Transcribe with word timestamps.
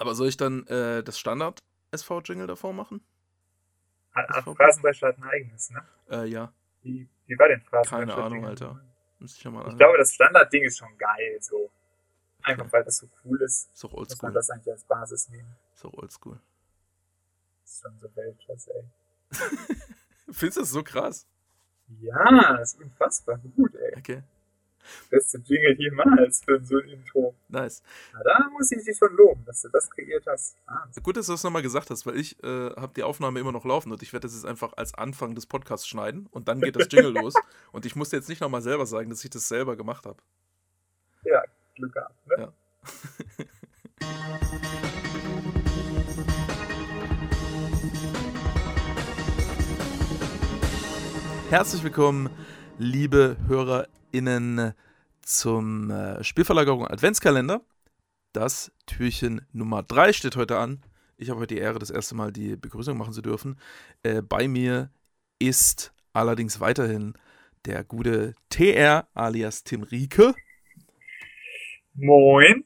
Aber 0.00 0.14
soll 0.14 0.28
ich 0.28 0.36
dann 0.38 0.66
äh, 0.66 1.02
das 1.02 1.18
Standard-SV-Jingle 1.18 2.46
davor 2.46 2.72
machen? 2.72 3.04
Ah, 4.14 4.40
Phrasenbrecher 4.40 5.08
hat 5.08 5.18
ein 5.18 5.24
eigenes, 5.24 5.70
ne? 5.70 5.82
Äh, 6.10 6.24
ja. 6.26 6.52
Wie, 6.82 7.06
wie 7.26 7.38
war 7.38 7.48
denn 7.48 7.60
Phrasenbrecher? 7.60 8.06
Keine 8.06 8.14
Ahnung, 8.24 8.46
Alter. 8.46 8.80
Müsste 9.18 9.36
ich 9.38 9.44
ja 9.44 9.50
mal 9.50 9.68
Ich 9.68 9.76
glaube, 9.76 9.98
das 9.98 10.14
Standard-Ding 10.14 10.64
ist 10.64 10.78
schon 10.78 10.96
geil, 10.96 11.36
so. 11.40 11.70
Einfach 12.42 12.62
Okay. 12.64 12.72
weil 12.72 12.84
das 12.84 12.96
so 12.96 13.06
cool 13.24 13.42
ist, 13.42 13.70
Ist 13.74 13.84
doch 13.84 13.90
muss 13.92 13.92
man 13.92 14.00
oldschool. 14.00 14.32
das 14.32 14.50
eigentlich 14.50 14.72
als 14.72 14.84
Basis 14.84 15.28
nehmen. 15.28 15.54
Ist 15.74 15.84
doch 15.84 15.92
oldschool. 15.92 16.40
Ist 17.64 17.82
schon 17.82 17.98
so 17.98 18.08
Weltklasse, 18.16 18.70
ey. 18.72 18.84
Findest 20.32 20.56
du 20.56 20.60
das 20.62 20.70
so 20.70 20.82
krass? 20.82 21.26
Ja, 22.00 22.56
das 22.56 22.72
ist 22.72 22.80
unfassbar 22.80 23.36
gut, 23.54 23.74
ey. 23.74 23.98
Okay. 23.98 24.22
Beste 25.10 25.38
Jingle 25.38 25.76
jemals 25.78 26.42
für 26.44 26.62
so 26.64 26.78
ein 26.78 26.88
Intro. 26.88 27.34
Nice. 27.48 27.82
Na, 28.12 28.20
da 28.24 28.48
muss 28.50 28.70
ich 28.72 28.84
dich 28.84 28.96
schon 28.96 29.14
loben, 29.16 29.44
dass 29.44 29.62
du 29.62 29.68
das 29.68 29.90
kreiert 29.90 30.24
hast. 30.26 30.56
Wahnsinn. 30.66 31.02
Gut, 31.02 31.16
dass 31.16 31.26
du 31.26 31.32
das 31.32 31.44
nochmal 31.44 31.62
gesagt 31.62 31.90
hast, 31.90 32.06
weil 32.06 32.16
ich 32.16 32.42
äh, 32.42 32.70
habe 32.70 32.92
die 32.94 33.02
Aufnahme 33.02 33.40
immer 33.40 33.52
noch 33.52 33.64
laufen 33.64 33.92
und 33.92 34.02
ich 34.02 34.12
werde 34.12 34.26
das 34.26 34.34
jetzt 34.34 34.46
einfach 34.46 34.72
als 34.76 34.94
Anfang 34.94 35.34
des 35.34 35.46
Podcasts 35.46 35.86
schneiden 35.86 36.26
und 36.30 36.48
dann 36.48 36.60
geht 36.60 36.76
das 36.76 36.88
Jingle 36.90 37.12
los. 37.12 37.34
Und 37.72 37.86
ich 37.86 37.94
musste 37.94 38.16
jetzt 38.16 38.28
nicht 38.28 38.40
nochmal 38.40 38.62
selber 38.62 38.84
sagen, 38.86 39.10
dass 39.10 39.22
ich 39.22 39.30
das 39.30 39.46
selber 39.46 39.76
gemacht 39.76 40.04
habe. 40.04 40.20
Ja, 41.24 41.42
Glück 41.76 41.92
gehabt, 41.92 42.26
ne? 42.26 42.34
Ja. 42.38 42.52
Herzlich 51.50 51.82
willkommen, 51.82 52.30
liebe 52.78 53.36
HörerInnen, 54.10 54.74
zum 55.22 55.90
äh, 55.90 56.24
Spielverlagerung 56.24 56.86
Adventskalender. 56.86 57.60
Das 58.32 58.72
Türchen 58.86 59.42
Nummer 59.52 59.82
3 59.82 60.12
steht 60.12 60.36
heute 60.36 60.58
an. 60.58 60.82
Ich 61.16 61.30
habe 61.30 61.40
heute 61.40 61.54
die 61.54 61.60
Ehre, 61.60 61.78
das 61.78 61.90
erste 61.90 62.14
Mal 62.14 62.32
die 62.32 62.56
Begrüßung 62.56 62.96
machen 62.96 63.12
zu 63.12 63.22
dürfen. 63.22 63.58
Äh, 64.02 64.22
bei 64.22 64.48
mir 64.48 64.90
ist 65.38 65.92
allerdings 66.12 66.60
weiterhin 66.60 67.14
der 67.66 67.84
gute 67.84 68.34
TR 68.48 69.06
alias 69.14 69.62
Tim 69.62 69.82
Rieke. 69.82 70.34
Moin. 71.94 72.64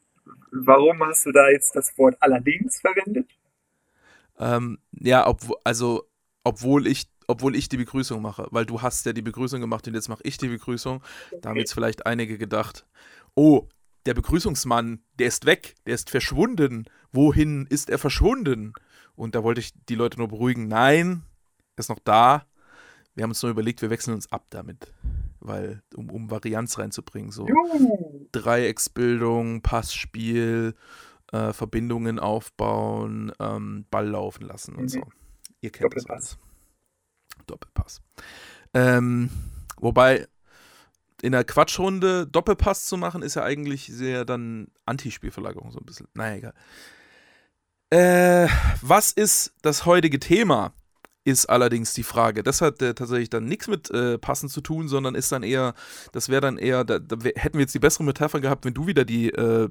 Warum 0.51 1.03
hast 1.03 1.25
du 1.25 1.31
da 1.31 1.49
jetzt 1.49 1.75
das 1.75 1.97
Wort 1.97 2.15
allerdings 2.21 2.79
verwendet? 2.79 3.29
Ähm, 4.39 4.79
ja, 4.91 5.27
obwo 5.27 5.57
also 5.63 6.07
obwohl 6.45 6.87
ich, 6.87 7.07
obwohl 7.27 7.55
ich 7.55 7.69
die 7.69 7.77
Begrüßung 7.77 8.21
mache, 8.21 8.47
weil 8.51 8.65
du 8.65 8.81
hast 8.81 9.05
ja 9.05 9.13
die 9.13 9.21
Begrüßung 9.21 9.61
gemacht 9.61 9.87
und 9.87 9.93
jetzt 9.93 10.09
mache 10.09 10.21
ich 10.23 10.37
die 10.37 10.47
Begrüßung. 10.47 11.01
Da 11.41 11.49
haben 11.49 11.57
jetzt 11.57 11.73
vielleicht 11.73 12.05
einige 12.05 12.37
gedacht, 12.37 12.85
oh, 13.35 13.67
der 14.05 14.13
Begrüßungsmann, 14.13 14.99
der 15.17 15.27
ist 15.27 15.45
weg, 15.45 15.75
der 15.85 15.95
ist 15.95 16.09
verschwunden. 16.09 16.85
Wohin 17.11 17.65
ist 17.67 17.89
er 17.89 17.97
verschwunden? 17.97 18.73
Und 19.15 19.33
da 19.33 19.43
wollte 19.43 19.61
ich 19.61 19.71
die 19.89 19.95
Leute 19.95 20.17
nur 20.19 20.27
beruhigen. 20.27 20.67
Nein, 20.67 21.23
er 21.75 21.79
ist 21.79 21.89
noch 21.89 21.99
da. 22.03 22.45
Wir 23.15 23.23
haben 23.23 23.31
uns 23.31 23.41
nur 23.41 23.51
überlegt, 23.51 23.81
wir 23.81 23.89
wechseln 23.89 24.13
uns 24.13 24.31
ab 24.31 24.45
damit. 24.49 24.93
Weil, 25.39 25.81
um, 25.95 26.09
um 26.11 26.29
Varianz 26.31 26.77
reinzubringen. 26.77 27.31
So. 27.31 27.47
Dreiecksbildung, 28.31 29.61
Passspiel, 29.61 30.75
äh, 31.31 31.53
Verbindungen 31.53 32.19
aufbauen, 32.19 33.31
ähm, 33.39 33.85
Ball 33.89 34.07
laufen 34.07 34.43
lassen 34.45 34.75
und 34.75 34.83
Mhm. 34.83 34.89
so. 34.89 35.01
Ihr 35.61 35.71
kennt 35.71 35.95
das 35.95 36.05
alles. 36.07 36.37
Doppelpass. 37.45 38.01
Ähm, 38.73 39.29
wobei 39.77 40.27
in 41.21 41.31
der 41.31 41.43
Quatschrunde 41.43 42.27
Doppelpass 42.27 42.85
zu 42.85 42.97
machen, 42.97 43.21
ist 43.21 43.35
ja 43.35 43.43
eigentlich 43.43 43.87
sehr 43.87 44.25
dann 44.25 44.67
Antispielverlagerung 44.85 45.71
so 45.71 45.79
ein 45.79 45.85
bisschen. 45.85 46.07
Naja, 46.13 46.35
egal. 46.35 46.53
Äh, 47.89 48.49
was 48.81 49.11
ist 49.11 49.53
das 49.61 49.85
heutige 49.85 50.19
Thema? 50.19 50.73
Ist 51.27 51.49
allerdings 51.49 51.93
die 51.93 52.03
Frage. 52.03 52.43
Das 52.43 52.61
hat 52.61 52.83
äh, 52.83 52.93
tatsächlich 52.93 53.31
dann 53.31 53.45
nichts 53.45 53.67
mit 53.67 53.89
äh, 53.89 54.19
Passen 54.19 54.47
zu 54.47 54.61
tun, 54.61 54.87
sondern 54.87 55.15
ist 55.15 55.31
dann 55.31 55.41
eher, 55.41 55.73
das 56.11 56.29
wäre 56.29 56.41
dann 56.41 56.59
eher, 56.59 56.83
da, 56.83 56.99
da 56.99 57.17
hätten 57.35 57.55
wir 57.55 57.61
jetzt 57.61 57.73
die 57.73 57.79
bessere 57.79 58.03
Metapher 58.03 58.39
gehabt, 58.39 58.63
wenn 58.63 58.75
du 58.75 58.85
wieder 58.85 59.05
die 59.05 59.29
äh, 59.29 59.67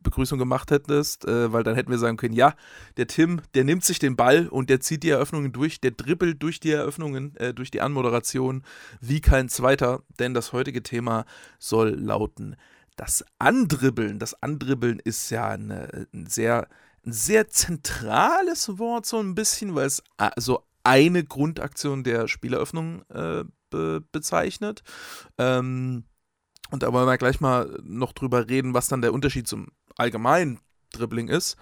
Begrüßung 0.00 0.38
gemacht 0.38 0.70
hättest, 0.70 1.24
äh, 1.24 1.52
weil 1.52 1.64
dann 1.64 1.74
hätten 1.74 1.90
wir 1.90 1.98
sagen 1.98 2.18
können, 2.18 2.34
ja, 2.34 2.54
der 2.98 3.08
Tim, 3.08 3.42
der 3.54 3.64
nimmt 3.64 3.84
sich 3.84 3.98
den 3.98 4.14
Ball 4.14 4.46
und 4.46 4.70
der 4.70 4.78
zieht 4.78 5.02
die 5.02 5.10
Eröffnungen 5.10 5.52
durch, 5.52 5.80
der 5.80 5.90
dribbelt 5.90 6.40
durch 6.40 6.60
die 6.60 6.70
Eröffnungen, 6.70 7.34
äh, 7.34 7.52
durch 7.52 7.72
die 7.72 7.80
Anmoderation 7.80 8.62
wie 9.00 9.20
kein 9.20 9.48
zweiter, 9.48 10.04
denn 10.20 10.34
das 10.34 10.52
heutige 10.52 10.84
Thema 10.84 11.24
soll 11.58 11.96
lauten 11.98 12.54
das 12.94 13.24
Andribbeln. 13.40 14.20
Das 14.20 14.40
Andribbeln 14.40 15.00
ist 15.00 15.30
ja 15.30 15.48
eine, 15.48 16.06
ein 16.12 16.26
sehr 16.26 16.68
ein 17.04 17.12
sehr 17.12 17.48
zentrales 17.48 18.78
Wort, 18.78 19.06
so 19.06 19.18
ein 19.18 19.34
bisschen, 19.34 19.74
weil 19.74 19.86
es 19.86 20.02
so 20.36 20.62
eine 20.84 21.24
Grundaktion 21.24 22.04
der 22.04 22.28
Spieleröffnung 22.28 23.02
äh, 23.10 23.44
be 23.70 24.04
bezeichnet. 24.12 24.82
Ähm, 25.38 26.04
und 26.70 26.82
da 26.82 26.92
wollen 26.92 27.06
wir 27.06 27.18
gleich 27.18 27.40
mal 27.40 27.78
noch 27.82 28.12
drüber 28.12 28.48
reden, 28.48 28.74
was 28.74 28.88
dann 28.88 29.02
der 29.02 29.12
Unterschied 29.12 29.46
zum 29.46 29.68
allgemeinen 29.96 30.60
Dribbling 30.92 31.28
ist. 31.28 31.56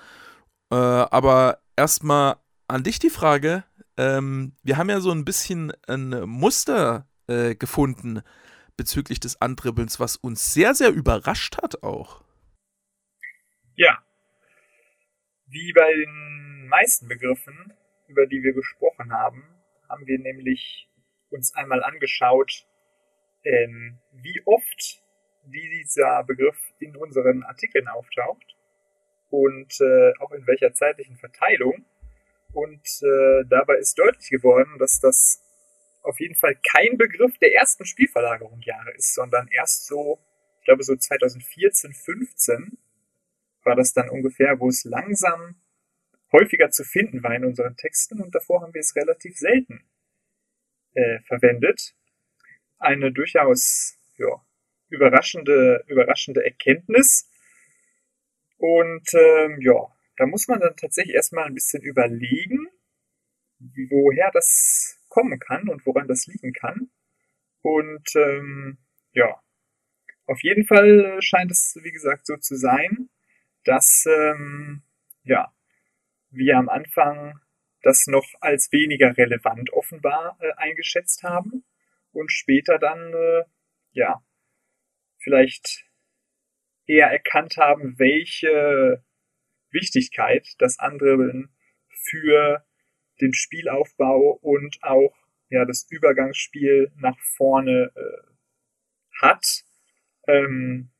Äh, 0.70 0.76
aber 0.76 1.58
erstmal 1.76 2.36
an 2.68 2.84
dich 2.84 2.98
die 2.98 3.10
Frage. 3.10 3.64
Ähm, 3.96 4.54
wir 4.62 4.76
haben 4.76 4.88
ja 4.88 5.00
so 5.00 5.10
ein 5.10 5.24
bisschen 5.24 5.72
ein 5.88 6.10
Muster 6.28 7.08
äh, 7.26 7.54
gefunden 7.54 8.22
bezüglich 8.76 9.20
des 9.20 9.40
Andribbelns, 9.42 10.00
was 10.00 10.16
uns 10.16 10.54
sehr, 10.54 10.74
sehr 10.74 10.90
überrascht 10.90 11.58
hat 11.60 11.82
auch. 11.82 12.24
Ja. 13.74 13.98
Wie 15.46 15.72
bei 15.72 15.92
den 15.92 16.68
meisten 16.68 17.08
Begriffen, 17.08 17.74
über 18.10 18.26
die 18.26 18.42
wir 18.42 18.52
gesprochen 18.52 19.12
haben, 19.12 19.42
haben 19.88 20.06
wir 20.06 20.18
nämlich 20.18 20.88
uns 21.30 21.54
einmal 21.54 21.82
angeschaut, 21.82 22.66
ähm, 23.44 23.98
wie 24.12 24.42
oft 24.44 25.02
dieser 25.44 26.24
Begriff 26.24 26.58
in 26.78 26.96
unseren 26.96 27.42
Artikeln 27.44 27.88
auftaucht 27.88 28.56
und 29.30 29.80
äh, 29.80 30.12
auch 30.18 30.32
in 30.32 30.46
welcher 30.46 30.74
zeitlichen 30.74 31.16
Verteilung. 31.16 31.84
Und 32.52 32.84
äh, 33.02 33.44
dabei 33.48 33.76
ist 33.76 33.98
deutlich 33.98 34.28
geworden, 34.28 34.76
dass 34.78 35.00
das 35.00 35.42
auf 36.02 36.18
jeden 36.18 36.34
Fall 36.34 36.56
kein 36.56 36.96
Begriff 36.98 37.38
der 37.38 37.54
ersten 37.54 37.84
Spielverlagerung 37.84 38.60
Jahre 38.62 38.90
ist, 38.92 39.14
sondern 39.14 39.48
erst 39.48 39.86
so, 39.86 40.18
ich 40.58 40.64
glaube 40.64 40.82
so 40.82 40.96
2014, 40.96 41.92
15 41.92 42.78
war 43.62 43.76
das 43.76 43.92
dann 43.92 44.08
ungefähr, 44.08 44.58
wo 44.58 44.68
es 44.68 44.84
langsam 44.84 45.59
häufiger 46.32 46.70
zu 46.70 46.84
finden 46.84 47.22
war 47.22 47.34
in 47.34 47.44
unseren 47.44 47.76
Texten 47.76 48.20
und 48.20 48.34
davor 48.34 48.62
haben 48.62 48.74
wir 48.74 48.80
es 48.80 48.96
relativ 48.96 49.36
selten 49.36 49.84
äh, 50.94 51.20
verwendet. 51.26 51.94
Eine 52.78 53.12
durchaus 53.12 53.98
ja, 54.16 54.44
überraschende, 54.88 55.84
überraschende 55.88 56.44
Erkenntnis. 56.44 57.30
Und 58.56 59.08
ähm, 59.14 59.58
ja, 59.60 59.86
da 60.16 60.26
muss 60.26 60.48
man 60.48 60.60
dann 60.60 60.76
tatsächlich 60.76 61.14
erstmal 61.14 61.46
ein 61.46 61.54
bisschen 61.54 61.82
überlegen, 61.82 62.68
woher 63.58 64.30
das 64.32 64.98
kommen 65.08 65.38
kann 65.38 65.68
und 65.68 65.84
woran 65.86 66.08
das 66.08 66.26
liegen 66.26 66.52
kann. 66.52 66.90
Und 67.62 68.08
ähm, 68.16 68.78
ja, 69.12 69.40
auf 70.26 70.42
jeden 70.42 70.66
Fall 70.66 71.18
scheint 71.20 71.50
es, 71.50 71.78
wie 71.82 71.90
gesagt, 71.90 72.26
so 72.26 72.36
zu 72.36 72.56
sein, 72.56 73.10
dass 73.64 74.04
ähm, 74.06 74.82
ja, 75.24 75.52
wir 76.30 76.56
am 76.56 76.68
Anfang 76.68 77.40
das 77.82 78.06
noch 78.06 78.26
als 78.40 78.70
weniger 78.72 79.16
relevant 79.16 79.72
offenbar 79.72 80.36
äh, 80.40 80.52
eingeschätzt 80.56 81.22
haben 81.22 81.64
und 82.12 82.30
später 82.30 82.78
dann 82.78 83.12
äh, 83.14 83.44
ja 83.92 84.22
vielleicht 85.18 85.84
eher 86.86 87.08
erkannt 87.08 87.56
haben, 87.56 87.98
welche 87.98 89.04
Wichtigkeit 89.70 90.46
das 90.58 90.78
Andribbeln 90.78 91.54
für 91.88 92.64
den 93.20 93.32
Spielaufbau 93.32 94.38
und 94.42 94.78
auch 94.82 95.14
ja 95.48 95.64
das 95.64 95.86
Übergangsspiel 95.90 96.92
nach 96.96 97.18
vorne 97.36 97.92
äh, 97.94 99.22
hat. 99.22 99.64
Ähm, 100.26 100.90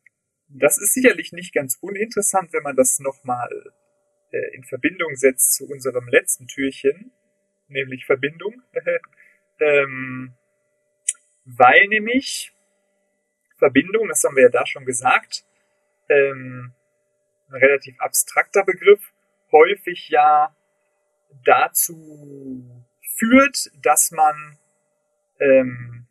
das 0.49 0.79
ist 0.79 0.95
sicherlich 0.95 1.33
nicht 1.33 1.55
ganz 1.55 1.79
uninteressant, 1.81 2.53
wenn 2.53 2.63
man 2.63 2.77
das 2.77 2.99
nochmal 2.99 3.49
äh, 4.33 4.55
in 4.55 4.65
Verbindung 4.65 5.15
setzt 5.17 5.55
zu 5.55 5.69
unserem 5.69 6.09
letzten 6.09 6.47
Türchen, 6.47 7.13
nämlich 7.69 8.07
Verbindung. 8.07 8.63
ähm, 9.61 10.35
weil 11.45 11.87
nämlich 11.89 12.53
Verbindung, 13.59 14.09
das 14.09 14.23
haben 14.25 14.37
wir 14.37 14.45
ja 14.45 14.49
da 14.49 14.67
schon 14.67 14.85
gesagt, 14.85 15.45
ähm, 16.09 16.73
ein 17.49 17.55
relativ 17.57 17.99
abstrakter 18.01 18.65
Begriff, 18.65 19.13
häufig 19.53 20.09
ja 20.09 20.55
dazu 21.45 22.85
führt, 23.17 23.71
dass 23.83 24.11
man 24.11 24.59
ähm, 25.41 26.07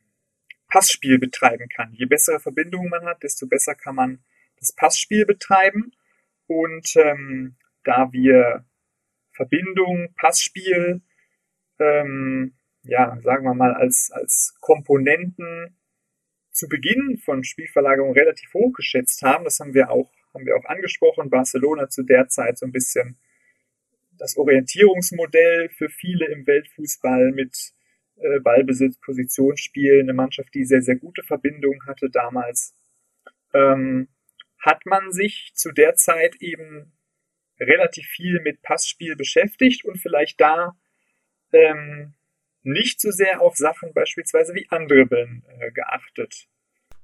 Passspiel 0.70 1.18
betreiben 1.20 1.68
kann. 1.70 1.94
Je 1.94 2.06
bessere 2.06 2.40
Verbindungen 2.40 2.90
man 2.90 3.06
hat, 3.06 3.24
desto 3.24 3.48
besser 3.48 3.76
kann 3.76 3.96
man 3.96 4.24
das 4.60 4.74
Passspiel 4.74 5.26
betreiben. 5.26 5.94
Und 6.48 6.96
ähm, 6.96 7.56
da 7.90 8.14
wir 8.14 8.66
Verbindung, 9.32 10.14
Passspiel, 10.16 11.02
ähm, 11.80 12.54
ja, 12.84 13.20
sagen 13.22 13.46
wir 13.46 13.56
mal, 13.56 13.74
als, 13.74 14.12
als 14.14 14.56
Komponenten 14.62 15.76
zu 16.52 16.68
Beginn 16.68 17.18
von 17.18 17.44
Spielverlagerung 17.44 18.14
relativ 18.14 18.54
hoch 18.54 18.74
geschätzt 18.74 19.24
haben. 19.24 19.44
Das 19.44 19.60
haben 19.60 19.74
wir 19.74 19.90
auch, 19.90 20.12
haben 20.36 20.46
wir 20.46 20.56
auch 20.56 20.66
angesprochen. 20.66 21.32
Barcelona 21.32 21.90
zu 21.90 22.04
der 22.04 22.28
Zeit 22.28 22.60
so 22.60 22.68
ein 22.68 22.72
bisschen 22.72 23.18
das 24.20 24.38
Orientierungsmodell 24.38 25.70
für 25.70 25.90
viele 25.90 26.28
im 26.28 26.46
Weltfußball 26.46 27.32
mit 27.32 27.72
äh, 28.18 28.40
Ballbesitz, 28.42 29.00
Positionsspiel, 29.00 30.02
eine 30.02 30.14
Mannschaft, 30.14 30.54
die 30.54 30.66
sehr, 30.66 30.84
sehr 30.84 30.98
gute 30.98 31.24
Verbindungen 31.24 31.88
hatte 31.88 32.12
damals. 32.12 32.76
Ähm, 33.54 34.10
hat 34.60 34.86
man 34.86 35.12
sich 35.12 35.54
zu 35.56 35.72
der 35.72 35.96
Zeit 35.96 36.36
eben 36.40 36.92
relativ 37.60 38.06
viel 38.08 38.40
mit 38.42 38.62
Passspiel 38.62 39.16
beschäftigt 39.16 39.86
und 39.86 39.98
vielleicht 39.98 40.40
da 40.40 40.78
ähm, 41.52 42.14
nicht 42.64 43.02
so 43.02 43.12
sehr 43.12 43.42
auf 43.42 43.56
Sachen 43.56 43.94
beispielsweise 43.94 44.54
wie 44.54 44.68
Andribbeln 44.70 45.44
äh, 45.60 45.72
geachtet. 45.72 46.48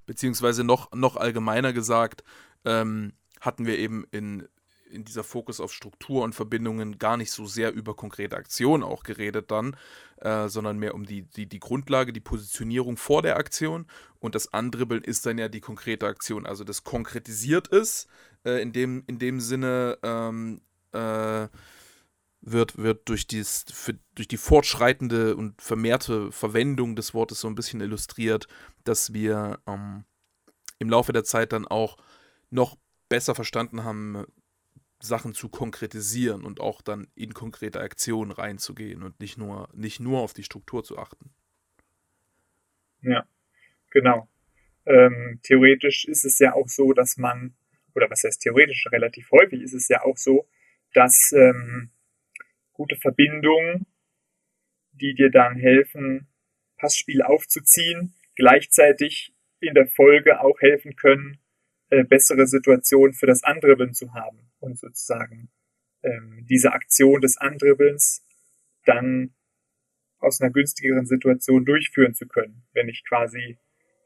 Beziehungsweise 0.06 0.64
noch, 0.64 0.92
noch 0.94 1.18
allgemeiner 1.18 1.74
gesagt, 1.74 2.24
ähm, 2.64 3.14
hatten 3.42 3.66
wir 3.66 3.78
eben 3.78 4.06
in, 4.12 4.48
in 4.90 5.04
dieser 5.04 5.24
Fokus 5.24 5.60
auf 5.60 5.74
Struktur 5.74 6.24
und 6.24 6.34
Verbindungen 6.34 6.98
gar 7.00 7.18
nicht 7.18 7.32
so 7.32 7.46
sehr 7.46 7.74
über 7.74 7.96
konkrete 7.96 8.36
Aktionen 8.36 8.84
auch 8.84 9.04
geredet 9.04 9.52
dann, 9.52 9.76
äh, 10.18 10.48
sondern 10.48 10.78
mehr 10.78 10.94
um 10.94 11.06
die, 11.06 11.24
die, 11.24 11.48
die 11.48 11.60
Grundlage, 11.60 12.14
die 12.14 12.20
Positionierung 12.20 12.98
vor 12.98 13.22
der 13.22 13.38
Aktion. 13.38 13.88
Und 14.20 14.36
das 14.36 14.54
Andribbeln 14.54 15.04
ist 15.04 15.26
dann 15.26 15.38
ja 15.38 15.48
die 15.48 15.62
konkrete 15.62 16.08
Aktion. 16.08 16.46
Also 16.46 16.64
das 16.64 16.84
konkretisiert 16.84 17.68
ist, 17.68 18.08
äh, 18.46 18.62
in, 18.62 18.72
dem, 18.72 19.04
in 19.08 19.20
dem 19.20 19.40
Sinne, 19.40 19.98
ähm, 20.04 20.62
äh, 20.94 21.48
wird, 22.42 22.78
wird 22.78 23.10
durch, 23.10 23.26
dies, 23.28 23.66
für, 23.74 23.98
durch 24.14 24.28
die 24.28 24.38
fortschreitende 24.38 25.36
und 25.36 25.60
vermehrte 25.62 26.32
Verwendung 26.32 26.96
des 26.96 27.14
Wortes 27.14 27.42
so 27.42 27.48
ein 27.48 27.56
bisschen 27.56 27.82
illustriert, 27.82 28.48
dass 28.84 29.14
wir 29.14 29.60
ähm, 29.68 30.06
im 30.78 30.90
Laufe 30.90 31.12
der 31.12 31.24
Zeit 31.24 31.54
dann 31.54 31.68
auch 31.68 31.98
noch 32.52 32.78
besser 33.10 33.34
verstanden 33.34 33.84
haben, 33.84 34.26
Sachen 35.02 35.34
zu 35.34 35.50
konkretisieren 35.50 36.44
und 36.44 36.60
auch 36.60 36.82
dann 36.82 37.08
in 37.16 37.34
konkrete 37.34 37.80
Aktionen 37.82 38.32
reinzugehen 38.32 39.04
und 39.04 39.20
nicht 39.20 39.38
nur, 39.38 39.70
nicht 39.74 40.00
nur 40.00 40.22
auf 40.22 40.34
die 40.34 40.44
Struktur 40.44 40.84
zu 40.84 40.98
achten. 40.98 41.32
Ja, 43.02 43.26
genau. 43.92 44.28
Ähm, 44.86 45.40
theoretisch 45.44 46.06
ist 46.06 46.26
es 46.26 46.40
ja 46.40 46.54
auch 46.54 46.68
so, 46.68 46.94
dass 46.94 47.18
man, 47.18 47.56
oder 47.96 48.10
was 48.10 48.24
heißt 48.24 48.42
theoretisch, 48.42 48.86
relativ 48.92 49.30
häufig 49.32 49.62
ist 49.62 49.74
es 49.74 49.88
ja 49.88 50.04
auch 50.04 50.18
so, 50.18 50.48
dass 50.94 51.32
ähm, 51.36 51.92
gute 52.74 52.96
Verbindungen, 52.98 53.86
die 54.92 55.16
dir 55.16 55.30
dann 55.32 55.56
helfen, 55.56 56.28
Passspiel 56.78 57.22
aufzuziehen, 57.22 58.14
gleichzeitig 58.36 59.34
in 59.60 59.74
der 59.74 59.88
Folge 59.88 60.42
auch 60.42 60.60
helfen 60.60 60.96
können, 60.96 61.40
äh, 61.90 62.04
bessere 62.04 62.46
Situationen 62.48 63.14
für 63.14 63.28
das 63.28 63.44
Andribbeln 63.44 63.94
zu 63.94 64.14
haben 64.14 64.52
und 64.60 64.78
sozusagen 64.78 65.50
ähm, 66.04 66.46
diese 66.50 66.74
Aktion 66.74 67.22
des 67.22 67.38
Andribbelns 67.38 68.26
dann 68.86 69.34
aus 70.20 70.42
einer 70.42 70.52
günstigeren 70.52 71.06
Situation 71.06 71.66
durchführen 71.66 72.14
zu 72.14 72.28
können, 72.28 72.64
wenn 72.74 72.90
ich 72.90 73.04
quasi 73.08 73.58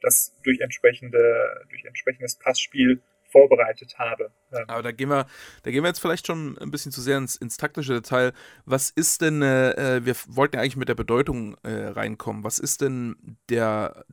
das 0.01 0.33
durch 0.43 0.59
entsprechende, 0.61 1.65
durch 1.69 1.85
entsprechendes 1.85 2.37
Passspiel 2.37 3.01
vorbereitet 3.31 3.97
habe. 3.97 4.31
Aber 4.67 4.83
da 4.83 4.91
gehen 4.91 5.09
wir, 5.09 5.25
da 5.63 5.71
gehen 5.71 5.83
wir 5.83 5.87
jetzt 5.87 5.99
vielleicht 5.99 6.27
schon 6.27 6.57
ein 6.57 6.71
bisschen 6.71 6.91
zu 6.91 7.01
sehr 7.01 7.17
ins, 7.17 7.35
ins 7.35 7.57
taktische 7.57 7.93
Detail. 7.93 8.33
Was 8.65 8.89
ist 8.89 9.21
denn, 9.21 9.41
äh, 9.41 9.97
äh 9.97 10.05
wir 10.05 10.15
wollten 10.27 10.55
ja 10.55 10.61
eigentlich 10.61 10.77
mit 10.77 10.89
der 10.89 10.95
Bedeutung 10.95 11.55
äh, 11.63 11.87
reinkommen. 11.87 12.43
Was 12.43 12.59
ist 12.59 12.81
denn 12.81 13.37
der, 13.49 14.05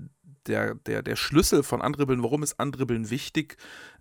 der, 0.47 0.75
der, 0.75 1.03
der 1.03 1.17
Schlüssel 1.17 1.63
von 1.63 1.83
Andribbeln? 1.83 2.23
Warum 2.23 2.43
ist 2.43 2.59
Andribbeln 2.61 3.11
wichtig? 3.11 3.57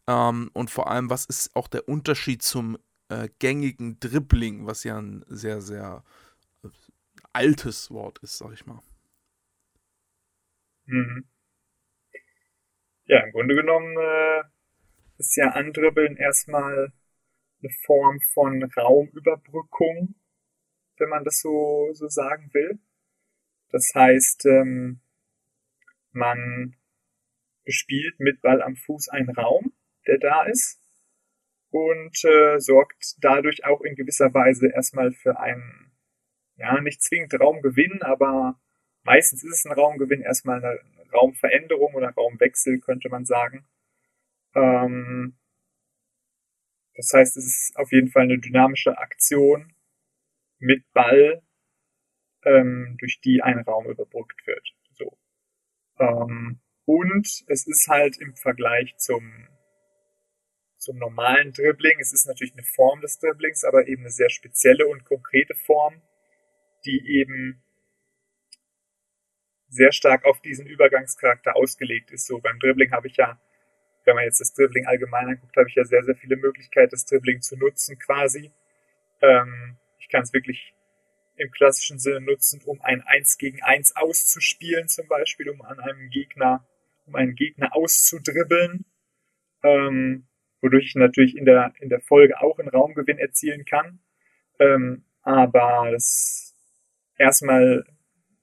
Ähm, 0.08 0.50
und 0.54 0.70
vor 0.70 0.90
allem, 0.90 1.10
was 1.10 1.26
ist 1.26 1.56
auch 1.56 1.68
der 1.68 1.88
Unterschied 1.88 2.44
zum 2.44 2.78
äh, 3.10 3.30
gängigen 3.40 4.00
Dribbling, 4.00 4.66
was 4.66 4.84
ja 4.84 4.98
ein 4.98 5.24
sehr, 5.28 5.62
sehr 5.62 6.04
äh, 6.64 6.70
altes 7.34 7.92
Wort 7.92 8.20
ist, 8.20 8.38
sag 8.38 8.54
ich 8.54 8.66
mal. 8.66 8.82
Mhm. 10.86 11.26
Ja, 13.08 13.24
im 13.24 13.32
Grunde 13.32 13.56
genommen 13.56 13.96
äh, 13.98 14.44
ist 15.18 15.36
ja 15.36 15.52
Andribbeln 15.52 16.18
erstmal 16.18 16.92
eine 17.62 17.74
Form 17.86 18.20
von 18.34 18.64
Raumüberbrückung, 18.64 20.16
wenn 20.98 21.10
man 21.10 21.24
das 21.24 21.40
so, 21.40 21.90
so 21.94 22.08
sagen 22.08 22.50
will. 22.54 22.80
Das 23.70 23.92
heißt, 23.94 24.46
ähm, 24.46 25.02
man 26.12 26.76
bespielt 27.64 28.20
mit 28.20 28.42
Ball 28.42 28.62
am 28.62 28.76
Fuß 28.76 29.10
einen 29.10 29.30
Raum, 29.30 29.74
der 30.08 30.18
da 30.20 30.44
ist 30.44 30.80
und 31.72 32.24
äh, 32.24 32.60
sorgt 32.60 33.16
dadurch 33.20 33.66
auch 33.66 33.82
in 33.82 33.96
gewisser 33.96 34.34
Weise 34.34 34.68
erstmal 34.68 35.12
für 35.12 35.40
einen, 35.40 35.92
ja, 36.56 36.80
nicht 36.80 37.04
zwingend 37.04 37.38
Raumgewinn, 37.38 38.02
aber 38.02 38.60
meistens 39.04 39.44
ist 39.44 39.60
es 39.60 39.66
ein 39.66 39.74
Raumgewinn, 39.74 40.22
erstmal 40.22 40.64
eine 40.64 40.80
Raumveränderung 41.12 41.94
oder 41.96 42.12
Raumwechsel, 42.12 42.80
könnte 42.80 43.10
man 43.10 43.26
sagen. 43.26 43.66
Ähm, 44.56 45.38
das 46.96 47.12
heißt, 47.14 47.38
es 47.38 47.46
ist 47.46 47.78
auf 47.78 47.92
jeden 47.92 48.10
Fall 48.10 48.24
eine 48.24 48.40
dynamische 48.40 48.98
Aktion 48.98 49.74
mit 50.60 50.84
Ball, 50.94 51.42
ähm, 52.46 52.96
durch 53.00 53.20
die 53.20 53.42
ein 53.42 53.60
Raum 53.60 53.88
überbrückt 53.88 54.48
wird. 54.48 54.76
So. 54.92 55.18
Ähm, 56.00 56.62
und 56.86 57.44
es 57.48 57.68
ist 57.68 57.88
halt 57.90 58.18
im 58.18 58.36
Vergleich 58.36 58.96
zum, 58.98 59.48
zum 60.78 60.98
normalen 60.98 61.52
Dribbling, 61.52 62.00
es 62.00 62.14
ist 62.14 62.28
natürlich 62.28 62.54
eine 62.54 62.64
Form 62.64 63.02
des 63.02 63.20
Dribblings, 63.20 63.64
aber 63.64 63.88
eben 63.88 64.04
eine 64.04 64.12
sehr 64.12 64.30
spezielle 64.30 64.88
und 64.88 65.04
konkrete 65.04 65.56
Form, 65.56 66.02
die 66.86 67.20
eben 67.20 67.64
sehr 69.68 69.92
stark 69.92 70.24
auf 70.26 70.40
diesen 70.42 70.68
Übergangscharakter 70.68 71.56
ausgelegt 71.56 72.12
ist. 72.12 72.28
So 72.28 72.40
beim 72.40 72.60
Dribbling 72.60 72.92
habe 72.92 73.08
ich 73.08 73.18
ja 73.18 73.42
wenn 74.06 74.16
man 74.16 74.24
jetzt 74.24 74.40
das 74.40 74.54
Dribbling 74.54 74.86
allgemein 74.86 75.28
anguckt, 75.28 75.56
habe 75.58 75.68
ich 75.68 75.76
ja 75.76 75.84
sehr, 75.84 76.04
sehr 76.04 76.16
viele 76.16 76.38
Möglichkeiten, 76.38 76.92
das 76.92 77.06
Dribbling 77.06 77.42
zu 77.42 77.58
nutzen 77.58 77.98
quasi. 78.00 78.52
Ähm, 79.22 79.78
ich 80.00 80.10
kann 80.10 80.22
es 80.22 80.34
wirklich 80.34 80.74
im 81.38 81.52
klassischen 81.52 82.00
Sinne 82.00 82.22
nutzen, 82.22 82.62
um 82.66 82.82
ein 82.82 83.02
1 83.02 83.38
gegen 83.38 83.62
1 83.62 83.96
auszuspielen, 83.96 84.88
zum 84.88 85.08
Beispiel, 85.08 85.50
um 85.50 85.62
an 85.62 85.80
einem 85.80 86.10
Gegner, 86.10 86.66
um 87.06 87.16
einen 87.16 87.36
Gegner 87.36 87.76
auszudribbeln, 87.76 88.86
ähm, 89.64 90.28
wodurch 90.62 90.86
ich 90.86 90.96
natürlich 90.96 91.36
in 91.36 91.46
der, 91.46 91.74
in 91.80 91.90
der 91.90 92.00
Folge 92.00 92.40
auch 92.40 92.60
einen 92.60 92.70
Raumgewinn 92.70 93.18
erzielen 93.18 93.66
kann. 93.66 94.00
Ähm, 94.60 95.04
aber 95.22 95.90
das 95.92 96.54
erstmal 97.18 97.84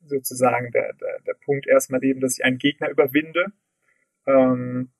sozusagen 0.04 0.70
der, 0.72 0.92
der, 0.94 1.20
der 1.20 1.34
Punkt 1.34 1.66
erstmal 1.66 2.04
eben, 2.04 2.20
dass 2.20 2.38
ich 2.38 2.44
einen 2.44 2.58
Gegner 2.58 2.90
überwinde. 2.90 3.52
Ähm, 4.26 4.90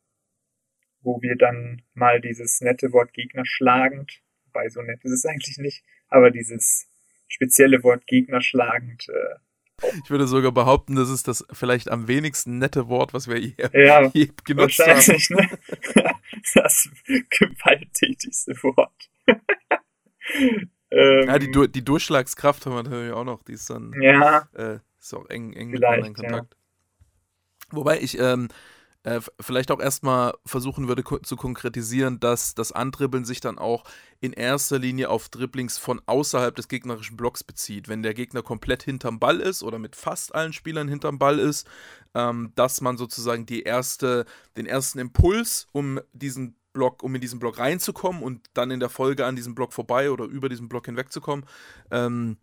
wo 1.03 1.21
wir 1.23 1.37
dann 1.37 1.83
mal 1.95 2.21
dieses 2.21 2.61
nette 2.61 2.93
Wort 2.93 3.13
Gegner 3.13 3.45
schlagend, 3.45 4.23
bei 4.53 4.69
so 4.69 4.83
nett 4.83 5.03
ist 5.05 5.13
es 5.13 5.25
eigentlich 5.25 5.59
nicht, 5.59 5.85
aber 6.09 6.31
dieses 6.31 6.87
spezielle 7.29 7.83
Wort 7.83 8.07
Gegner 8.07 8.41
schlagend. 8.43 9.09
Äh, 9.09 9.89
ich 10.05 10.11
würde 10.11 10.27
sogar 10.27 10.53
behaupten, 10.53 10.95
das 10.95 11.11
ist 11.11 11.27
das 11.27 11.45
vielleicht 11.53 11.91
am 11.91 12.07
wenigsten 12.07 12.59
nette 12.59 12.89
Wort, 12.89 13.15
was 13.15 13.29
wir 13.29 13.39
je, 13.39 13.55
ja, 13.73 14.07
je 14.15 14.31
genutzt 14.45 14.79
wahrscheinlich, 14.79 15.31
haben. 15.31 15.59
Ne? 15.97 16.13
Das 16.55 16.89
gewalttätigste 17.07 18.53
Wort. 18.63 19.11
ähm, 19.27 20.69
ja, 20.91 21.39
die, 21.39 21.51
die 21.71 21.85
Durchschlagskraft 21.85 22.67
haben 22.67 22.75
wir 22.75 22.83
natürlich 22.83 23.13
auch 23.13 23.25
noch, 23.25 23.45
die 23.45 23.53
ist 23.53 23.71
dann 23.71 23.93
ja, 24.01 24.49
äh, 24.55 24.79
ist 24.99 25.15
auch 25.15 25.29
eng, 25.29 25.53
eng 25.53 25.71
miteinander 25.71 26.07
in 26.07 26.15
Kontakt. 26.15 26.55
Ja. 26.55 27.77
Wobei 27.77 28.01
ich 28.01 28.19
ähm, 28.19 28.49
äh, 29.05 29.21
vielleicht 29.41 29.71
auch 29.71 29.81
erstmal 29.81 30.35
versuchen 30.47 30.87
würde 30.87 31.03
ko 31.03 31.19
zu 31.19 31.37
konkretisieren, 31.37 32.21
dass 32.21 32.55
das 32.55 32.71
Andribbeln 32.71 33.25
sich 33.25 33.41
dann 33.41 33.59
auch 33.59 33.85
in 34.21 34.33
erster 34.33 34.79
Linie 34.79 35.11
auf 35.11 35.29
Dribblings 35.29 35.77
von 35.79 36.01
außerhalb 36.07 36.55
des 36.55 36.69
gegnerischen 36.69 37.17
Blocks 37.17 37.43
bezieht. 37.43 37.89
Wenn 37.89 38.03
der 38.03 38.15
Gegner 38.15 38.43
komplett 38.43 38.85
hinterm 38.85 39.19
Ball 39.19 39.41
ist 39.41 39.65
oder 39.65 39.79
mit 39.81 39.97
fast 39.97 40.35
allen 40.35 40.53
Spielern 40.53 40.87
hinterm 40.87 41.19
Ball 41.19 41.41
ist, 41.41 41.67
ähm, 42.15 42.53
dass 42.55 42.81
man 42.81 42.97
sozusagen 42.97 43.45
die 43.45 43.63
erste, 43.63 44.25
den 44.57 44.67
ersten 44.67 45.01
Impuls, 45.01 45.67
um 45.73 46.01
diesen 46.13 46.57
Block, 46.73 47.03
um 47.03 47.15
in 47.15 47.21
diesen 47.21 47.41
Block 47.41 47.59
reinzukommen 47.59 48.23
und 48.23 48.49
dann 48.55 48.71
in 48.71 48.81
der 48.81 48.89
Folge 48.89 49.27
an 49.27 49.37
diesem 49.37 49.55
Block 49.55 49.73
vorbei 49.73 50.11
oder 50.11 50.25
über 50.25 50.49
diesen 50.49 50.69
Block 50.69 50.87
hinwegzukommen 50.87 51.45
ähm, 51.91 52.37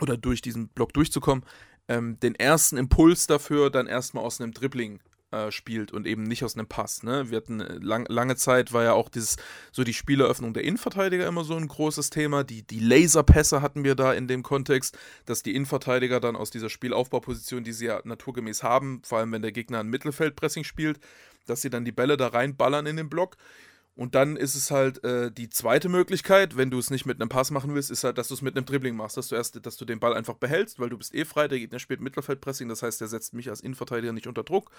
oder 0.00 0.16
durch 0.16 0.42
diesen 0.42 0.68
Block 0.68 0.92
durchzukommen, 0.92 1.44
ähm, 1.88 2.20
den 2.20 2.36
ersten 2.36 2.76
Impuls 2.76 3.26
dafür 3.26 3.68
dann 3.70 3.88
erstmal 3.88 4.24
aus 4.24 4.40
einem 4.40 4.52
Dribbling 4.52 5.00
äh, 5.32 5.50
spielt 5.50 5.92
und 5.92 6.06
eben 6.06 6.22
nicht 6.24 6.44
aus 6.44 6.56
einem 6.56 6.66
Pass. 6.66 7.02
Ne? 7.02 7.30
Wir 7.30 7.38
hatten 7.38 7.60
äh, 7.60 7.78
lang, 7.80 8.06
lange 8.08 8.36
Zeit 8.36 8.72
war 8.72 8.84
ja 8.84 8.92
auch 8.92 9.08
dieses, 9.08 9.36
so 9.72 9.82
die 9.82 9.94
Spieleröffnung 9.94 10.52
der 10.52 10.64
Innenverteidiger 10.64 11.26
immer 11.26 11.42
so 11.42 11.56
ein 11.56 11.66
großes 11.66 12.10
Thema. 12.10 12.44
Die, 12.44 12.62
die 12.62 12.80
Laserpässe 12.80 13.62
hatten 13.62 13.82
wir 13.82 13.94
da 13.94 14.12
in 14.12 14.28
dem 14.28 14.42
Kontext, 14.42 14.98
dass 15.24 15.42
die 15.42 15.54
Innenverteidiger 15.54 16.20
dann 16.20 16.36
aus 16.36 16.50
dieser 16.50 16.68
Spielaufbauposition, 16.68 17.64
die 17.64 17.72
sie 17.72 17.86
ja 17.86 18.00
naturgemäß 18.04 18.62
haben, 18.62 19.00
vor 19.04 19.18
allem 19.18 19.32
wenn 19.32 19.42
der 19.42 19.52
Gegner 19.52 19.80
ein 19.80 19.88
Mittelfeldpressing 19.88 20.64
spielt, 20.64 21.00
dass 21.46 21.62
sie 21.62 21.70
dann 21.70 21.84
die 21.84 21.92
Bälle 21.92 22.16
da 22.16 22.28
reinballern 22.28 22.86
in 22.86 22.96
den 22.96 23.08
Block. 23.08 23.36
Und 23.94 24.14
dann 24.14 24.36
ist 24.36 24.54
es 24.54 24.70
halt 24.70 25.04
äh, 25.04 25.30
die 25.30 25.50
zweite 25.50 25.90
Möglichkeit, 25.90 26.56
wenn 26.56 26.70
du 26.70 26.78
es 26.78 26.88
nicht 26.88 27.04
mit 27.04 27.20
einem 27.20 27.28
Pass 27.28 27.50
machen 27.50 27.74
willst, 27.74 27.90
ist 27.90 28.04
halt, 28.04 28.16
dass 28.16 28.28
du 28.28 28.34
es 28.34 28.40
mit 28.40 28.56
einem 28.56 28.64
Dribbling 28.64 28.96
machst, 28.96 29.18
dass 29.18 29.28
du 29.28 29.34
erst, 29.34 29.64
dass 29.66 29.76
du 29.76 29.84
den 29.84 30.00
Ball 30.00 30.14
einfach 30.14 30.34
behältst, 30.34 30.80
weil 30.80 30.88
du 30.88 30.96
bist 30.96 31.14
eh 31.14 31.26
frei, 31.26 31.46
der 31.46 31.58
Gegner 31.58 31.78
spielt 31.78 32.00
Mittelfeldpressing, 32.00 32.70
das 32.70 32.82
heißt, 32.82 33.02
der 33.02 33.08
setzt 33.08 33.34
mich 33.34 33.50
als 33.50 33.60
Innenverteidiger 33.60 34.14
nicht 34.14 34.26
unter 34.26 34.44
Druck. 34.44 34.70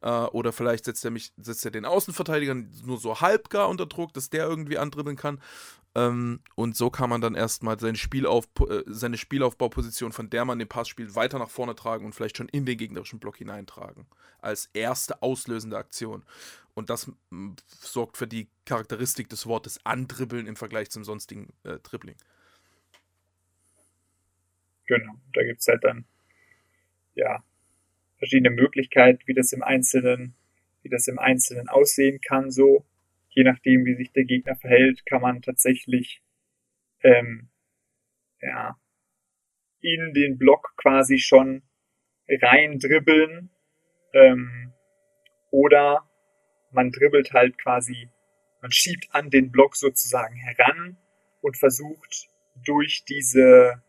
Äh, 0.00 0.08
oder 0.08 0.52
vielleicht 0.52 0.86
setzt 0.86 1.04
er 1.04 1.10
mich, 1.10 1.34
setzt 1.36 1.66
er 1.66 1.70
den 1.70 1.84
Außenverteidiger 1.84 2.54
nur 2.54 2.98
so 2.98 3.20
halb 3.20 3.50
gar 3.50 3.68
unter 3.68 3.84
Druck, 3.84 4.14
dass 4.14 4.30
der 4.30 4.46
irgendwie 4.46 4.78
andribbeln 4.78 5.16
kann. 5.16 5.38
Ähm, 5.94 6.40
und 6.54 6.74
so 6.76 6.88
kann 6.88 7.10
man 7.10 7.20
dann 7.20 7.34
erstmal 7.34 7.78
seine, 7.78 7.98
Spielauf, 7.98 8.46
äh, 8.68 8.82
seine 8.86 9.18
Spielaufbauposition, 9.18 10.12
von 10.12 10.30
der 10.30 10.44
man 10.44 10.58
den 10.58 10.68
Pass 10.68 10.88
spielt, 10.88 11.14
weiter 11.14 11.38
nach 11.38 11.50
vorne 11.50 11.74
tragen 11.74 12.06
und 12.06 12.14
vielleicht 12.14 12.38
schon 12.38 12.48
in 12.48 12.64
den 12.64 12.78
gegnerischen 12.78 13.18
Block 13.18 13.36
hineintragen. 13.36 14.06
Als 14.40 14.70
erste 14.72 15.22
auslösende 15.22 15.76
Aktion. 15.76 16.24
Und 16.74 16.88
das 16.90 17.12
sorgt 17.66 18.16
für 18.16 18.26
die 18.26 18.48
Charakteristik 18.64 19.28
des 19.28 19.46
Wortes 19.46 19.84
andribbeln 19.84 20.46
im 20.46 20.56
Vergleich 20.56 20.90
zum 20.90 21.04
sonstigen 21.04 21.52
äh, 21.64 21.78
Dribbling. 21.82 22.16
Genau, 24.86 25.14
da 25.34 25.42
gibt 25.42 25.60
es 25.60 25.68
halt 25.68 25.84
dann 25.84 26.04
ja 27.14 27.44
verschiedene 28.18 28.50
Möglichkeiten, 28.50 29.20
wie 29.26 29.34
das 29.34 29.52
im 29.52 29.62
Einzelnen, 29.62 30.34
wie 30.82 30.88
das 30.88 31.08
im 31.08 31.18
Einzelnen 31.18 31.68
aussehen 31.68 32.20
kann, 32.20 32.50
so 32.50 32.86
je 33.30 33.44
nachdem, 33.44 33.84
wie 33.84 33.94
sich 33.94 34.12
der 34.12 34.24
Gegner 34.24 34.56
verhält, 34.56 35.04
kann 35.06 35.22
man 35.22 35.42
tatsächlich 35.42 36.22
ähm, 37.02 37.48
ja, 38.40 38.76
in 39.80 40.12
den 40.14 40.38
Block 40.38 40.74
quasi 40.76 41.18
schon 41.18 41.62
rein 42.28 42.78
dribbeln 42.78 43.50
ähm, 44.12 44.72
oder 45.50 46.08
man 46.72 46.90
dribbelt 46.90 47.32
halt 47.32 47.58
quasi, 47.58 48.08
man 48.60 48.72
schiebt 48.72 49.08
an 49.12 49.30
den 49.30 49.50
Block 49.50 49.76
sozusagen 49.76 50.36
heran 50.36 50.96
und 51.40 51.56
versucht 51.56 52.28
durch 52.64 53.04
diese 53.04 53.82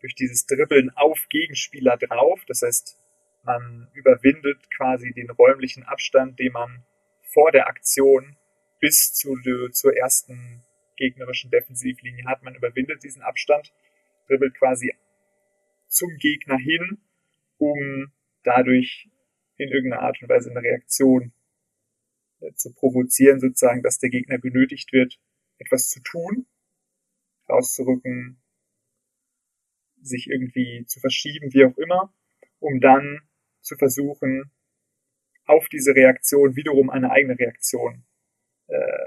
durch 0.00 0.14
dieses 0.14 0.46
Dribbeln 0.46 0.90
auf 0.94 1.18
Gegenspieler 1.28 1.96
drauf, 1.96 2.44
das 2.46 2.62
heißt, 2.62 2.96
man 3.42 3.88
überwindet 3.94 4.70
quasi 4.70 5.12
den 5.12 5.30
räumlichen 5.30 5.82
Abstand, 5.82 6.38
den 6.38 6.52
man 6.52 6.84
vor 7.22 7.50
der 7.50 7.66
Aktion 7.66 8.36
bis 8.78 9.12
zu, 9.14 9.36
zur 9.72 9.96
ersten 9.96 10.62
gegnerischen 10.96 11.50
Defensivlinie 11.50 12.26
hat. 12.26 12.42
Man 12.42 12.54
überwindet 12.54 13.02
diesen 13.02 13.22
Abstand, 13.22 13.72
dribbelt 14.26 14.54
quasi 14.54 14.94
zum 15.88 16.10
Gegner 16.18 16.58
hin, 16.58 16.98
um 17.58 18.12
dadurch 18.44 19.08
in 19.56 19.70
irgendeiner 19.70 20.02
Art 20.02 20.20
und 20.22 20.28
Weise 20.28 20.50
eine 20.50 20.62
Reaktion 20.62 21.32
zu 22.54 22.72
provozieren, 22.72 23.40
sozusagen, 23.40 23.82
dass 23.82 23.98
der 23.98 24.10
Gegner 24.10 24.38
genötigt 24.38 24.92
wird, 24.92 25.18
etwas 25.58 25.88
zu 25.88 26.00
tun, 26.02 26.46
rauszurücken, 27.48 28.40
sich 30.00 30.28
irgendwie 30.28 30.84
zu 30.86 31.00
verschieben, 31.00 31.52
wie 31.52 31.64
auch 31.64 31.76
immer, 31.78 32.14
um 32.60 32.80
dann 32.80 33.20
zu 33.60 33.76
versuchen, 33.76 34.52
auf 35.44 35.68
diese 35.68 35.94
Reaktion 35.94 36.56
wiederum 36.56 36.90
eine 36.90 37.10
eigene 37.10 37.38
Reaktion 37.38 38.04
äh, 38.68 39.06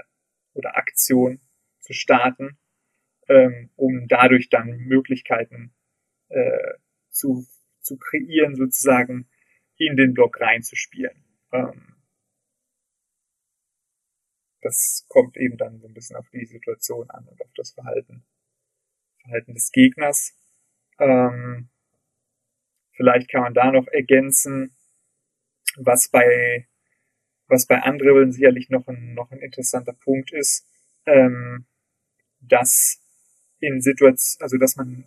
oder 0.53 0.75
Aktion 0.75 1.39
zu 1.79 1.93
starten, 1.93 2.57
ähm, 3.29 3.69
um 3.75 4.07
dadurch 4.07 4.50
dann 4.50 4.77
Möglichkeiten 4.79 5.73
äh, 6.29 6.73
zu, 7.09 7.45
zu 7.79 7.97
kreieren, 7.97 8.55
sozusagen 8.55 9.29
in 9.77 9.95
den 9.95 10.13
Block 10.13 10.39
reinzuspielen. 10.41 11.23
Ähm, 11.53 12.00
das 14.62 15.06
kommt 15.10 15.38
eben 15.38 15.58
dann 15.58 15.80
so 15.80 15.88
ein 15.88 15.94
bisschen 15.94 16.15
auf 16.15 16.30
die 16.30 16.46
Situation 16.46 17.10
an 17.10 17.27
und 17.27 17.41
auf 17.41 17.51
das 17.56 17.72
Verhalten, 17.72 18.24
Verhalten 19.22 19.53
des 19.53 19.72
Gegners. 19.72 20.34
Ähm, 21.00 21.70
vielleicht 22.94 23.30
kann 23.30 23.41
man 23.41 23.53
da 23.53 23.72
noch 23.72 23.88
ergänzen, 23.88 24.75
was 25.77 26.10
bei 26.10 26.68
was 27.51 27.65
bei 27.68 27.82
Andribbeln 27.82 28.32
sicherlich 28.32 28.70
noch 28.70 28.88
ein, 28.88 29.13
noch 29.13 29.30
ein 29.30 29.39
interessanter 29.39 29.94
Punkt 29.94 30.32
ist, 30.32 30.65
ähm, 31.06 31.65
dass 32.39 33.00
in 33.60 33.82
Situationen, 33.82 34.41
also 34.41 34.58
dass 34.58 34.77
man, 34.77 35.06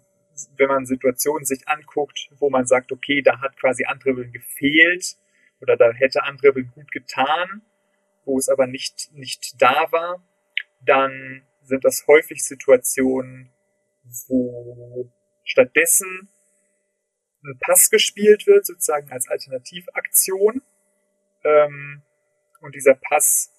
wenn 0.56 0.68
man 0.68 0.86
Situationen 0.86 1.46
sich 1.46 1.66
anguckt, 1.66 2.28
wo 2.38 2.50
man 2.50 2.66
sagt, 2.66 2.92
okay, 2.92 3.22
da 3.22 3.40
hat 3.40 3.56
quasi 3.56 3.84
Andribbeln 3.84 4.30
gefehlt 4.30 5.16
oder 5.60 5.76
da 5.76 5.90
hätte 5.92 6.22
Andribbeln 6.22 6.70
gut 6.74 6.92
getan, 6.92 7.62
wo 8.24 8.38
es 8.38 8.48
aber 8.48 8.66
nicht, 8.66 9.12
nicht 9.12 9.60
da 9.60 9.90
war, 9.90 10.26
dann 10.80 11.46
sind 11.62 11.84
das 11.84 12.06
häufig 12.06 12.44
Situationen, 12.44 13.52
wo 14.28 15.10
stattdessen 15.44 16.28
ein 17.44 17.58
Pass 17.60 17.90
gespielt 17.90 18.46
wird, 18.46 18.66
sozusagen 18.66 19.10
als 19.10 19.28
Alternativaktion, 19.28 20.62
ähm, 21.44 22.02
und 22.60 22.74
dieser 22.74 22.94
Pass 22.94 23.52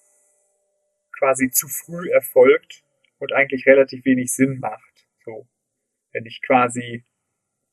quasi 1.16 1.50
zu 1.50 1.68
früh 1.68 2.10
erfolgt 2.10 2.84
und 3.18 3.32
eigentlich 3.32 3.66
relativ 3.66 4.04
wenig 4.04 4.32
Sinn 4.34 4.58
macht. 4.58 5.06
So, 5.24 5.48
wenn 6.12 6.26
ich 6.26 6.42
quasi 6.42 7.04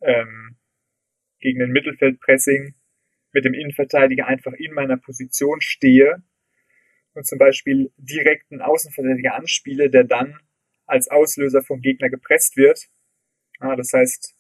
ähm, 0.01 0.57
gegen 1.39 1.61
ein 1.61 1.71
Mittelfeldpressing 1.71 2.75
mit 3.33 3.45
dem 3.45 3.53
Innenverteidiger 3.53 4.27
einfach 4.27 4.53
in 4.53 4.73
meiner 4.73 4.97
Position 4.97 5.59
stehe 5.59 6.23
und 7.13 7.25
zum 7.25 7.37
Beispiel 7.37 7.91
direkt 7.97 8.51
einen 8.51 8.61
Außenverteidiger 8.61 9.35
anspiele, 9.35 9.89
der 9.89 10.03
dann 10.03 10.39
als 10.85 11.07
Auslöser 11.09 11.61
vom 11.61 11.81
Gegner 11.81 12.09
gepresst 12.09 12.57
wird. 12.57 12.87
Ah, 13.59 13.75
das 13.75 13.93
heißt, 13.93 14.35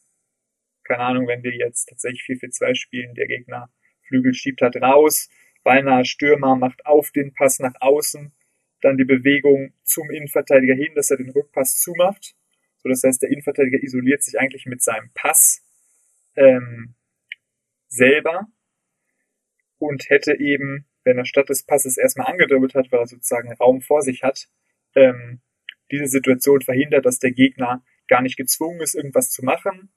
keine 0.83 1.03
Ahnung, 1.03 1.27
wenn 1.27 1.43
wir 1.43 1.55
jetzt 1.55 1.85
tatsächlich 1.85 2.23
4-4-2 2.23 2.75
spielen, 2.75 3.15
der 3.15 3.27
Gegner 3.27 3.71
Flügel 4.07 4.33
schiebt 4.33 4.61
halt 4.61 4.75
raus, 4.75 5.29
beinahe 5.63 6.05
Stürmer 6.05 6.55
macht 6.55 6.85
auf 6.85 7.11
den 7.11 7.33
Pass 7.33 7.59
nach 7.59 7.73
außen, 7.79 8.33
dann 8.81 8.97
die 8.97 9.05
Bewegung 9.05 9.73
zum 9.83 10.11
Innenverteidiger 10.11 10.75
hin, 10.75 10.93
dass 10.95 11.09
er 11.09 11.17
den 11.17 11.29
Rückpass 11.29 11.79
zumacht. 11.79 12.35
So, 12.79 12.89
das 12.89 13.03
heißt, 13.03 13.21
der 13.21 13.29
Innenverteidiger 13.29 13.81
isoliert 13.81 14.23
sich 14.23 14.37
eigentlich 14.37 14.65
mit 14.65 14.81
seinem 14.81 15.09
Pass 15.13 15.65
ähm, 16.35 16.95
selber 17.87 18.47
und 19.77 20.09
hätte 20.09 20.37
eben, 20.37 20.85
wenn 21.03 21.17
er 21.17 21.25
statt 21.25 21.49
des 21.49 21.63
Passes 21.63 21.97
erstmal 21.97 22.27
angedribbelt 22.27 22.75
hat, 22.75 22.91
weil 22.91 22.99
er 22.99 23.07
sozusagen 23.07 23.51
Raum 23.53 23.81
vor 23.81 24.01
sich 24.01 24.23
hat, 24.23 24.47
ähm, 24.95 25.41
diese 25.91 26.07
Situation 26.07 26.61
verhindert, 26.61 27.05
dass 27.05 27.19
der 27.19 27.31
Gegner 27.31 27.83
gar 28.07 28.21
nicht 28.21 28.37
gezwungen 28.37 28.81
ist, 28.81 28.95
irgendwas 28.95 29.31
zu 29.31 29.43
machen, 29.43 29.91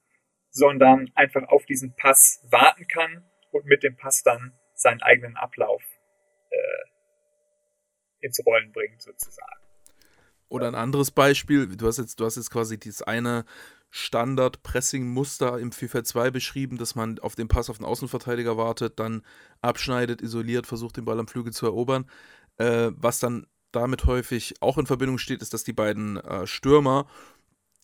sondern 0.51 1.11
einfach 1.15 1.49
auf 1.49 1.65
diesen 1.67 1.95
Pass 1.97 2.45
warten 2.51 2.87
kann 2.87 3.25
und 3.53 3.67
mit 3.67 3.83
dem 3.83 3.97
Pass 3.97 4.23
dann 4.23 4.53
seinen 4.75 5.03
eigenen 5.03 5.37
Ablauf 5.37 5.83
äh, 6.51 8.27
ins 8.27 8.45
Rollen 8.45 8.73
bringt, 8.73 9.03
sozusagen. 9.03 9.61
Oder 10.49 10.69
ein 10.69 10.75
anderes 10.75 11.11
Beispiel, 11.11 11.67
du 11.77 11.87
hast 11.87 11.99
jetzt, 11.99 12.21
du 12.21 12.25
hast 12.25 12.37
jetzt 12.37 12.51
quasi 12.51 12.79
dieses 12.79 13.03
eine 13.03 13.45
Standard-Pressing-Muster 13.97 15.59
im 15.59 15.73
FIFA 15.73 16.05
2 16.05 16.31
beschrieben, 16.31 16.79
dass 16.79 16.95
man 16.95 17.19
auf 17.19 17.35
den 17.35 17.49
Pass 17.49 17.71
auf 17.71 17.79
den 17.79 17.87
Außenverteidiger 17.87 18.57
wartet, 18.57 18.99
dann 18.99 19.23
abschneidet, 19.63 20.21
isoliert, 20.21 20.67
versucht 20.67 20.97
den 20.97 21.05
Ball 21.05 21.19
am 21.19 21.29
Flügel 21.29 21.53
zu 21.53 21.67
erobern. 21.67 22.07
Äh, 22.59 22.91
was 22.97 23.19
dann 23.19 23.47
damit 23.73 24.05
häufig 24.07 24.55
auch 24.61 24.79
in 24.79 24.87
Verbindung 24.87 25.19
steht, 25.19 25.43
ist, 25.43 25.53
dass 25.53 25.65
die 25.65 25.73
beiden 25.73 26.17
äh, 26.19 26.47
Stürmer 26.47 27.07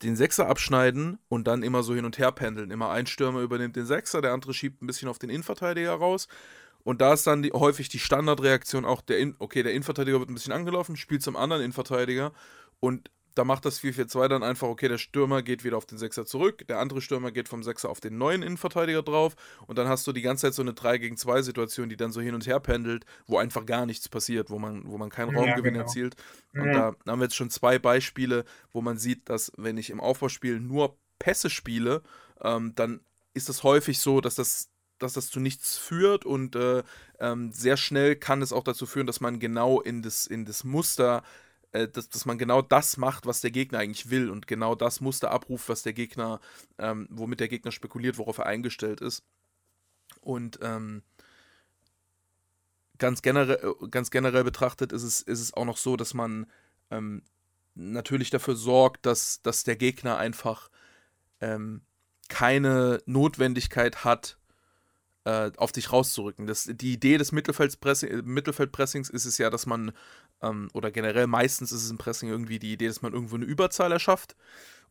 den 0.03 0.17
Sechser 0.17 0.49
abschneiden 0.49 1.19
und 1.29 1.47
dann 1.47 1.63
immer 1.63 1.83
so 1.83 1.95
hin 1.95 2.05
und 2.05 2.19
her 2.19 2.33
pendeln. 2.33 2.71
Immer 2.71 2.91
ein 2.91 3.07
Stürmer 3.07 3.41
übernimmt 3.41 3.77
den 3.77 3.87
Sechser, 3.87 4.21
der 4.21 4.33
andere 4.33 4.53
schiebt 4.53 4.83
ein 4.83 4.87
bisschen 4.87 5.09
auf 5.09 5.19
den 5.19 5.31
Innenverteidiger 5.31 5.93
raus 5.93 6.29
und 6.85 7.01
da 7.01 7.13
ist 7.13 7.27
dann 7.27 7.43
die, 7.43 7.53
häufig 7.53 7.89
die 7.89 7.99
Standardreaktion 7.99 8.85
auch 8.85 9.01
der, 9.01 9.19
In 9.19 9.37
okay, 9.39 9.63
der 9.63 9.73
Innenverteidiger 9.73 10.19
wird 10.19 10.31
ein 10.31 10.35
bisschen 10.35 10.53
angelaufen, 10.53 10.97
spielt 10.97 11.23
zum 11.23 11.37
anderen 11.37 11.63
Innenverteidiger 11.63 12.33
und 12.81 13.11
da 13.35 13.45
macht 13.45 13.65
das 13.65 13.81
4-4-2 13.81 14.29
dann 14.29 14.43
einfach, 14.43 14.69
okay, 14.69 14.89
der 14.89 14.99
Stürmer 14.99 15.43
geht 15.43 15.65
wieder 15.65 15.77
auf 15.77 15.87
den 15.87 15.99
Sechser 15.99 16.27
zurück, 16.27 16.67
der 16.69 16.79
andere 16.79 17.01
Stürmer 17.01 17.33
geht 17.33 17.49
vom 17.49 17.63
Sechser 17.63 17.89
auf 17.89 18.01
den 18.01 18.19
neuen 18.19 18.43
Innenverteidiger 18.43 19.03
drauf 19.03 19.35
und 19.67 19.79
dann 19.79 19.89
hast 19.89 20.07
du 20.07 20.13
die 20.13 20.23
ganze 20.23 20.47
Zeit 20.47 20.55
so 20.55 20.63
eine 20.63 20.75
3 20.75 20.99
gegen 20.99 21.17
2 21.17 21.43
Situation, 21.43 21.89
die 21.89 21.97
dann 21.97 22.13
so 22.13 22.21
hin 22.21 22.35
und 22.35 22.47
her 22.47 22.61
pendelt, 22.61 23.05
wo 23.27 23.39
einfach 23.39 23.67
gar 23.67 23.87
nichts 23.87 24.09
passiert, 24.09 24.51
wo 24.51 24.59
man, 24.59 24.87
wo 24.87 24.99
man 24.99 25.11
keinen 25.11 25.35
Raumgewinn 25.35 25.65
ja, 25.65 25.71
genau. 25.71 25.81
erzielt. 25.81 26.17
Und 26.55 26.67
ja. 26.67 26.93
da 27.05 27.11
haben 27.11 27.21
wir 27.21 27.25
jetzt 27.25 27.37
schon 27.37 27.51
zwei 27.51 27.79
Beispiele, 27.79 28.45
wo 28.73 28.81
man 28.81 28.99
sieht, 28.99 29.29
dass 29.29 29.53
wenn 29.57 29.77
ich 29.79 29.91
im 29.91 30.01
Aufbauspiel 30.01 30.61
nur 30.61 30.97
Pässe 31.19 31.51
spiele, 31.51 32.03
ähm, 32.43 32.75
dann 32.75 33.01
ist 33.35 33.49
es 33.49 33.63
häufig 33.63 33.99
so, 33.99 34.21
dass 34.21 34.35
das 34.35 34.69
dass 35.03 35.15
das 35.15 35.31
zu 35.31 35.41
nichts 35.41 35.77
führt 35.77 36.25
und 36.25 36.55
äh, 36.55 36.83
ähm, 37.19 37.53
sehr 37.53 37.77
schnell 37.77 38.17
kann 38.17 38.41
es 38.41 38.53
auch 38.53 38.65
dazu 38.65 38.87
führen, 38.87 39.07
dass 39.07 39.21
man 39.21 39.41
genau 39.41 39.81
in 39.81 40.03
das, 40.03 40.27
in 40.27 40.45
das 40.45 40.65
Muster, 40.65 41.23
äh, 41.73 41.89
dass, 41.89 42.09
dass 42.09 42.25
man 42.25 42.39
genau 42.39 42.63
das 42.63 42.97
macht, 42.97 43.27
was 43.27 43.41
der 43.41 43.51
Gegner 43.51 43.79
eigentlich 43.79 44.11
will 44.11 44.31
und 44.31 44.47
genau 44.47 44.75
das 44.75 45.01
Muster 45.01 45.31
abruft, 45.31 45.69
was 45.69 45.83
der 45.83 45.93
Gegner, 45.93 46.41
ähm, 46.79 47.09
womit 47.11 47.41
der 47.41 47.49
Gegner 47.49 47.73
spekuliert, 47.73 48.19
worauf 48.19 48.39
er 48.39 48.47
eingestellt 48.47 49.01
ist. 49.01 49.25
Und 50.21 50.59
ähm, 50.63 51.03
ganz, 52.99 53.23
generell, 53.23 53.75
ganz 53.91 54.11
generell 54.11 54.45
betrachtet 54.45 54.93
ist 54.93 55.03
es, 55.03 55.23
ist 55.23 55.41
es 55.41 55.55
auch 55.55 55.65
noch 55.65 55.79
so, 55.79 55.97
dass 55.97 56.15
man 56.15 56.47
ähm, 56.91 57.23
natürlich 57.75 58.31
dafür 58.31 58.55
sorgt, 58.55 59.07
dass, 59.07 59.43
dass 59.43 59.65
der 59.65 59.77
Gegner 59.77 60.19
einfach 60.19 60.71
ähm, 61.41 61.83
keine 62.29 63.03
Notwendigkeit 63.07 64.05
hat, 64.05 64.39
äh, 65.25 65.51
auf 65.57 65.73
dich 65.73 65.93
rauszurücken. 65.93 66.47
Das, 66.47 66.69
die 66.71 66.93
Idee 66.93 67.19
des 67.19 67.33
Mittelfeldpressing, 67.33 68.25
Mittelfeldpressings 68.25 69.11
ist 69.11 69.25
es 69.25 69.39
ja, 69.39 69.51
dass 69.51 69.67
man, 69.67 69.93
ähm, 70.43 70.69
oder 70.75 70.91
generell 70.91 71.27
meistens 71.27 71.73
ist 71.73 71.85
es 71.85 71.91
im 71.91 71.99
Pressing 71.99 72.29
irgendwie 72.29 72.59
die 72.59 72.73
Idee, 72.73 72.89
dass 72.89 73.03
man 73.03 73.13
irgendwo 73.13 73.37
eine 73.37 73.45
Überzahl 73.45 73.93
erschafft 73.93 74.37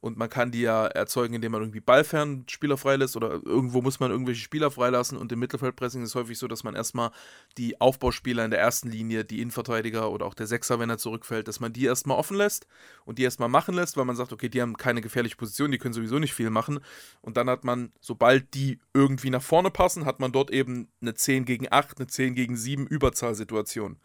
und 0.01 0.17
man 0.17 0.29
kann 0.29 0.51
die 0.51 0.61
ja 0.61 0.87
erzeugen, 0.87 1.35
indem 1.35 1.53
man 1.53 1.61
irgendwie 1.61 1.79
ballfern 1.79 2.43
Spieler 2.47 2.75
freilässt 2.75 3.15
oder 3.15 3.39
irgendwo 3.45 3.81
muss 3.81 3.99
man 3.99 4.11
irgendwelche 4.11 4.41
Spieler 4.41 4.71
freilassen 4.71 5.17
und 5.17 5.31
im 5.31 5.39
Mittelfeldpressing 5.39 6.01
ist 6.01 6.09
es 6.09 6.15
häufig 6.15 6.37
so, 6.37 6.47
dass 6.47 6.63
man 6.63 6.75
erstmal 6.75 7.11
die 7.57 7.79
Aufbauspieler 7.79 8.43
in 8.43 8.51
der 8.51 8.59
ersten 8.59 8.89
Linie, 8.89 9.23
die 9.23 9.41
Innenverteidiger 9.41 10.11
oder 10.11 10.25
auch 10.25 10.33
der 10.33 10.47
Sechser, 10.47 10.79
wenn 10.79 10.89
er 10.89 10.97
zurückfällt, 10.97 11.47
dass 11.47 11.59
man 11.59 11.71
die 11.71 11.85
erstmal 11.85 12.17
offen 12.17 12.35
lässt 12.35 12.67
und 13.05 13.19
die 13.19 13.23
erstmal 13.23 13.49
machen 13.49 13.75
lässt, 13.75 13.95
weil 13.95 14.05
man 14.05 14.15
sagt, 14.15 14.33
okay, 14.33 14.49
die 14.49 14.61
haben 14.61 14.75
keine 14.75 15.01
gefährliche 15.01 15.37
Position, 15.37 15.71
die 15.71 15.77
können 15.77 15.93
sowieso 15.93 16.17
nicht 16.17 16.33
viel 16.33 16.49
machen 16.49 16.79
und 17.21 17.37
dann 17.37 17.49
hat 17.49 17.63
man, 17.63 17.91
sobald 18.01 18.55
die 18.55 18.79
irgendwie 18.95 19.29
nach 19.29 19.43
vorne 19.43 19.69
passen, 19.69 20.05
hat 20.05 20.19
man 20.19 20.31
dort 20.31 20.49
eben 20.49 20.87
eine 21.01 21.13
10 21.13 21.45
gegen 21.45 21.67
8, 21.71 21.99
eine 21.99 22.07
10 22.07 22.33
gegen 22.33 22.57
7 22.57 22.87
Überzahlsituation. 22.87 23.97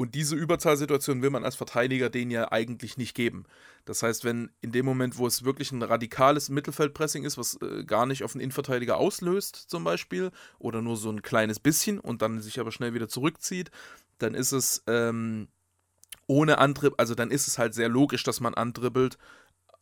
Und 0.00 0.14
diese 0.14 0.34
Überzahlsituation 0.34 1.20
will 1.20 1.28
man 1.28 1.44
als 1.44 1.56
Verteidiger 1.56 2.08
denen 2.08 2.30
ja 2.30 2.50
eigentlich 2.50 2.96
nicht 2.96 3.14
geben. 3.14 3.44
Das 3.84 4.02
heißt, 4.02 4.24
wenn 4.24 4.48
in 4.62 4.72
dem 4.72 4.86
Moment, 4.86 5.18
wo 5.18 5.26
es 5.26 5.44
wirklich 5.44 5.72
ein 5.72 5.82
radikales 5.82 6.48
Mittelfeldpressing 6.48 7.24
ist, 7.24 7.36
was 7.36 7.58
äh, 7.60 7.84
gar 7.84 8.06
nicht 8.06 8.24
auf 8.24 8.32
den 8.32 8.40
Innenverteidiger 8.40 8.96
auslöst, 8.96 9.56
zum 9.56 9.84
Beispiel, 9.84 10.30
oder 10.58 10.80
nur 10.80 10.96
so 10.96 11.10
ein 11.10 11.20
kleines 11.20 11.60
bisschen 11.60 11.98
und 11.98 12.22
dann 12.22 12.40
sich 12.40 12.58
aber 12.58 12.72
schnell 12.72 12.94
wieder 12.94 13.10
zurückzieht, 13.10 13.70
dann 14.16 14.32
ist 14.32 14.52
es 14.52 14.82
ähm, 14.86 15.48
ohne 16.26 16.56
Antrieb, 16.56 16.94
also 16.96 17.14
dann 17.14 17.30
ist 17.30 17.46
es 17.46 17.58
halt 17.58 17.74
sehr 17.74 17.90
logisch, 17.90 18.22
dass 18.22 18.40
man 18.40 18.54
andribbelt, 18.54 19.18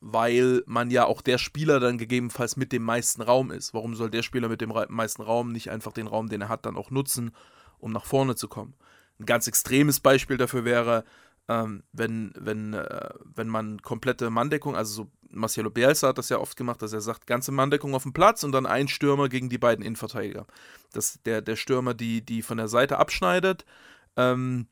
weil 0.01 0.65
man 0.67 0.91
ja 0.91 1.05
auch 1.05 1.23
der 1.23 1.39
Spieler 1.39 1.79
dann 1.79 1.97
gegebenenfalls 1.97 2.57
mit 2.57 2.73
dem 2.73 2.83
meisten 2.83 3.23
Raum 3.23 3.53
ist. 3.53 3.73
Warum 3.73 3.95
soll 3.95 4.11
der 4.11 4.25
Spieler 4.25 4.49
mit 4.49 4.63
dem 4.63 4.75
meisten 4.89 5.23
Raum 5.23 5.53
nicht 5.53 5.71
einfach 5.71 5.93
den 5.93 6.09
Raum, 6.09 6.29
den 6.29 6.41
er 6.41 6.49
hat, 6.49 6.67
dann 6.67 6.77
auch 6.77 6.91
nutzen, 6.91 7.31
um 7.79 7.93
nach 7.93 8.05
vorne 8.05 8.35
zu 8.35 8.49
kommen? 8.49 8.75
Ein 9.19 9.27
ganz 9.27 9.47
extremes 9.47 10.01
Beispiel 10.01 10.37
dafür 10.37 10.65
wäre, 10.65 11.05
ähm, 11.49 11.83
wenn, 11.93 12.33
wenn, 12.37 12.75
äh, 12.75 13.09
wenn 13.35 13.49
man 13.49 13.81
komplette 13.83 14.31
Manndeckung, 14.31 14.77
also 14.77 15.05
so 15.05 15.11
Marcelo 15.31 15.71
Bielsa 15.71 16.09
hat 16.09 16.19
das 16.19 16.29
ja 16.29 16.39
oft 16.39 16.57
gemacht, 16.57 16.81
dass 16.83 16.93
er 16.93 17.01
sagt, 17.01 17.27
ganze 17.27 17.53
Manndeckung 17.53 17.95
auf 17.95 18.03
dem 18.03 18.13
Platz 18.13 18.45
und 18.45 18.53
dann 18.53 18.67
ein 18.67 18.89
Stürmer 18.89 19.29
gegen 19.29 19.49
die 19.49 19.59
beiden 19.59 19.85
Innenverteidiger. 19.85 20.47
Das, 20.93 21.21
der, 21.25 21.43
der 21.43 21.57
Stürmer, 21.57 21.95
die, 21.95 22.25
die 22.25 22.43
von 22.43 22.59
der 22.59 22.69
Seite 22.69 22.99
abschneidet 22.99 23.65
ähm, 24.17 24.69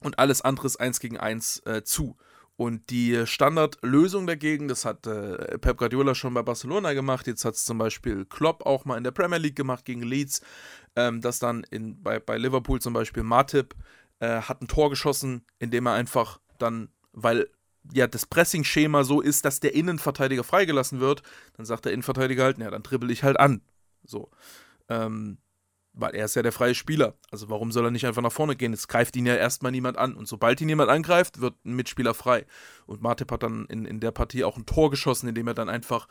und 0.00 0.18
alles 0.18 0.42
andere 0.42 0.66
ist 0.66 0.76
eins 0.76 1.00
gegen 1.00 1.18
eins 1.18 1.60
äh, 1.66 1.82
zu. 1.84 2.16
Und 2.56 2.90
die 2.90 3.26
Standardlösung 3.26 4.26
dagegen, 4.26 4.68
das 4.68 4.84
hat 4.84 5.06
äh, 5.06 5.58
Pep 5.58 5.78
Guardiola 5.78 6.14
schon 6.14 6.34
bei 6.34 6.42
Barcelona 6.42 6.92
gemacht, 6.92 7.26
jetzt 7.26 7.44
hat 7.44 7.54
es 7.54 7.64
zum 7.64 7.78
Beispiel 7.78 8.26
Klopp 8.26 8.66
auch 8.66 8.84
mal 8.84 8.98
in 8.98 9.04
der 9.04 9.10
Premier 9.10 9.38
League 9.38 9.56
gemacht 9.56 9.84
gegen 9.84 10.02
Leeds, 10.02 10.42
ähm, 10.96 11.20
dass 11.20 11.38
dann 11.38 11.64
in, 11.70 12.02
bei, 12.02 12.18
bei 12.18 12.36
Liverpool 12.36 12.80
zum 12.80 12.92
Beispiel 12.92 13.22
Matip 13.22 13.74
äh, 14.20 14.42
hat 14.42 14.62
ein 14.62 14.68
Tor 14.68 14.90
geschossen, 14.90 15.44
indem 15.58 15.86
er 15.86 15.94
einfach 15.94 16.40
dann, 16.58 16.88
weil 17.12 17.48
ja 17.92 18.06
das 18.06 18.26
Pressing-Schema 18.26 19.04
so 19.04 19.20
ist, 19.20 19.44
dass 19.44 19.60
der 19.60 19.74
Innenverteidiger 19.74 20.44
freigelassen 20.44 21.00
wird, 21.00 21.22
dann 21.56 21.66
sagt 21.66 21.84
der 21.84 21.92
Innenverteidiger 21.92 22.44
halt, 22.44 22.58
ja, 22.58 22.70
dann 22.70 22.82
dribbel 22.82 23.10
ich 23.10 23.24
halt 23.24 23.38
an. 23.40 23.62
So. 24.04 24.30
Ähm, 24.88 25.38
weil 25.94 26.14
er 26.14 26.24
ist 26.24 26.36
ja 26.36 26.42
der 26.42 26.52
freie 26.52 26.74
Spieler. 26.74 27.14
Also 27.30 27.50
warum 27.50 27.70
soll 27.70 27.84
er 27.84 27.90
nicht 27.90 28.06
einfach 28.06 28.22
nach 28.22 28.32
vorne 28.32 28.56
gehen? 28.56 28.72
Es 28.72 28.88
greift 28.88 29.14
ihn 29.16 29.26
ja 29.26 29.34
erstmal 29.34 29.72
niemand 29.72 29.98
an. 29.98 30.14
Und 30.14 30.26
sobald 30.26 30.60
ihn 30.60 30.68
jemand 30.68 30.90
angreift, 30.90 31.40
wird 31.40 31.54
ein 31.64 31.74
Mitspieler 31.74 32.14
frei. 32.14 32.46
Und 32.86 33.02
Matip 33.02 33.30
hat 33.30 33.42
dann 33.42 33.66
in, 33.66 33.84
in 33.84 34.00
der 34.00 34.10
Partie 34.10 34.44
auch 34.44 34.56
ein 34.56 34.66
Tor 34.66 34.90
geschossen, 34.90 35.28
indem 35.28 35.48
er 35.48 35.54
dann 35.54 35.68
einfach 35.68 36.08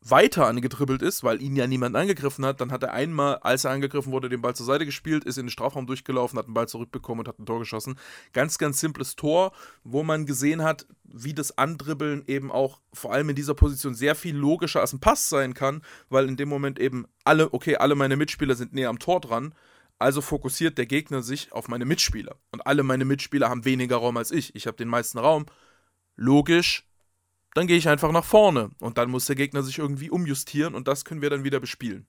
weiter 0.00 0.46
angedribbelt 0.46 1.02
ist, 1.02 1.24
weil 1.24 1.42
ihn 1.42 1.56
ja 1.56 1.66
niemand 1.66 1.96
angegriffen 1.96 2.46
hat, 2.46 2.60
dann 2.60 2.70
hat 2.70 2.82
er 2.82 2.92
einmal, 2.92 3.36
als 3.38 3.64
er 3.64 3.72
angegriffen 3.72 4.12
wurde, 4.12 4.28
den 4.28 4.40
Ball 4.40 4.54
zur 4.54 4.66
Seite 4.66 4.86
gespielt, 4.86 5.24
ist 5.24 5.38
in 5.38 5.46
den 5.46 5.50
Strafraum 5.50 5.86
durchgelaufen, 5.86 6.38
hat 6.38 6.46
den 6.46 6.54
Ball 6.54 6.68
zurückbekommen 6.68 7.20
und 7.20 7.28
hat 7.28 7.38
ein 7.38 7.46
Tor 7.46 7.58
geschossen. 7.58 7.98
Ganz, 8.32 8.58
ganz 8.58 8.80
simples 8.80 9.16
Tor, 9.16 9.52
wo 9.84 10.02
man 10.02 10.24
gesehen 10.24 10.62
hat, 10.62 10.86
wie 11.04 11.34
das 11.34 11.58
Andribbeln 11.58 12.22
eben 12.26 12.52
auch 12.52 12.80
vor 12.92 13.12
allem 13.12 13.30
in 13.30 13.36
dieser 13.36 13.54
Position 13.54 13.94
sehr 13.94 14.14
viel 14.14 14.36
logischer 14.36 14.80
als 14.80 14.92
ein 14.92 15.00
Pass 15.00 15.28
sein 15.28 15.54
kann, 15.54 15.82
weil 16.08 16.28
in 16.28 16.36
dem 16.36 16.48
Moment 16.48 16.78
eben 16.78 17.06
alle, 17.24 17.52
okay, 17.52 17.76
alle 17.76 17.94
meine 17.94 18.16
Mitspieler 18.16 18.54
sind 18.54 18.72
näher 18.72 18.90
am 18.90 18.98
Tor 18.98 19.20
dran, 19.20 19.54
also 19.98 20.20
fokussiert 20.20 20.78
der 20.78 20.86
Gegner 20.86 21.22
sich 21.22 21.52
auf 21.52 21.66
meine 21.66 21.84
Mitspieler. 21.84 22.36
Und 22.52 22.66
alle 22.66 22.84
meine 22.84 23.04
Mitspieler 23.04 23.48
haben 23.48 23.64
weniger 23.64 23.96
Raum 23.96 24.16
als 24.16 24.30
ich. 24.30 24.54
Ich 24.54 24.66
habe 24.68 24.76
den 24.76 24.88
meisten 24.88 25.18
Raum. 25.18 25.46
Logisch, 26.14 26.88
dann 27.58 27.66
gehe 27.66 27.76
ich 27.76 27.88
einfach 27.88 28.12
nach 28.12 28.24
vorne 28.24 28.70
und 28.78 28.98
dann 28.98 29.10
muss 29.10 29.26
der 29.26 29.34
Gegner 29.34 29.64
sich 29.64 29.78
irgendwie 29.78 30.10
umjustieren 30.10 30.76
und 30.76 30.86
das 30.86 31.04
können 31.04 31.22
wir 31.22 31.28
dann 31.28 31.42
wieder 31.42 31.58
bespielen. 31.58 32.06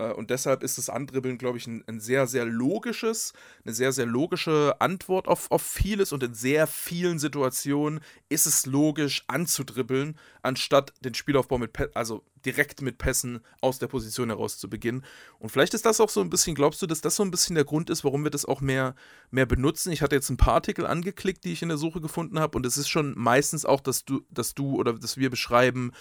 Äh, 0.00 0.12
und 0.12 0.30
deshalb 0.30 0.62
ist 0.62 0.78
das 0.78 0.88
Andribbeln, 0.88 1.38
glaube 1.38 1.58
ich, 1.58 1.66
ein, 1.66 1.84
ein, 1.86 2.00
sehr, 2.00 2.26
sehr 2.26 2.44
logisches, 2.44 3.32
eine 3.64 3.74
sehr, 3.74 3.92
sehr 3.92 4.06
logische 4.06 4.74
Antwort 4.78 5.28
auf, 5.28 5.50
auf 5.50 5.62
vieles. 5.62 6.12
Und 6.12 6.22
in 6.22 6.34
sehr 6.34 6.66
vielen 6.66 7.18
Situationen 7.18 8.00
ist 8.28 8.46
es 8.46 8.66
logisch 8.66 9.24
anzudribbeln, 9.28 10.16
anstatt 10.42 10.92
den 11.04 11.14
Spielaufbau 11.14 11.58
mit, 11.58 11.70
also 11.94 12.24
direkt 12.46 12.80
mit 12.80 12.96
Pässen 12.96 13.40
aus 13.60 13.78
der 13.78 13.88
Position 13.88 14.30
heraus 14.30 14.56
zu 14.56 14.70
beginnen. 14.70 15.04
Und 15.38 15.50
vielleicht 15.50 15.74
ist 15.74 15.84
das 15.84 16.00
auch 16.00 16.08
so 16.08 16.22
ein 16.22 16.30
bisschen, 16.30 16.54
glaubst 16.54 16.80
du, 16.80 16.86
dass 16.86 17.02
das 17.02 17.16
so 17.16 17.22
ein 17.22 17.30
bisschen 17.30 17.54
der 17.54 17.64
Grund 17.64 17.90
ist, 17.90 18.02
warum 18.02 18.24
wir 18.24 18.30
das 18.30 18.46
auch 18.46 18.62
mehr, 18.62 18.94
mehr 19.30 19.44
benutzen? 19.44 19.92
Ich 19.92 20.00
hatte 20.00 20.16
jetzt 20.16 20.30
ein 20.30 20.38
paar 20.38 20.54
Artikel 20.54 20.86
angeklickt, 20.86 21.44
die 21.44 21.52
ich 21.52 21.62
in 21.62 21.68
der 21.68 21.76
Suche 21.76 22.00
gefunden 22.00 22.40
habe. 22.40 22.56
Und 22.56 22.64
es 22.64 22.78
ist 22.78 22.88
schon 22.88 23.14
meistens 23.18 23.66
auch, 23.66 23.80
dass 23.80 24.06
du, 24.06 24.22
dass 24.30 24.54
du 24.54 24.76
oder 24.76 24.94
dass 24.94 25.18
wir 25.18 25.28
beschreiben, 25.28 25.92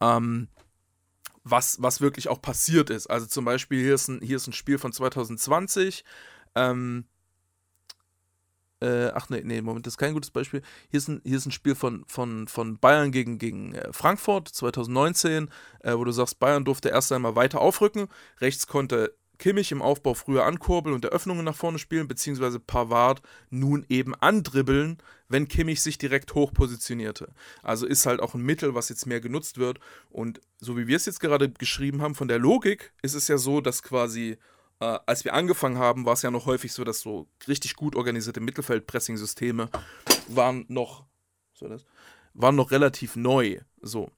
ähm, 0.00 0.46
was, 1.50 1.80
was 1.82 2.00
wirklich 2.00 2.28
auch 2.28 2.40
passiert 2.42 2.90
ist. 2.90 3.08
Also 3.08 3.26
zum 3.26 3.44
Beispiel, 3.44 3.82
hier 3.82 3.94
ist 3.94 4.08
ein, 4.08 4.20
hier 4.22 4.36
ist 4.36 4.46
ein 4.46 4.52
Spiel 4.52 4.78
von 4.78 4.92
2020. 4.92 6.04
Ähm, 6.54 7.04
äh, 8.80 9.08
ach 9.08 9.28
nee, 9.28 9.42
nee, 9.44 9.60
Moment, 9.60 9.86
das 9.86 9.94
ist 9.94 9.98
kein 9.98 10.14
gutes 10.14 10.30
Beispiel. 10.30 10.62
Hier 10.88 10.98
ist 10.98 11.08
ein, 11.08 11.20
hier 11.24 11.36
ist 11.36 11.46
ein 11.46 11.52
Spiel 11.52 11.74
von, 11.74 12.04
von, 12.06 12.46
von 12.46 12.78
Bayern 12.78 13.10
gegen, 13.10 13.38
gegen 13.38 13.74
äh, 13.74 13.92
Frankfurt 13.92 14.48
2019, 14.48 15.50
äh, 15.80 15.94
wo 15.94 16.04
du 16.04 16.12
sagst, 16.12 16.38
Bayern 16.38 16.64
durfte 16.64 16.90
erst 16.90 17.10
einmal 17.10 17.34
weiter 17.34 17.60
aufrücken. 17.60 18.08
Rechts 18.40 18.68
konnte 18.68 19.16
Kimmich 19.38 19.72
im 19.72 19.82
Aufbau 19.82 20.14
früher 20.14 20.44
ankurbeln 20.44 20.94
und 20.94 21.04
Eröffnungen 21.04 21.44
nach 21.44 21.54
vorne 21.54 21.78
spielen, 21.78 22.08
beziehungsweise 22.08 22.58
Pavard 22.58 23.22
nun 23.50 23.86
eben 23.88 24.14
andribbeln, 24.14 24.98
wenn 25.28 25.48
Kimmich 25.48 25.80
sich 25.80 25.96
direkt 25.96 26.34
hoch 26.34 26.52
positionierte. 26.52 27.32
Also 27.62 27.86
ist 27.86 28.06
halt 28.06 28.20
auch 28.20 28.34
ein 28.34 28.42
Mittel, 28.42 28.74
was 28.74 28.88
jetzt 28.88 29.06
mehr 29.06 29.20
genutzt 29.20 29.58
wird. 29.58 29.78
Und 30.10 30.40
so 30.58 30.76
wie 30.76 30.86
wir 30.86 30.96
es 30.96 31.06
jetzt 31.06 31.20
gerade 31.20 31.50
geschrieben 31.50 32.02
haben, 32.02 32.14
von 32.14 32.28
der 32.28 32.38
Logik 32.38 32.92
ist 33.02 33.14
es 33.14 33.28
ja 33.28 33.38
so, 33.38 33.60
dass 33.60 33.82
quasi, 33.82 34.38
äh, 34.80 34.98
als 35.06 35.24
wir 35.24 35.34
angefangen 35.34 35.78
haben, 35.78 36.04
war 36.04 36.14
es 36.14 36.22
ja 36.22 36.30
noch 36.30 36.46
häufig 36.46 36.72
so, 36.72 36.82
dass 36.82 37.00
so 37.00 37.28
richtig 37.46 37.76
gut 37.76 37.94
organisierte 37.94 38.40
Mittelfeld-Pressing-Systeme 38.40 39.70
waren 40.28 40.64
noch, 40.68 41.06
so 41.54 41.68
das, 41.68 41.84
waren 42.34 42.56
noch 42.56 42.70
relativ 42.72 43.14
neu. 43.16 43.60
So. 43.80 44.10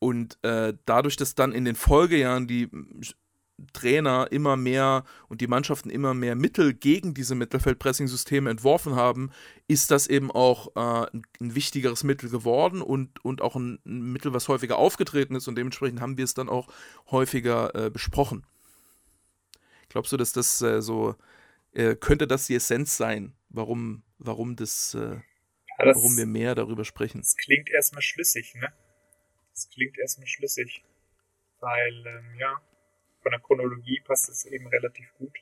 Und 0.00 0.38
äh, 0.42 0.74
dadurch, 0.84 1.16
dass 1.16 1.34
dann 1.34 1.52
in 1.52 1.64
den 1.64 1.76
Folgejahren 1.76 2.46
die 2.46 2.68
Trainer 3.72 4.28
immer 4.30 4.56
mehr 4.56 5.04
und 5.28 5.40
die 5.40 5.46
Mannschaften 5.46 5.88
immer 5.88 6.12
mehr 6.12 6.34
Mittel 6.34 6.74
gegen 6.74 7.14
diese 7.14 7.34
Mittelfeldpressing-Systeme 7.34 8.50
entworfen 8.50 8.96
haben, 8.96 9.30
ist 9.68 9.90
das 9.90 10.06
eben 10.06 10.30
auch 10.30 10.74
äh, 10.74 11.06
ein, 11.12 11.54
wichtigeres 11.54 12.02
Mittel 12.02 12.30
geworden 12.30 12.82
und, 12.82 13.24
und 13.24 13.42
auch 13.42 13.54
ein, 13.54 13.78
ein, 13.86 14.12
Mittel, 14.12 14.34
was 14.34 14.48
häufiger 14.48 14.76
aufgetreten 14.76 15.36
ist 15.36 15.46
und 15.46 15.56
dementsprechend 15.56 16.00
haben 16.00 16.16
wir 16.16 16.24
es 16.24 16.34
dann 16.34 16.48
auch 16.48 16.68
häufiger 17.10 17.74
äh, 17.74 17.90
besprochen. 17.90 18.44
Glaubst 19.88 20.10
du, 20.12 20.16
dass 20.16 20.32
das 20.32 20.60
äh, 20.60 20.82
so, 20.82 21.14
äh, 21.72 21.94
könnte 21.94 22.26
das 22.26 22.48
die 22.48 22.56
Essenz 22.56 22.96
sein, 22.96 23.34
warum, 23.50 24.02
warum 24.18 24.56
das, 24.56 24.94
äh, 24.94 24.98
ja, 24.98 25.84
das 25.84 25.96
warum 25.96 26.16
wir 26.16 26.26
mehr 26.26 26.56
darüber 26.56 26.84
sprechen? 26.84 27.20
Das 27.20 27.36
klingt 27.36 27.70
erstmal 27.70 28.02
schlüssig, 28.02 28.54
ne? 28.56 28.72
Das 29.52 29.68
klingt 29.68 29.96
erstmal 29.96 30.26
schlüssig. 30.26 30.82
Weil, 31.60 32.04
ähm, 32.06 32.38
ja, 32.38 32.60
von 33.24 33.32
der 33.32 33.40
Chronologie 33.40 34.00
passt 34.04 34.28
es 34.28 34.44
eben 34.44 34.68
relativ 34.68 35.12
gut. 35.14 35.36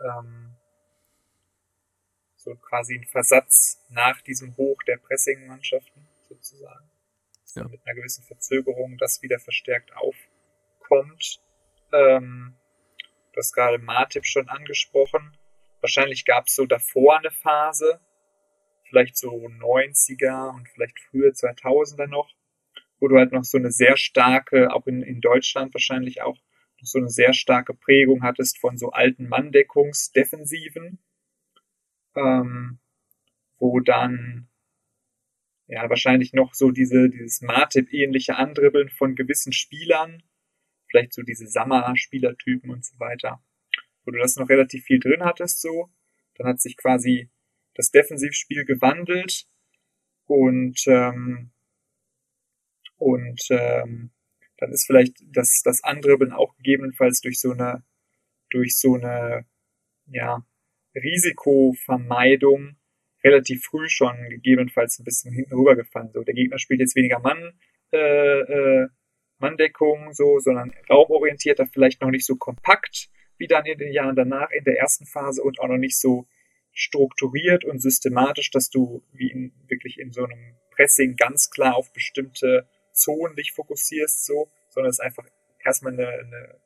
Ähm, 0.00 0.54
so 2.36 2.54
quasi 2.54 2.94
ein 2.94 3.06
Versatz 3.06 3.84
nach 3.88 4.20
diesem 4.22 4.56
Hoch 4.56 4.80
der 4.86 4.98
Pressing-Mannschaften 4.98 6.06
sozusagen. 6.28 6.88
Ja. 7.56 7.66
Mit 7.66 7.84
einer 7.84 7.96
gewissen 7.96 8.22
Verzögerung 8.22 8.96
das 8.98 9.20
wieder 9.22 9.40
verstärkt 9.40 9.92
aufkommt. 9.96 11.42
Ähm, 11.92 12.56
Du 13.32 13.38
hast 13.38 13.54
gerade 13.54 13.78
Martip 13.78 14.26
schon 14.26 14.48
angesprochen. 14.48 15.36
Wahrscheinlich 15.80 16.24
gab 16.24 16.46
es 16.46 16.54
so 16.54 16.66
davor 16.66 17.18
eine 17.18 17.30
Phase, 17.30 17.98
vielleicht 18.88 19.16
so 19.16 19.30
90er 19.30 20.54
und 20.54 20.68
vielleicht 20.68 21.00
frühe 21.00 21.30
2000er 21.30 22.06
noch, 22.06 22.30
wo 23.00 23.08
du 23.08 23.16
halt 23.16 23.32
noch 23.32 23.44
so 23.44 23.56
eine 23.56 23.72
sehr 23.72 23.96
starke, 23.96 24.72
auch 24.72 24.86
in, 24.86 25.02
in 25.02 25.20
Deutschland 25.20 25.72
wahrscheinlich 25.72 26.20
auch, 26.20 26.38
noch 26.82 26.88
so 26.88 26.98
eine 26.98 27.08
sehr 27.08 27.32
starke 27.32 27.74
Prägung 27.74 28.22
hattest 28.22 28.58
von 28.58 28.76
so 28.76 28.90
alten 28.90 29.28
Manndeckungsdefensiven, 29.28 30.98
ähm, 32.16 32.80
wo 33.58 33.80
dann 33.80 34.48
ja 35.68 35.88
wahrscheinlich 35.88 36.32
noch 36.32 36.54
so 36.54 36.70
diese, 36.70 37.08
dieses 37.08 37.40
Martip-ähnliche 37.40 38.36
Andribbeln 38.36 38.88
von 38.90 39.14
gewissen 39.14 39.52
Spielern, 39.52 40.22
vielleicht 40.88 41.12
so 41.14 41.22
diese 41.22 41.46
Sammer-Spielertypen 41.46 42.70
und 42.70 42.84
so 42.84 42.98
weiter, 42.98 43.42
wo 44.04 44.10
du 44.10 44.18
das 44.18 44.36
noch 44.36 44.48
relativ 44.48 44.84
viel 44.84 44.98
drin 44.98 45.24
hattest 45.24 45.62
so. 45.62 45.88
Dann 46.34 46.48
hat 46.48 46.60
sich 46.60 46.76
quasi 46.76 47.30
das 47.74 47.90
Defensivspiel 47.90 48.64
gewandelt 48.64 49.46
und 50.26 50.82
ähm, 50.86 51.52
und 52.96 53.40
ähm, 53.50 54.11
dann 54.62 54.70
ist 54.70 54.86
vielleicht 54.86 55.16
das, 55.32 55.62
das 55.64 55.82
Andribbeln 55.82 56.32
auch 56.32 56.54
gegebenenfalls 56.56 57.20
durch 57.20 57.40
so 57.40 57.50
eine, 57.50 57.82
durch 58.50 58.78
so 58.78 58.94
eine, 58.94 59.44
ja, 60.06 60.46
Risikovermeidung 60.94 62.76
relativ 63.24 63.64
früh 63.64 63.88
schon 63.88 64.16
gegebenenfalls 64.28 64.98
ein 64.98 65.04
bisschen 65.04 65.32
hinten 65.32 65.54
rübergefallen. 65.54 66.12
So, 66.12 66.22
der 66.22 66.34
Gegner 66.34 66.58
spielt 66.58 66.78
jetzt 66.78 66.94
weniger 66.94 67.18
Mann, 67.18 67.58
äh, 67.92 67.98
äh, 67.98 68.88
Manndeckung, 69.38 70.12
so, 70.12 70.38
sondern 70.38 70.72
raumorientierter, 70.88 71.66
vielleicht 71.66 72.00
noch 72.00 72.10
nicht 72.10 72.24
so 72.24 72.36
kompakt 72.36 73.08
wie 73.38 73.48
dann 73.48 73.66
in 73.66 73.78
den 73.78 73.92
Jahren 73.92 74.14
danach 74.14 74.50
in 74.52 74.62
der 74.62 74.78
ersten 74.78 75.06
Phase 75.06 75.42
und 75.42 75.58
auch 75.58 75.66
noch 75.66 75.78
nicht 75.78 75.98
so 75.98 76.28
strukturiert 76.70 77.64
und 77.64 77.80
systematisch, 77.80 78.52
dass 78.52 78.70
du 78.70 79.02
wie 79.12 79.32
in, 79.32 79.52
wirklich 79.66 79.98
in 79.98 80.12
so 80.12 80.24
einem 80.24 80.54
Pressing 80.70 81.16
ganz 81.16 81.50
klar 81.50 81.74
auf 81.74 81.92
bestimmte 81.92 82.68
Zonen 83.02 83.36
dich 83.36 83.52
fokussierst, 83.52 84.24
so, 84.24 84.48
sondern 84.68 84.90
es 84.90 84.98
ist 84.98 85.04
einfach 85.04 85.26
erstmal 85.64 85.92
eine, 85.92 86.08
eine 86.08 86.56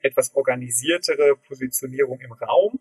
etwas 0.00 0.34
organisiertere 0.34 1.36
Positionierung 1.36 2.20
im 2.20 2.32
Raum, 2.32 2.78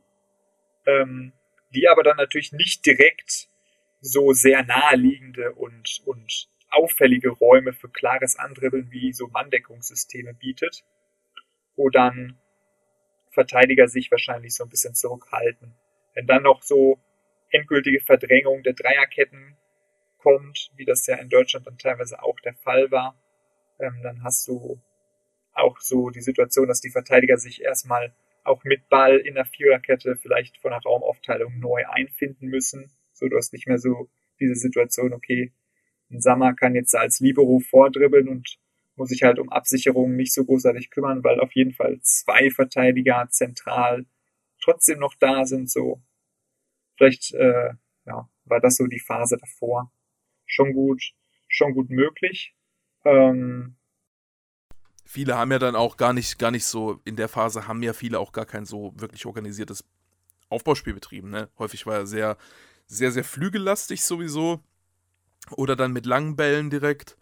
ähm, 0.86 1.34
die 1.74 1.88
aber 1.88 2.04
dann 2.04 2.18
natürlich 2.18 2.52
nicht 2.52 2.86
direkt 2.86 3.50
so 4.02 4.34
sehr 4.34 4.64
naheliegende 4.64 5.54
und, 5.54 6.02
und 6.06 6.50
auffällige 6.70 7.30
Räume 7.30 7.74
für 7.74 7.90
klares 7.90 8.38
Andribbeln 8.38 8.92
wie 8.92 9.14
so 9.14 9.28
Manndeckungssysteme 9.28 10.34
bietet, 10.34 10.84
wo 11.76 11.90
dann 11.90 12.38
Verteidiger 13.32 13.88
sich 13.88 14.12
wahrscheinlich 14.12 14.54
so 14.56 14.64
ein 14.64 14.70
bisschen 14.70 14.94
zurückhalten. 14.94 15.74
Wenn 16.14 16.28
dann 16.28 16.44
noch 16.44 16.64
so 16.64 17.00
endgültige 17.50 18.00
Verdrängung 18.00 18.64
der 18.64 18.74
Dreierketten 18.74 19.58
kommt, 20.26 20.72
wie 20.76 20.86
das 20.86 21.06
ja 21.06 21.18
in 21.18 21.30
Deutschland 21.30 21.68
dann 21.68 21.78
teilweise 21.78 22.24
auch 22.24 22.40
der 22.40 22.56
Fall 22.56 22.90
war, 22.90 23.16
ähm, 23.80 24.00
dann 24.02 24.24
hast 24.24 24.48
du 24.48 24.82
auch 25.54 25.80
so 25.80 26.10
die 26.10 26.22
Situation, 26.22 26.68
dass 26.68 26.82
die 26.82 26.90
Verteidiger 26.90 27.38
sich 27.38 27.62
erstmal 27.62 28.12
auch 28.44 28.64
mit 28.64 28.90
Ball 28.90 29.18
in 29.18 29.36
der 29.36 29.46
Viererkette 29.46 30.16
vielleicht 30.16 30.58
von 30.58 30.72
der 30.72 30.82
Raumaufteilung 30.82 31.60
neu 31.60 31.84
einfinden 31.88 32.48
müssen. 32.48 32.92
So, 33.14 33.28
du 33.28 33.38
hast 33.38 33.54
nicht 33.54 33.68
mehr 33.68 33.78
so 33.78 34.10
diese 34.40 34.56
Situation, 34.56 35.14
okay, 35.14 35.54
ein 36.10 36.22
Sammer 36.22 36.56
kann 36.56 36.74
jetzt 36.74 36.96
als 36.96 37.20
Libero 37.20 37.60
vordribbeln 37.60 38.28
und 38.28 38.58
muss 38.96 39.10
sich 39.10 39.22
halt 39.24 39.38
um 39.38 39.50
Absicherungen 39.50 40.16
nicht 40.16 40.34
so 40.34 40.44
großartig 40.44 40.90
kümmern, 40.90 41.24
weil 41.24 41.40
auf 41.40 41.54
jeden 41.54 41.74
Fall 41.74 42.00
zwei 42.02 42.50
Verteidiger 42.50 43.28
zentral 43.30 44.06
trotzdem 44.60 45.00
noch 45.00 45.14
da 45.20 45.46
sind. 45.46 45.70
So, 45.70 46.02
vielleicht 46.96 47.34
äh, 47.36 47.74
ja, 48.06 48.28
war 48.46 48.60
das 48.60 48.78
so 48.78 48.88
die 48.88 49.00
Phase 49.00 49.38
davor 49.38 49.92
schon 50.46 50.74
gut, 50.74 51.02
schon 51.48 51.74
gut 51.74 51.90
möglich. 51.90 52.56
Ähm, 53.04 53.76
viele 55.06 55.38
haben 55.38 55.52
ja 55.52 55.60
dann 55.60 55.76
auch 55.76 55.98
gar 55.98 56.14
nicht, 56.14 56.40
gar 56.40 56.52
nicht 56.52 56.66
so, 56.66 57.00
in 57.06 57.16
der 57.16 57.30
Phase 57.30 57.68
haben 57.68 57.84
ja 57.84 57.94
viele 57.94 58.20
auch 58.20 58.32
gar 58.32 58.46
kein 58.46 58.66
so 58.66 58.94
wirklich 58.96 59.26
organisiertes 59.26 59.86
Aufbauspiel 60.50 60.94
betrieben. 60.94 61.30
Ne? 61.30 61.50
Häufig 61.58 61.86
war 61.86 61.96
er 61.96 62.08
sehr, 62.08 62.38
sehr, 62.88 63.12
sehr 63.12 63.24
flügellastig 63.24 64.04
sowieso. 64.04 64.62
Oder 65.52 65.76
dann 65.76 65.94
mit 65.94 66.06
langen 66.06 66.36
Bällen 66.36 66.70
direkt 66.70 67.18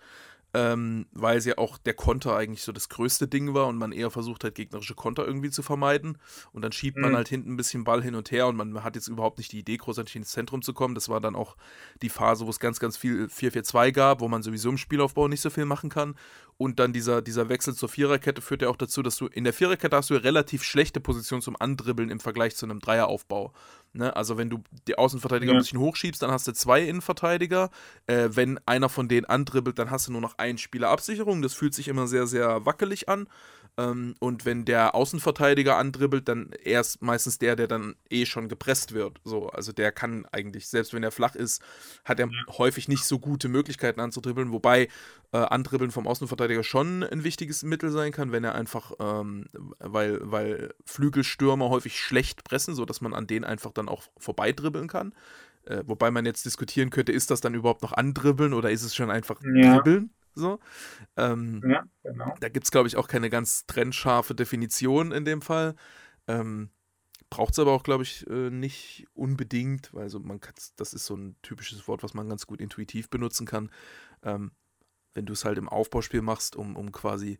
ähm, 0.53 1.07
weil 1.13 1.41
sie 1.41 1.57
auch 1.57 1.77
der 1.79 1.95
Konter 1.95 2.35
eigentlich 2.35 2.61
so 2.61 2.71
das 2.71 2.89
größte 2.89 3.27
Ding 3.27 3.53
war 3.53 3.67
und 3.67 3.77
man 3.77 3.91
eher 3.91 4.11
versucht 4.11 4.43
hat, 4.43 4.53
gegnerische 4.53 4.93
Konter 4.93 5.25
irgendwie 5.25 5.49
zu 5.49 5.63
vermeiden. 5.63 6.17
Und 6.51 6.61
dann 6.61 6.71
schiebt 6.71 6.97
mhm. 6.97 7.03
man 7.03 7.15
halt 7.15 7.27
hinten 7.27 7.53
ein 7.53 7.57
bisschen 7.57 7.83
Ball 7.83 8.03
hin 8.03 8.13
und 8.13 8.31
her 8.31 8.47
und 8.47 8.55
man 8.55 8.83
hat 8.83 8.95
jetzt 8.95 9.07
überhaupt 9.07 9.39
nicht 9.39 9.51
die 9.51 9.59
Idee, 9.59 9.77
großartig 9.77 10.15
ins 10.15 10.29
Zentrum 10.29 10.61
zu 10.61 10.73
kommen. 10.73 10.93
Das 10.93 11.09
war 11.09 11.21
dann 11.21 11.35
auch 11.35 11.57
die 12.01 12.09
Phase, 12.09 12.45
wo 12.45 12.49
es 12.51 12.59
ganz, 12.59 12.79
ganz 12.79 12.97
viel 12.97 13.25
4-4-2 13.25 13.91
gab, 13.91 14.21
wo 14.21 14.27
man 14.27 14.43
sowieso 14.43 14.69
im 14.69 14.77
Spielaufbau 14.77 15.27
nicht 15.27 15.41
so 15.41 15.49
viel 15.49 15.65
machen 15.65 15.89
kann. 15.89 16.15
Und 16.57 16.79
dann 16.79 16.93
dieser, 16.93 17.21
dieser 17.21 17.49
Wechsel 17.49 17.75
zur 17.75 17.89
Viererkette 17.89 18.41
führt 18.41 18.61
ja 18.61 18.69
auch 18.69 18.75
dazu, 18.75 19.01
dass 19.01 19.17
du 19.17 19.27
in 19.27 19.43
der 19.43 19.53
Viererkette 19.53 19.95
hast 19.95 20.09
du 20.09 20.13
ja 20.13 20.19
relativ 20.19 20.63
schlechte 20.63 20.99
Position 20.99 21.41
zum 21.41 21.55
Andribbeln 21.59 22.09
im 22.09 22.19
Vergleich 22.19 22.55
zu 22.55 22.65
einem 22.65 22.79
Dreieraufbau. 22.79 23.53
Ne? 23.93 24.15
Also 24.15 24.37
wenn 24.37 24.49
du 24.49 24.63
die 24.87 24.97
Außenverteidiger 24.97 25.51
ja. 25.51 25.57
ein 25.57 25.61
bisschen 25.61 25.79
hochschiebst, 25.79 26.21
dann 26.21 26.31
hast 26.31 26.47
du 26.47 26.53
zwei 26.53 26.81
Innenverteidiger. 26.83 27.69
Äh, 28.07 28.29
wenn 28.31 28.59
einer 28.65 28.89
von 28.89 29.07
denen 29.07 29.25
andribbelt, 29.25 29.79
dann 29.79 29.91
hast 29.91 30.07
du 30.07 30.11
nur 30.11 30.21
noch 30.21 30.37
einen 30.37 30.57
Spieler 30.57 30.89
Absicherung. 30.89 31.41
Das 31.41 31.53
fühlt 31.53 31.73
sich 31.73 31.87
immer 31.87 32.07
sehr, 32.07 32.27
sehr 32.27 32.65
wackelig 32.65 33.09
an. 33.09 33.27
Ähm, 33.75 34.13
und 34.19 34.45
wenn 34.45 34.65
der 34.65 34.93
Außenverteidiger 34.93 35.77
andribbelt, 35.77 36.27
dann 36.27 36.51
erst 36.63 37.01
meistens 37.01 37.39
der, 37.39 37.55
der 37.55 37.67
dann 37.67 37.95
eh 38.09 38.25
schon 38.25 38.47
gepresst 38.47 38.93
wird. 38.93 39.19
So, 39.23 39.49
also 39.49 39.71
der 39.71 39.91
kann 39.91 40.25
eigentlich, 40.31 40.67
selbst 40.67 40.93
wenn 40.93 41.01
er 41.01 41.11
flach 41.11 41.35
ist, 41.35 41.61
hat 42.05 42.19
er 42.19 42.27
ja. 42.27 42.57
häufig 42.57 42.87
nicht 42.87 43.03
so 43.03 43.17
gute 43.17 43.49
Möglichkeiten 43.49 43.99
anzudribbeln, 43.99 44.51
wobei 44.51 44.89
äh, 45.31 45.37
Andribbeln 45.37 45.89
vom 45.89 46.07
Außenverteidiger 46.07 46.63
schon 46.63 47.03
ein 47.03 47.23
wichtiges 47.23 47.63
Mittel 47.63 47.89
sein 47.89 48.11
kann, 48.11 48.31
wenn 48.31 48.43
er 48.43 48.53
einfach, 48.53 48.91
ähm, 48.99 49.45
weil, 49.79 50.19
weil 50.21 50.75
Flügelstürmer 50.85 51.69
häufig 51.69 51.99
schlecht 51.99 52.43
pressen, 52.43 52.75
sodass 52.75 53.01
man 53.01 53.15
an 53.15 53.25
denen 53.25 53.43
einfach 53.43 53.71
dann 53.71 53.89
auch 53.89 54.03
vorbeidribbeln 54.17 54.87
kann. 54.87 55.13
Äh, 55.65 55.83
wobei 55.87 56.11
man 56.11 56.25
jetzt 56.25 56.45
diskutieren 56.45 56.89
könnte, 56.89 57.11
ist 57.11 57.31
das 57.31 57.41
dann 57.41 57.55
überhaupt 57.55 57.81
noch 57.81 57.93
andribbeln 57.93 58.53
oder 58.53 58.69
ist 58.69 58.83
es 58.83 58.93
schon 58.93 59.09
einfach 59.09 59.39
ja. 59.55 59.75
dribbeln? 59.75 60.11
So. 60.35 60.59
Ähm, 61.17 61.61
ja, 61.67 61.83
genau. 62.03 62.33
Da 62.39 62.49
gibt 62.49 62.65
es, 62.65 62.71
glaube 62.71 62.87
ich, 62.87 62.97
auch 62.97 63.07
keine 63.07 63.29
ganz 63.29 63.65
trennscharfe 63.65 64.35
Definition 64.35 65.11
in 65.11 65.25
dem 65.25 65.41
Fall. 65.41 65.75
Ähm, 66.27 66.69
Braucht 67.33 67.53
es 67.53 67.59
aber 67.59 67.71
auch, 67.71 67.81
glaube 67.81 68.03
ich, 68.03 68.27
äh, 68.27 68.51
nicht 68.51 69.07
unbedingt, 69.15 69.91
weil 69.91 70.07
so 70.07 70.19
man 70.19 70.39
das 70.75 70.93
ist 70.93 71.07
so 71.07 71.15
ein 71.15 71.35
typisches 71.41 71.87
Wort, 71.87 72.03
was 72.03 72.13
man 72.13 72.29
ganz 72.29 72.45
gut 72.45 72.61
intuitiv 72.61 73.09
benutzen 73.09 73.47
kann. 73.47 73.71
Ähm, 74.21 74.51
wenn 75.15 75.25
du 75.25 75.33
es 75.33 75.43
halt 75.43 75.57
im 75.57 75.67
Aufbauspiel 75.67 76.21
machst, 76.21 76.55
um, 76.55 76.75
um 76.75 76.91
quasi 76.91 77.39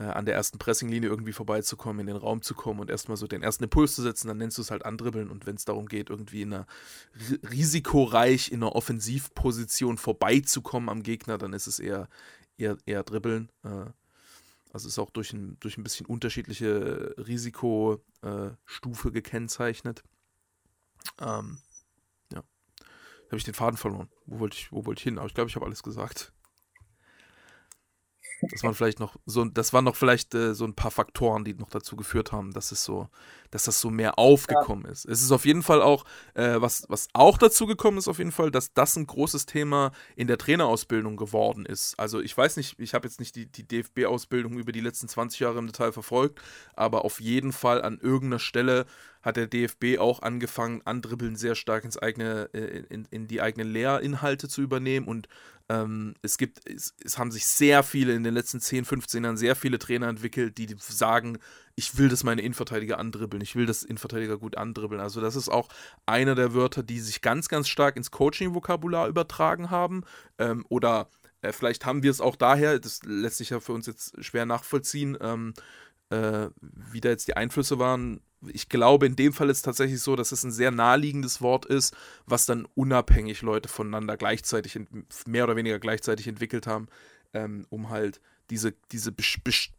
äh, 0.00 0.04
an 0.04 0.24
der 0.24 0.34
ersten 0.34 0.58
Pressinglinie 0.58 1.10
irgendwie 1.10 1.34
vorbeizukommen, 1.34 2.00
in 2.00 2.06
den 2.06 2.16
Raum 2.16 2.40
zu 2.40 2.54
kommen 2.54 2.80
und 2.80 2.88
erstmal 2.88 3.18
so 3.18 3.26
den 3.26 3.42
ersten 3.42 3.64
Impuls 3.64 3.94
zu 3.94 4.02
setzen, 4.02 4.28
dann 4.28 4.38
nennst 4.38 4.56
du 4.56 4.62
es 4.62 4.70
halt 4.70 4.86
andribbeln. 4.86 5.30
Und 5.30 5.44
wenn 5.44 5.56
es 5.56 5.66
darum 5.66 5.86
geht, 5.86 6.08
irgendwie 6.08 6.40
in 6.42 6.54
einer 6.54 6.66
risikoreich 7.50 8.50
in 8.50 8.62
einer 8.62 8.74
Offensivposition 8.74 9.98
vorbeizukommen 9.98 10.88
am 10.88 11.02
Gegner, 11.02 11.36
dann 11.36 11.52
ist 11.52 11.66
es 11.66 11.78
eher, 11.78 12.08
eher, 12.56 12.78
eher 12.86 13.02
dribbeln. 13.02 13.50
Äh, 13.62 13.90
also 14.72 14.88
ist 14.88 14.98
auch 14.98 15.10
durch 15.10 15.34
ein, 15.34 15.58
durch 15.60 15.76
ein 15.76 15.82
bisschen 15.82 16.06
unterschiedliche 16.06 17.14
Risikostufe 17.18 17.98
äh, 18.22 19.12
gekennzeichnet. 19.12 20.02
Ähm, 21.18 21.58
ja. 22.32 22.40
Da 22.40 23.26
habe 23.26 23.36
ich 23.36 23.44
den 23.44 23.54
Faden 23.54 23.76
verloren. 23.76 24.08
Wo 24.24 24.38
wollte 24.38 24.56
ich, 24.56 24.72
wo 24.72 24.86
wollte 24.86 25.00
ich 25.00 25.04
hin? 25.04 25.18
Aber 25.18 25.26
ich 25.26 25.34
glaube, 25.34 25.50
ich 25.50 25.56
habe 25.56 25.66
alles 25.66 25.82
gesagt. 25.82 26.32
Das 28.50 28.62
waren 28.62 28.74
vielleicht 28.74 29.00
noch 29.00 29.16
so, 29.26 29.44
das 29.44 29.72
waren 29.72 29.84
noch 29.84 29.96
vielleicht 29.96 30.34
äh, 30.34 30.54
so 30.54 30.64
ein 30.64 30.74
paar 30.74 30.90
Faktoren, 30.90 31.44
die 31.44 31.54
noch 31.54 31.68
dazu 31.68 31.96
geführt 31.96 32.32
haben, 32.32 32.52
dass 32.52 32.72
es 32.72 32.84
so, 32.84 33.08
dass 33.50 33.64
das 33.64 33.80
so 33.80 33.90
mehr 33.90 34.18
aufgekommen 34.18 34.84
ja. 34.84 34.92
ist. 34.92 35.04
Es 35.04 35.22
ist 35.22 35.32
auf 35.32 35.44
jeden 35.44 35.62
Fall 35.62 35.82
auch, 35.82 36.04
äh, 36.34 36.60
was, 36.60 36.84
was 36.88 37.08
auch 37.12 37.36
dazu 37.38 37.66
gekommen 37.66 37.98
ist, 37.98 38.08
auf 38.08 38.18
jeden 38.18 38.32
Fall, 38.32 38.50
dass 38.50 38.72
das 38.72 38.96
ein 38.96 39.06
großes 39.06 39.46
Thema 39.46 39.92
in 40.16 40.26
der 40.26 40.38
Trainerausbildung 40.38 41.16
geworden 41.16 41.66
ist. 41.66 41.98
Also 41.98 42.20
ich 42.20 42.36
weiß 42.36 42.56
nicht, 42.56 42.78
ich 42.78 42.94
habe 42.94 43.06
jetzt 43.06 43.20
nicht 43.20 43.36
die, 43.36 43.46
die 43.46 43.66
DFB-Ausbildung 43.66 44.58
über 44.58 44.72
die 44.72 44.80
letzten 44.80 45.08
20 45.08 45.40
Jahre 45.40 45.58
im 45.58 45.66
Detail 45.66 45.92
verfolgt, 45.92 46.40
aber 46.74 47.04
auf 47.04 47.20
jeden 47.20 47.52
Fall 47.52 47.82
an 47.82 47.98
irgendeiner 47.98 48.38
Stelle 48.38 48.86
hat 49.22 49.36
der 49.36 49.46
DFB 49.46 49.98
auch 49.98 50.22
angefangen, 50.22 50.82
Andribbeln 50.84 51.36
sehr 51.36 51.54
stark 51.54 51.84
ins 51.84 51.98
eigene, 51.98 52.50
äh, 52.52 52.84
in, 52.88 53.06
in 53.10 53.26
die 53.26 53.42
eigenen 53.42 53.72
Lehrinhalte 53.72 54.48
zu 54.48 54.62
übernehmen 54.62 55.06
und 55.06 55.28
ähm, 55.70 56.14
es 56.22 56.36
gibt, 56.36 56.68
es, 56.68 56.94
es, 57.04 57.16
haben 57.16 57.30
sich 57.30 57.46
sehr 57.46 57.84
viele 57.84 58.12
in 58.12 58.24
den 58.24 58.34
letzten 58.34 58.60
10, 58.60 58.84
15 58.84 59.22
Jahren 59.22 59.36
sehr 59.36 59.54
viele 59.54 59.78
Trainer 59.78 60.08
entwickelt, 60.08 60.58
die 60.58 60.74
sagen, 60.78 61.38
ich 61.76 61.96
will, 61.96 62.08
dass 62.08 62.24
meine 62.24 62.42
Innenverteidiger 62.42 62.98
andribbeln, 62.98 63.40
ich 63.40 63.54
will, 63.54 63.66
dass 63.66 63.84
Innenverteidiger 63.84 64.36
gut 64.36 64.56
andribbeln. 64.56 65.00
Also 65.00 65.20
das 65.20 65.36
ist 65.36 65.48
auch 65.48 65.68
einer 66.06 66.34
der 66.34 66.54
Wörter, 66.54 66.82
die 66.82 66.98
sich 66.98 67.22
ganz, 67.22 67.48
ganz 67.48 67.68
stark 67.68 67.96
ins 67.96 68.10
Coaching-Vokabular 68.10 69.06
übertragen 69.06 69.70
haben. 69.70 70.02
Ähm, 70.38 70.66
oder 70.68 71.08
äh, 71.40 71.52
vielleicht 71.52 71.86
haben 71.86 72.02
wir 72.02 72.10
es 72.10 72.20
auch 72.20 72.34
daher, 72.34 72.80
das 72.80 73.04
lässt 73.04 73.36
sich 73.36 73.50
ja 73.50 73.60
für 73.60 73.72
uns 73.72 73.86
jetzt 73.86 74.22
schwer 74.24 74.46
nachvollziehen, 74.46 75.16
ähm, 75.20 75.54
äh, 76.10 76.48
wie 76.60 77.00
da 77.00 77.10
jetzt 77.10 77.28
die 77.28 77.36
Einflüsse 77.36 77.78
waren. 77.78 78.20
Ich 78.48 78.68
glaube, 78.68 79.06
in 79.06 79.16
dem 79.16 79.32
Fall 79.32 79.50
ist 79.50 79.58
es 79.58 79.62
tatsächlich 79.62 80.00
so, 80.00 80.16
dass 80.16 80.32
es 80.32 80.44
ein 80.44 80.52
sehr 80.52 80.70
naheliegendes 80.70 81.42
Wort 81.42 81.66
ist, 81.66 81.94
was 82.26 82.46
dann 82.46 82.66
unabhängig 82.74 83.42
Leute 83.42 83.68
voneinander 83.68 84.16
gleichzeitig, 84.16 84.78
mehr 85.26 85.44
oder 85.44 85.56
weniger 85.56 85.78
gleichzeitig 85.78 86.26
entwickelt 86.26 86.66
haben, 86.66 86.88
ähm, 87.34 87.66
um 87.68 87.90
halt 87.90 88.20
diese, 88.48 88.72
diese 88.92 89.12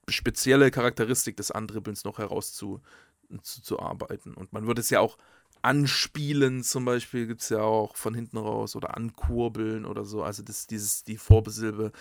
spezielle 0.07 0.71
Charakteristik 0.71 1.37
des 1.37 1.51
Andribbelns 1.51 2.03
noch 2.03 2.19
herauszuarbeiten. 2.19 4.33
Und 4.33 4.53
man 4.53 4.67
würde 4.67 4.81
es 4.81 4.89
ja 4.89 4.99
auch 4.99 5.17
anspielen, 5.61 6.63
zum 6.63 6.85
Beispiel, 6.85 7.27
gibt 7.27 7.41
es 7.41 7.49
ja 7.49 7.61
auch 7.61 7.95
von 7.95 8.13
hinten 8.13 8.37
raus 8.37 8.75
oder 8.75 8.95
ankurbeln 8.95 9.85
oder 9.85 10.05
so. 10.05 10.23
Also 10.23 10.43
das, 10.43 10.67
dieses, 10.67 11.03
die 11.03 11.17
Vorbesilbe 11.17 11.91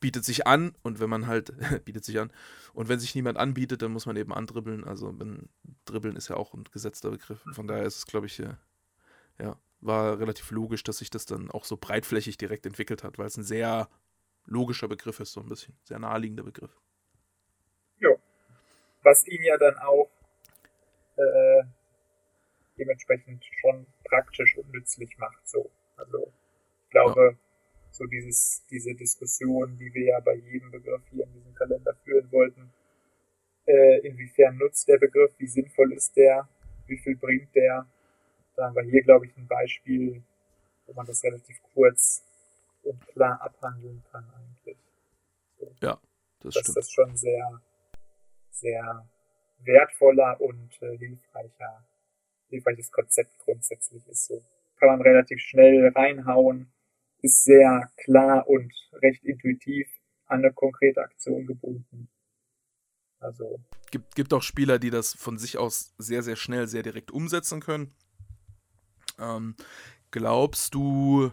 bietet 0.00 0.24
sich 0.24 0.46
an 0.46 0.74
und 0.82 1.00
wenn 1.00 1.10
man 1.10 1.26
halt, 1.26 1.52
bietet 1.84 2.04
sich 2.04 2.18
an, 2.18 2.32
und 2.72 2.88
wenn 2.88 3.00
sich 3.00 3.14
niemand 3.14 3.38
anbietet, 3.38 3.82
dann 3.82 3.92
muss 3.92 4.06
man 4.06 4.16
eben 4.16 4.32
andribbeln. 4.32 4.84
Also 4.84 5.18
wenn, 5.18 5.48
dribbeln 5.84 6.16
ist 6.16 6.28
ja 6.28 6.36
auch 6.36 6.54
ein 6.54 6.64
gesetzter 6.64 7.10
Begriff. 7.10 7.42
Von 7.52 7.66
daher 7.66 7.84
ist 7.84 7.96
es, 7.96 8.06
glaube 8.06 8.26
ich, 8.26 8.38
ja, 8.38 9.56
war 9.80 10.18
relativ 10.18 10.50
logisch, 10.50 10.82
dass 10.82 10.98
sich 10.98 11.10
das 11.10 11.26
dann 11.26 11.50
auch 11.50 11.64
so 11.64 11.76
breitflächig 11.76 12.36
direkt 12.36 12.66
entwickelt 12.66 13.02
hat, 13.02 13.18
weil 13.18 13.26
es 13.26 13.36
ein 13.36 13.44
sehr 13.44 13.88
logischer 14.46 14.88
Begriff 14.88 15.20
ist, 15.20 15.32
so 15.32 15.40
ein 15.40 15.48
bisschen. 15.48 15.74
Sehr 15.84 15.98
naheliegender 15.98 16.44
Begriff. 16.44 16.78
Ja. 17.98 18.10
Was 19.02 19.26
ihn 19.26 19.42
ja 19.42 19.56
dann 19.56 19.78
auch 19.78 20.10
äh, 21.16 21.64
dementsprechend 22.80 23.44
schon 23.60 23.86
praktisch 24.04 24.56
und 24.56 24.72
nützlich 24.72 25.16
macht. 25.18 25.46
So. 25.46 25.70
Also 25.96 26.32
ich 26.84 26.90
glaube, 26.90 27.20
ja. 27.20 27.38
so 27.90 28.06
dieses, 28.06 28.64
diese 28.70 28.94
Diskussion, 28.94 29.78
die 29.78 29.92
wir 29.94 30.06
ja 30.06 30.20
bei 30.20 30.34
jedem 30.34 30.70
Begriff 30.70 31.02
hier 31.10 31.24
in 31.24 31.32
diesem 31.34 31.54
Kalender 31.54 31.94
führen 32.04 32.32
wollten, 32.32 32.72
äh, 33.66 33.98
inwiefern 34.06 34.56
nutzt 34.56 34.88
der 34.88 34.98
Begriff, 34.98 35.32
wie 35.38 35.46
sinnvoll 35.46 35.92
ist 35.92 36.16
der, 36.16 36.48
wie 36.86 36.98
viel 36.98 37.16
bringt 37.16 37.54
der, 37.54 37.86
da 38.56 38.66
haben 38.66 38.74
wir 38.74 38.82
hier, 38.82 39.02
glaube 39.02 39.26
ich, 39.26 39.36
ein 39.36 39.46
Beispiel, 39.46 40.22
wo 40.86 40.92
man 40.92 41.06
das 41.06 41.22
relativ 41.22 41.56
kurz 41.74 42.24
und 42.82 43.06
klar 43.08 43.40
abhandeln 43.40 44.02
kann 44.10 44.28
eigentlich. 44.34 44.76
So. 45.58 45.72
Ja, 45.80 46.00
das 46.40 46.54
Dass 46.54 46.62
stimmt. 46.64 46.76
das 46.76 46.90
schon 46.90 47.16
sehr, 47.16 47.60
sehr 48.50 49.08
wertvoller 49.60 50.40
und 50.40 50.70
äh, 50.82 50.96
hilfreicher, 50.98 51.84
hilfreiches 52.50 52.90
Konzept 52.90 53.38
grundsätzlich 53.38 54.06
ist. 54.08 54.26
So 54.26 54.42
kann 54.78 54.88
man 54.88 55.02
relativ 55.02 55.40
schnell 55.40 55.92
reinhauen, 55.94 56.72
ist 57.22 57.44
sehr 57.44 57.90
klar 58.04 58.48
und 58.48 58.72
recht 59.02 59.24
intuitiv 59.24 59.88
an 60.26 60.44
eine 60.44 60.52
konkrete 60.52 61.00
Aktion 61.00 61.46
gebunden. 61.46 62.08
Also 63.18 63.60
gibt, 63.90 64.14
gibt 64.14 64.32
auch 64.32 64.42
Spieler, 64.42 64.78
die 64.78 64.90
das 64.90 65.14
von 65.14 65.38
sich 65.38 65.58
aus 65.58 65.94
sehr, 65.98 66.22
sehr 66.22 66.36
schnell, 66.36 66.66
sehr 66.66 66.82
direkt 66.82 67.10
umsetzen 67.10 67.60
können. 67.60 67.94
Ähm, 69.18 69.56
glaubst 70.10 70.74
du, 70.74 71.30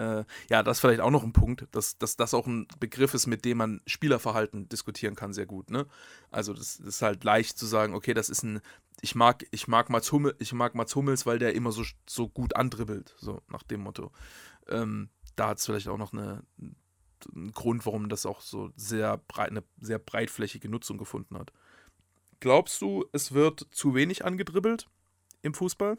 äh, 0.00 0.24
ja, 0.48 0.62
das 0.62 0.78
ist 0.78 0.80
vielleicht 0.80 1.00
auch 1.00 1.10
noch 1.10 1.24
ein 1.24 1.34
Punkt, 1.34 1.66
dass, 1.72 1.98
dass 1.98 2.16
das 2.16 2.32
auch 2.32 2.46
ein 2.46 2.66
Begriff 2.78 3.12
ist, 3.12 3.26
mit 3.26 3.44
dem 3.44 3.58
man 3.58 3.82
Spielerverhalten 3.86 4.66
diskutieren 4.68 5.14
kann, 5.14 5.34
sehr 5.34 5.44
gut. 5.44 5.70
Ne? 5.70 5.86
Also 6.30 6.54
das, 6.54 6.78
das 6.78 6.86
ist 6.86 7.02
halt 7.02 7.22
leicht 7.22 7.58
zu 7.58 7.66
sagen, 7.66 7.94
okay, 7.94 8.14
das 8.14 8.30
ist 8.30 8.42
ein, 8.42 8.60
ich 9.02 9.14
mag, 9.14 9.44
ich 9.50 9.68
mag 9.68 9.90
Mats, 9.90 10.10
Hummel, 10.10 10.34
ich 10.38 10.54
mag 10.54 10.74
Mats 10.74 10.96
Hummels, 10.96 11.26
weil 11.26 11.38
der 11.38 11.54
immer 11.54 11.70
so, 11.70 11.84
so 12.08 12.28
gut 12.28 12.56
andribbelt, 12.56 13.14
so 13.18 13.42
nach 13.48 13.62
dem 13.62 13.80
Motto. 13.80 14.10
Ähm, 14.68 15.10
da 15.36 15.48
hat 15.48 15.58
es 15.58 15.66
vielleicht 15.66 15.88
auch 15.88 15.98
noch 15.98 16.14
eine, 16.14 16.44
einen 17.34 17.52
Grund, 17.52 17.84
warum 17.84 18.08
das 18.08 18.24
auch 18.24 18.40
so 18.40 18.72
sehr 18.76 19.18
breit, 19.28 19.50
eine 19.50 19.62
sehr 19.80 19.98
breitflächige 19.98 20.70
Nutzung 20.70 20.96
gefunden 20.96 21.36
hat. 21.38 21.52
Glaubst 22.40 22.80
du, 22.80 23.04
es 23.12 23.32
wird 23.32 23.66
zu 23.70 23.94
wenig 23.94 24.24
angedribbelt 24.24 24.88
im 25.42 25.52
Fußball? 25.52 25.98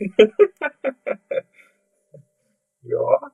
Ja. 2.90 3.32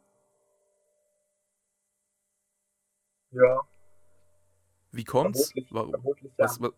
Ja. 3.31 3.61
Wie 4.93 5.05
kommt's? 5.05 5.51
Vermutlich, 5.51 5.75
Warum? 5.75 5.91
vermutlich 5.91 6.33
ja. 6.37 6.45
Was, 6.45 6.61
was, 6.61 6.73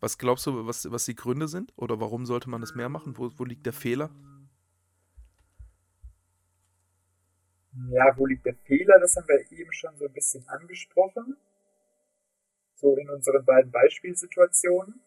was 0.00 0.18
glaubst 0.18 0.46
du, 0.46 0.66
was, 0.66 0.90
was 0.90 1.04
die 1.04 1.14
Gründe 1.14 1.48
sind? 1.48 1.72
Oder 1.76 2.00
warum 2.00 2.26
sollte 2.26 2.50
man 2.50 2.60
das 2.60 2.74
mehr 2.74 2.88
machen? 2.88 3.16
Wo, 3.16 3.30
wo 3.36 3.44
liegt 3.44 3.66
der 3.66 3.72
Fehler? 3.72 4.10
Ja, 7.90 8.16
wo 8.16 8.26
liegt 8.26 8.44
der 8.44 8.54
Fehler? 8.54 8.98
Das 9.00 9.16
haben 9.16 9.28
wir 9.28 9.58
eben 9.58 9.72
schon 9.72 9.96
so 9.96 10.06
ein 10.06 10.12
bisschen 10.12 10.46
angesprochen. 10.48 11.36
So 12.74 12.96
in 12.96 13.08
unseren 13.08 13.44
beiden 13.44 13.70
Beispielsituationen. 13.70 15.00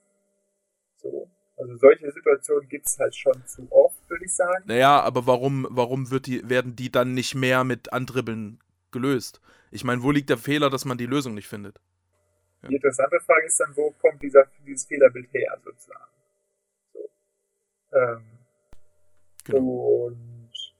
So. 0.98 1.30
Also 1.58 1.78
solche 1.78 2.12
Situationen 2.12 2.68
gibt 2.68 2.88
es 2.88 2.98
halt 3.00 3.16
schon 3.16 3.46
zu 3.46 3.68
oft, 3.72 3.85
würde 4.10 4.26
ich 4.26 4.34
sagen. 4.34 4.64
Naja, 4.68 5.02
aber 5.02 5.28
warum, 5.28 5.68
warum 5.70 6.12
wird 6.12 6.28
die, 6.28 6.48
werden 6.50 6.76
die 6.76 6.92
dann 6.92 7.14
nicht 7.14 7.36
mehr 7.36 7.64
mit 7.64 7.94
Andribbeln 7.94 8.60
gelöst? 8.92 9.42
Ich 9.72 9.84
meine, 9.84 10.04
wo 10.04 10.12
liegt 10.12 10.30
der 10.30 10.38
Fehler, 10.38 10.70
dass 10.70 10.86
man 10.86 10.98
die 10.98 11.06
Lösung 11.06 11.34
nicht 11.34 11.48
findet? 11.48 11.80
Ja. 12.62 12.70
Die 12.70 12.76
interessante 12.76 13.20
Frage 13.20 13.46
ist 13.46 13.60
dann, 13.60 13.76
wo 13.76 13.92
kommt 13.92 14.22
dieser, 14.22 14.48
dieses 14.66 14.86
Fehlerbild 14.86 15.32
her, 15.34 15.58
sozusagen. 15.64 16.12
So. 16.94 17.10
Ähm, 17.94 18.24
genau. 19.44 20.08
Und 20.08 20.76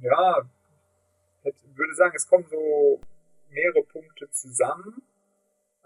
ja, 0.00 0.42
ich 1.44 1.54
würde 1.76 1.94
sagen, 1.94 2.12
es 2.16 2.26
kommen 2.26 2.46
so 2.50 3.00
mehrere 3.50 3.82
Punkte 3.84 4.28
zusammen. 4.30 5.02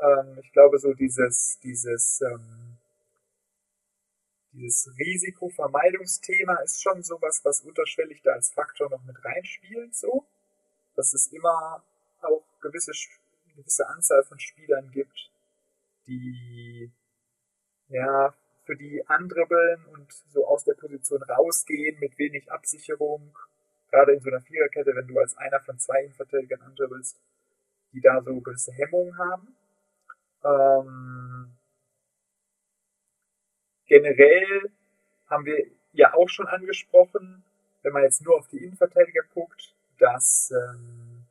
Ähm, 0.00 0.38
ich 0.42 0.52
glaube, 0.52 0.78
so 0.78 0.92
dieses, 0.94 1.58
dieses 1.62 2.20
ähm, 2.22 2.65
dieses 4.56 4.90
Risikovermeidungsthema 4.98 6.54
ist 6.64 6.82
schon 6.82 7.02
sowas, 7.02 7.44
was 7.44 7.60
unterschwellig 7.60 8.22
da 8.22 8.32
als 8.32 8.50
Faktor 8.52 8.90
noch 8.90 9.04
mit 9.04 9.22
reinspielt, 9.24 9.94
so. 9.94 10.24
Dass 10.94 11.12
es 11.12 11.28
immer 11.28 11.84
auch 12.22 12.42
gewisse, 12.60 12.92
gewisse 13.54 13.86
Anzahl 13.88 14.24
von 14.24 14.38
Spielern 14.38 14.90
gibt, 14.90 15.30
die, 16.06 16.90
ja, 17.88 18.34
für 18.64 18.76
die 18.76 19.06
andribbeln 19.06 19.84
und 19.92 20.12
so 20.32 20.46
aus 20.46 20.64
der 20.64 20.74
Position 20.74 21.22
rausgehen 21.22 21.98
mit 22.00 22.18
wenig 22.18 22.50
Absicherung. 22.50 23.36
Gerade 23.90 24.12
in 24.12 24.20
so 24.20 24.30
einer 24.30 24.40
Viererkette, 24.40 24.94
wenn 24.94 25.06
du 25.06 25.18
als 25.18 25.36
einer 25.36 25.60
von 25.60 25.78
zwei 25.78 26.02
Innenverteidigern 26.02 26.62
andribbelst, 26.62 27.20
die 27.92 28.00
da 28.00 28.20
so 28.22 28.40
gewisse 28.40 28.72
Hemmungen 28.72 29.16
haben. 29.18 29.56
Ähm, 30.44 31.55
Generell 33.86 34.70
haben 35.28 35.44
wir 35.44 35.66
ja 35.92 36.14
auch 36.14 36.28
schon 36.28 36.46
angesprochen, 36.46 37.44
wenn 37.82 37.92
man 37.92 38.02
jetzt 38.02 38.24
nur 38.24 38.36
auf 38.36 38.48
die 38.48 38.62
Innenverteidiger 38.62 39.22
guckt, 39.32 39.74
dass 39.98 40.52
ähm, 40.52 41.24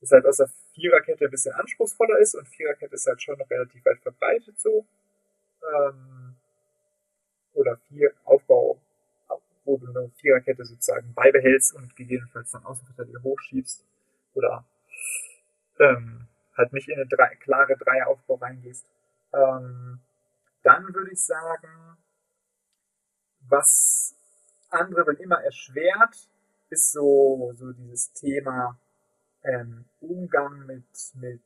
es 0.00 0.10
halt 0.10 0.26
aus 0.26 0.38
der 0.38 0.50
Viererkette 0.74 1.24
ein 1.26 1.30
bisschen 1.30 1.54
anspruchsvoller 1.54 2.18
ist 2.18 2.34
und 2.34 2.48
Viererkette 2.48 2.94
ist 2.94 3.06
halt 3.06 3.22
schon 3.22 3.38
noch 3.38 3.50
relativ 3.50 3.84
weit 3.84 4.00
verbreitet 4.00 4.58
so. 4.58 4.86
Ähm, 5.62 6.36
oder 7.54 7.78
vier 7.88 8.12
Aufbau, 8.24 8.78
wo 9.64 9.76
du 9.78 9.88
eine 9.88 10.10
Viererkette 10.16 10.64
sozusagen 10.64 11.12
beibehältst 11.14 11.74
und 11.74 11.96
gegebenenfalls 11.96 12.52
dann 12.52 12.64
Außenverteidiger 12.64 13.22
hochschiebst 13.22 13.84
oder 14.34 14.64
ähm, 15.78 16.28
halt 16.56 16.72
nicht 16.72 16.88
in 16.88 16.94
eine 16.94 17.06
drei, 17.06 17.34
klare 17.36 17.76
Dreieraufbau 17.76 18.34
reingehst. 18.36 18.86
Ähm, 19.32 20.00
dann 20.66 20.92
würde 20.92 21.12
ich 21.12 21.24
sagen, 21.24 21.96
was 23.48 24.16
andere 24.68 25.12
immer 25.14 25.40
erschwert, 25.44 26.28
ist 26.70 26.90
so, 26.90 27.52
so 27.54 27.72
dieses 27.72 28.12
Thema 28.14 28.76
ähm, 29.44 29.84
Umgang 30.00 30.66
mit, 30.66 30.84
mit 31.14 31.44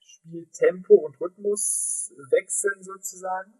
Spieltempo 0.00 0.94
und 0.94 1.20
Rhythmus 1.20 2.12
wechseln 2.30 2.82
sozusagen. 2.82 3.54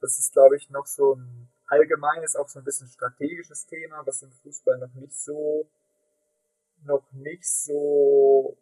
Das 0.00 0.18
ist, 0.18 0.32
glaube 0.32 0.56
ich, 0.56 0.68
noch 0.70 0.86
so 0.86 1.14
ein 1.14 1.48
allgemeines, 1.66 2.34
auch 2.34 2.48
so 2.48 2.58
ein 2.58 2.64
bisschen 2.64 2.88
strategisches 2.88 3.66
Thema, 3.66 4.04
was 4.04 4.22
im 4.22 4.32
Fußball 4.32 4.78
noch 4.78 4.94
nicht 4.94 5.14
so, 5.14 5.70
noch 6.82 7.06
nicht 7.12 7.46
so 7.46 8.56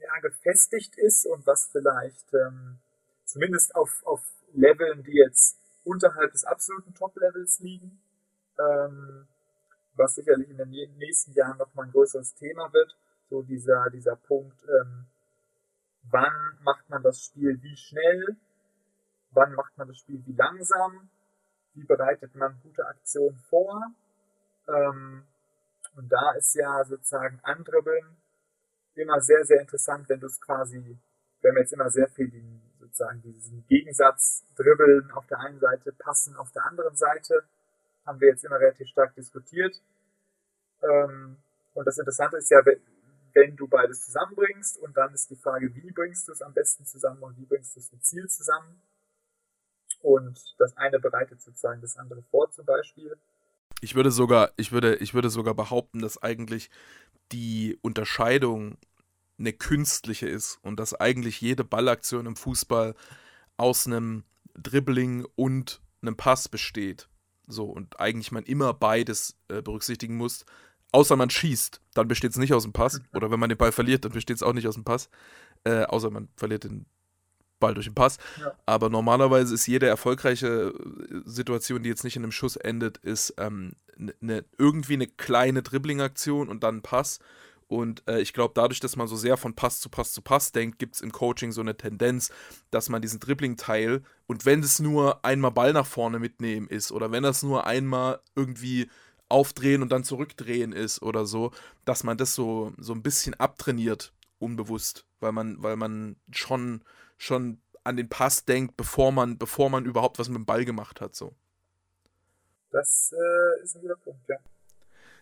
ja, 0.00 0.20
gefestigt 0.20 0.96
ist 0.96 1.26
und 1.26 1.46
was 1.46 1.68
vielleicht 1.70 2.32
ähm, 2.32 2.78
zumindest 3.26 3.74
auf, 3.74 4.02
auf 4.06 4.22
Leveln, 4.54 5.02
die 5.02 5.16
jetzt 5.16 5.58
unterhalb 5.84 6.32
des 6.32 6.44
absoluten 6.44 6.94
Top-Levels 6.94 7.60
liegen, 7.60 8.00
ähm, 8.58 9.26
was 9.94 10.14
sicherlich 10.14 10.48
in 10.50 10.56
den 10.56 10.70
nächsten 10.96 11.32
Jahren 11.32 11.58
nochmal 11.58 11.86
ein 11.86 11.92
größeres 11.92 12.34
Thema 12.34 12.72
wird. 12.72 12.96
So 13.30 13.42
dieser, 13.42 13.90
dieser 13.90 14.16
Punkt, 14.16 14.62
ähm, 14.64 15.06
wann 16.10 16.58
macht 16.62 16.88
man 16.88 17.02
das 17.02 17.24
Spiel 17.24 17.60
wie 17.62 17.76
schnell, 17.76 18.36
wann 19.30 19.54
macht 19.54 19.76
man 19.76 19.88
das 19.88 19.98
Spiel 19.98 20.22
wie 20.26 20.32
langsam, 20.32 21.08
wie 21.74 21.84
bereitet 21.84 22.34
man 22.34 22.60
gute 22.62 22.86
Aktionen 22.86 23.38
vor. 23.48 23.82
Ähm, 24.68 25.24
und 25.96 26.08
da 26.10 26.32
ist 26.32 26.54
ja 26.54 26.84
sozusagen 26.84 27.40
Andribbeln 27.42 28.16
immer 28.94 29.20
sehr, 29.20 29.44
sehr 29.44 29.60
interessant, 29.60 30.08
wenn 30.08 30.20
du 30.20 30.26
es 30.26 30.40
quasi, 30.40 30.98
wir 31.40 31.50
haben 31.50 31.58
jetzt 31.58 31.72
immer 31.72 31.90
sehr 31.90 32.08
viel 32.08 32.30
den, 32.30 32.60
sozusagen 32.94 33.22
diesen 33.22 33.66
Gegensatz 33.66 34.44
dribbeln 34.56 35.10
auf 35.10 35.26
der 35.26 35.40
einen 35.40 35.58
Seite, 35.58 35.92
passen 35.92 36.36
auf 36.36 36.52
der 36.52 36.64
anderen 36.64 36.94
Seite, 36.94 37.42
haben 38.06 38.20
wir 38.20 38.28
jetzt 38.28 38.44
immer 38.44 38.60
relativ 38.60 38.88
stark 38.88 39.14
diskutiert. 39.16 39.82
Ähm, 40.82 41.36
und 41.74 41.86
das 41.86 41.98
Interessante 41.98 42.36
ist 42.36 42.50
ja, 42.50 42.64
wenn 43.34 43.56
du 43.56 43.66
beides 43.66 44.04
zusammenbringst 44.04 44.78
und 44.78 44.96
dann 44.96 45.12
ist 45.12 45.28
die 45.28 45.36
Frage, 45.36 45.74
wie 45.74 45.90
bringst 45.90 46.28
du 46.28 46.32
es 46.32 46.40
am 46.40 46.54
besten 46.54 46.86
zusammen 46.86 47.22
und 47.22 47.36
wie 47.36 47.46
bringst 47.46 47.74
du 47.74 47.80
es 47.80 47.90
zum 47.90 48.00
Ziel 48.00 48.28
zusammen. 48.28 48.80
Und 50.00 50.54
das 50.58 50.76
eine 50.76 51.00
bereitet 51.00 51.42
sozusagen 51.42 51.80
das 51.80 51.96
andere 51.96 52.22
vor 52.30 52.50
zum 52.50 52.64
Beispiel. 52.64 53.16
Ich 53.80 53.96
würde 53.96 54.12
sogar, 54.12 54.52
ich 54.56 54.70
würde, 54.70 54.96
ich 54.96 55.14
würde 55.14 55.30
sogar 55.30 55.54
behaupten, 55.54 55.98
dass 55.98 56.22
eigentlich 56.22 56.70
die 57.32 57.76
Unterscheidung 57.82 58.76
eine 59.38 59.52
künstliche 59.52 60.28
ist 60.28 60.58
und 60.62 60.78
dass 60.78 60.94
eigentlich 60.94 61.40
jede 61.40 61.64
Ballaktion 61.64 62.26
im 62.26 62.36
Fußball 62.36 62.94
aus 63.56 63.86
einem 63.86 64.24
Dribbling 64.56 65.26
und 65.34 65.80
einem 66.02 66.16
Pass 66.16 66.48
besteht. 66.48 67.08
So, 67.46 67.64
und 67.66 68.00
eigentlich 68.00 68.32
man 68.32 68.44
immer 68.44 68.72
beides 68.72 69.36
äh, 69.48 69.60
berücksichtigen 69.60 70.16
muss. 70.16 70.44
Außer 70.92 71.16
man 71.16 71.28
schießt, 71.28 71.80
dann 71.94 72.08
besteht 72.08 72.30
es 72.30 72.38
nicht 72.38 72.54
aus 72.54 72.62
dem 72.62 72.72
Pass. 72.72 73.00
Oder 73.12 73.30
wenn 73.30 73.40
man 73.40 73.48
den 73.48 73.58
Ball 73.58 73.72
verliert, 73.72 74.04
dann 74.04 74.12
besteht 74.12 74.36
es 74.36 74.42
auch 74.42 74.52
nicht 74.52 74.68
aus 74.68 74.74
dem 74.74 74.84
Pass. 74.84 75.10
Äh, 75.64 75.84
außer 75.84 76.10
man 76.10 76.28
verliert 76.36 76.64
den 76.64 76.86
Ball 77.58 77.74
durch 77.74 77.86
den 77.86 77.94
Pass. 77.94 78.18
Ja. 78.40 78.52
Aber 78.64 78.90
normalerweise 78.90 79.54
ist 79.54 79.66
jede 79.66 79.86
erfolgreiche 79.86 80.72
äh, 80.72 81.20
Situation, 81.24 81.82
die 81.82 81.88
jetzt 81.88 82.04
nicht 82.04 82.16
in 82.16 82.22
einem 82.22 82.32
Schuss 82.32 82.56
endet, 82.56 82.98
ist 82.98 83.34
ähm, 83.38 83.72
ne, 83.96 84.44
irgendwie 84.58 84.94
eine 84.94 85.06
kleine 85.06 85.62
Dribbling-Aktion 85.62 86.48
und 86.48 86.62
dann 86.62 86.76
ein 86.76 86.82
Pass. 86.82 87.18
Und 87.68 88.02
äh, 88.08 88.20
ich 88.20 88.32
glaube, 88.32 88.52
dadurch, 88.54 88.80
dass 88.80 88.96
man 88.96 89.08
so 89.08 89.16
sehr 89.16 89.36
von 89.36 89.54
Pass 89.54 89.80
zu 89.80 89.88
Pass 89.88 90.12
zu 90.12 90.22
Pass 90.22 90.52
denkt, 90.52 90.78
gibt 90.78 90.96
es 90.96 91.00
im 91.00 91.12
Coaching 91.12 91.52
so 91.52 91.60
eine 91.60 91.76
Tendenz, 91.76 92.30
dass 92.70 92.88
man 92.88 93.02
diesen 93.02 93.20
Dribbling-Teil 93.20 94.02
und 94.26 94.44
wenn 94.44 94.60
es 94.60 94.78
nur 94.78 95.24
einmal 95.24 95.50
Ball 95.50 95.72
nach 95.72 95.86
vorne 95.86 96.18
mitnehmen 96.18 96.68
ist 96.68 96.92
oder 96.92 97.10
wenn 97.10 97.22
das 97.22 97.42
nur 97.42 97.66
einmal 97.66 98.20
irgendwie 98.34 98.88
aufdrehen 99.28 99.82
und 99.82 99.90
dann 99.90 100.04
zurückdrehen 100.04 100.72
ist 100.72 101.02
oder 101.02 101.26
so, 101.26 101.50
dass 101.84 102.04
man 102.04 102.16
das 102.16 102.34
so, 102.34 102.72
so 102.78 102.92
ein 102.92 103.02
bisschen 103.02 103.34
abtrainiert, 103.34 104.12
unbewusst, 104.38 105.06
weil 105.20 105.32
man, 105.32 105.62
weil 105.62 105.76
man 105.76 106.16
schon, 106.30 106.82
schon 107.16 107.60
an 107.82 107.96
den 107.96 108.08
Pass 108.08 108.44
denkt, 108.44 108.76
bevor 108.76 109.12
man, 109.12 109.38
bevor 109.38 109.70
man 109.70 109.84
überhaupt 109.84 110.18
was 110.18 110.28
mit 110.28 110.36
dem 110.36 110.46
Ball 110.46 110.64
gemacht 110.64 111.00
hat. 111.00 111.14
So. 111.14 111.34
Das 112.70 113.12
äh, 113.12 113.62
ist 113.62 113.76
ein 113.76 113.82
guter 113.82 113.96
Punkt, 113.96 114.28
ja. 114.28 114.36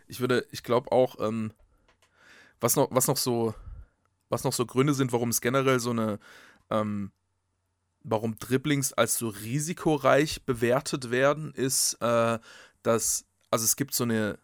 Ich 0.09 0.21
würde, 0.21 0.47
ich 0.51 0.63
glaube 0.63 0.91
auch, 0.93 1.17
ähm, 1.21 1.53
was 2.63 2.77
noch, 2.77 2.89
was 2.91 3.09
noch 3.09 3.17
so, 3.17 3.55
was 4.29 4.45
noch 4.45 4.53
so 4.53 4.65
Gründe 4.65 4.95
sind, 4.95 5.13
warum 5.13 5.29
es 5.31 5.41
generell 5.41 5.81
so 5.81 5.91
eine, 5.91 6.19
ähm, 6.71 7.11
warum 8.03 8.39
Dribblings 8.39 8.93
als 8.93 9.17
so 9.17 9.29
risikoreich 9.29 10.45
bewertet 10.45 11.11
werden, 11.11 11.53
ist, 11.55 11.95
äh, 12.01 12.39
dass, 12.83 13.27
also 13.51 13.65
es 13.65 13.77
gibt 13.77 13.95
so 13.95 14.05
eine, 14.05 14.39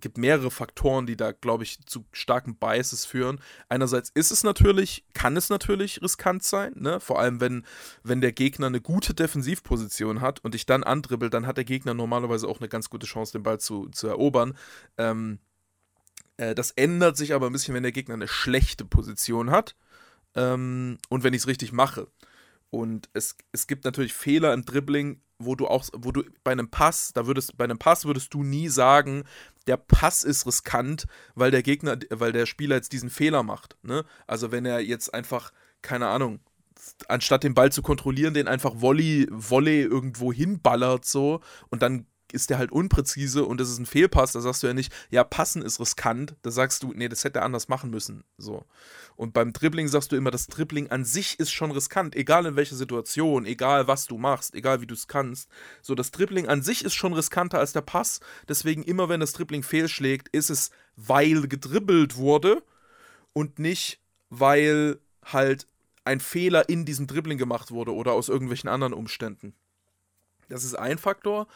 gibt 0.00 0.18
mehrere 0.18 0.50
Faktoren, 0.50 1.06
die 1.06 1.16
da, 1.16 1.32
glaube 1.32 1.62
ich, 1.62 1.84
zu 1.86 2.04
starken 2.10 2.56
Biases 2.56 3.04
führen. 3.04 3.40
Einerseits 3.68 4.10
ist 4.14 4.32
es 4.32 4.42
natürlich, 4.42 5.04
kann 5.12 5.36
es 5.36 5.50
natürlich 5.50 6.02
riskant 6.02 6.42
sein, 6.42 6.72
ne? 6.76 6.98
Vor 6.98 7.20
allem, 7.20 7.40
wenn, 7.40 7.64
wenn 8.02 8.20
der 8.20 8.32
Gegner 8.32 8.66
eine 8.66 8.80
gute 8.80 9.14
Defensivposition 9.14 10.20
hat 10.20 10.42
und 10.42 10.54
dich 10.54 10.66
dann 10.66 10.82
andribbelt, 10.82 11.32
dann 11.32 11.46
hat 11.46 11.58
der 11.58 11.64
Gegner 11.64 11.94
normalerweise 11.94 12.48
auch 12.48 12.58
eine 12.58 12.68
ganz 12.68 12.90
gute 12.90 13.06
Chance, 13.06 13.32
den 13.32 13.44
Ball 13.44 13.60
zu, 13.60 13.88
zu 13.90 14.08
erobern. 14.08 14.56
Ähm, 14.98 15.38
äh, 16.36 16.54
das 16.54 16.70
ändert 16.72 17.16
sich 17.16 17.34
aber 17.34 17.46
ein 17.46 17.52
bisschen, 17.52 17.74
wenn 17.74 17.82
der 17.82 17.92
Gegner 17.92 18.14
eine 18.14 18.28
schlechte 18.28 18.84
Position 18.84 19.50
hat 19.50 19.76
ähm, 20.34 20.98
und 21.08 21.24
wenn 21.24 21.34
ich 21.34 21.42
es 21.42 21.46
richtig 21.46 21.72
mache. 21.72 22.08
Und 22.70 23.08
es, 23.12 23.36
es 23.52 23.66
gibt 23.66 23.84
natürlich 23.84 24.14
Fehler 24.14 24.52
im 24.52 24.64
Dribbling, 24.64 25.20
wo 25.38 25.54
du 25.54 25.66
auch, 25.66 25.84
wo 25.92 26.10
du 26.12 26.24
bei 26.42 26.52
einem 26.52 26.70
Pass, 26.70 27.12
da 27.12 27.26
würdest, 27.26 27.56
bei 27.56 27.64
einem 27.64 27.78
Pass 27.78 28.04
würdest 28.04 28.34
du 28.34 28.42
nie 28.42 28.68
sagen, 28.68 29.24
der 29.66 29.76
Pass 29.76 30.24
ist 30.24 30.46
riskant, 30.46 31.06
weil 31.34 31.50
der 31.50 31.62
Gegner, 31.62 31.98
weil 32.10 32.32
der 32.32 32.46
Spieler 32.46 32.76
jetzt 32.76 32.92
diesen 32.92 33.10
Fehler 33.10 33.42
macht. 33.42 33.76
Ne? 33.82 34.04
Also 34.26 34.52
wenn 34.52 34.66
er 34.66 34.80
jetzt 34.80 35.14
einfach, 35.14 35.52
keine 35.82 36.08
Ahnung, 36.08 36.40
anstatt 37.08 37.44
den 37.44 37.54
Ball 37.54 37.72
zu 37.72 37.82
kontrollieren, 37.82 38.34
den 38.34 38.48
einfach 38.48 38.72
Volley, 38.76 39.28
Volley 39.30 39.82
irgendwo 39.82 40.32
hinballert 40.32 41.04
so 41.04 41.40
und 41.70 41.82
dann 41.82 42.06
ist 42.34 42.50
der 42.50 42.58
halt 42.58 42.72
unpräzise 42.72 43.44
und 43.44 43.58
das 43.58 43.70
ist 43.70 43.78
ein 43.78 43.86
Fehlpass, 43.86 44.32
da 44.32 44.40
sagst 44.40 44.62
du 44.62 44.66
ja 44.66 44.74
nicht, 44.74 44.92
ja, 45.10 45.24
passen 45.24 45.62
ist 45.62 45.80
riskant, 45.80 46.34
da 46.42 46.50
sagst 46.50 46.82
du, 46.82 46.92
nee, 46.92 47.08
das 47.08 47.24
hätte 47.24 47.38
er 47.38 47.44
anders 47.44 47.68
machen 47.68 47.90
müssen. 47.90 48.24
So. 48.36 48.64
Und 49.16 49.32
beim 49.32 49.52
Dribbling 49.52 49.88
sagst 49.88 50.10
du 50.10 50.16
immer, 50.16 50.30
das 50.30 50.48
Dribbling 50.48 50.90
an 50.90 51.04
sich 51.04 51.38
ist 51.38 51.52
schon 51.52 51.70
riskant, 51.70 52.16
egal 52.16 52.46
in 52.46 52.56
welcher 52.56 52.76
Situation, 52.76 53.46
egal 53.46 53.86
was 53.86 54.06
du 54.06 54.18
machst, 54.18 54.54
egal 54.54 54.80
wie 54.80 54.86
du 54.86 54.94
es 54.94 55.06
kannst. 55.06 55.48
So, 55.80 55.94
das 55.94 56.10
Dribbling 56.10 56.48
an 56.48 56.62
sich 56.62 56.84
ist 56.84 56.94
schon 56.94 57.12
riskanter 57.12 57.60
als 57.60 57.72
der 57.72 57.82
Pass. 57.82 58.20
Deswegen, 58.48 58.82
immer 58.82 59.08
wenn 59.08 59.20
das 59.20 59.32
Dribbling 59.32 59.62
fehlschlägt, 59.62 60.28
ist 60.28 60.50
es, 60.50 60.70
weil 60.96 61.46
gedribbelt 61.46 62.16
wurde 62.16 62.62
und 63.32 63.58
nicht, 63.58 64.00
weil 64.30 64.98
halt 65.24 65.68
ein 66.04 66.20
Fehler 66.20 66.68
in 66.68 66.84
diesem 66.84 67.06
Dribbling 67.06 67.38
gemacht 67.38 67.70
wurde 67.70 67.94
oder 67.94 68.12
aus 68.12 68.28
irgendwelchen 68.28 68.68
anderen 68.68 68.92
Umständen. 68.92 69.54
Das 70.48 70.64
ist 70.64 70.74
ein 70.74 70.98
Faktor 70.98 71.46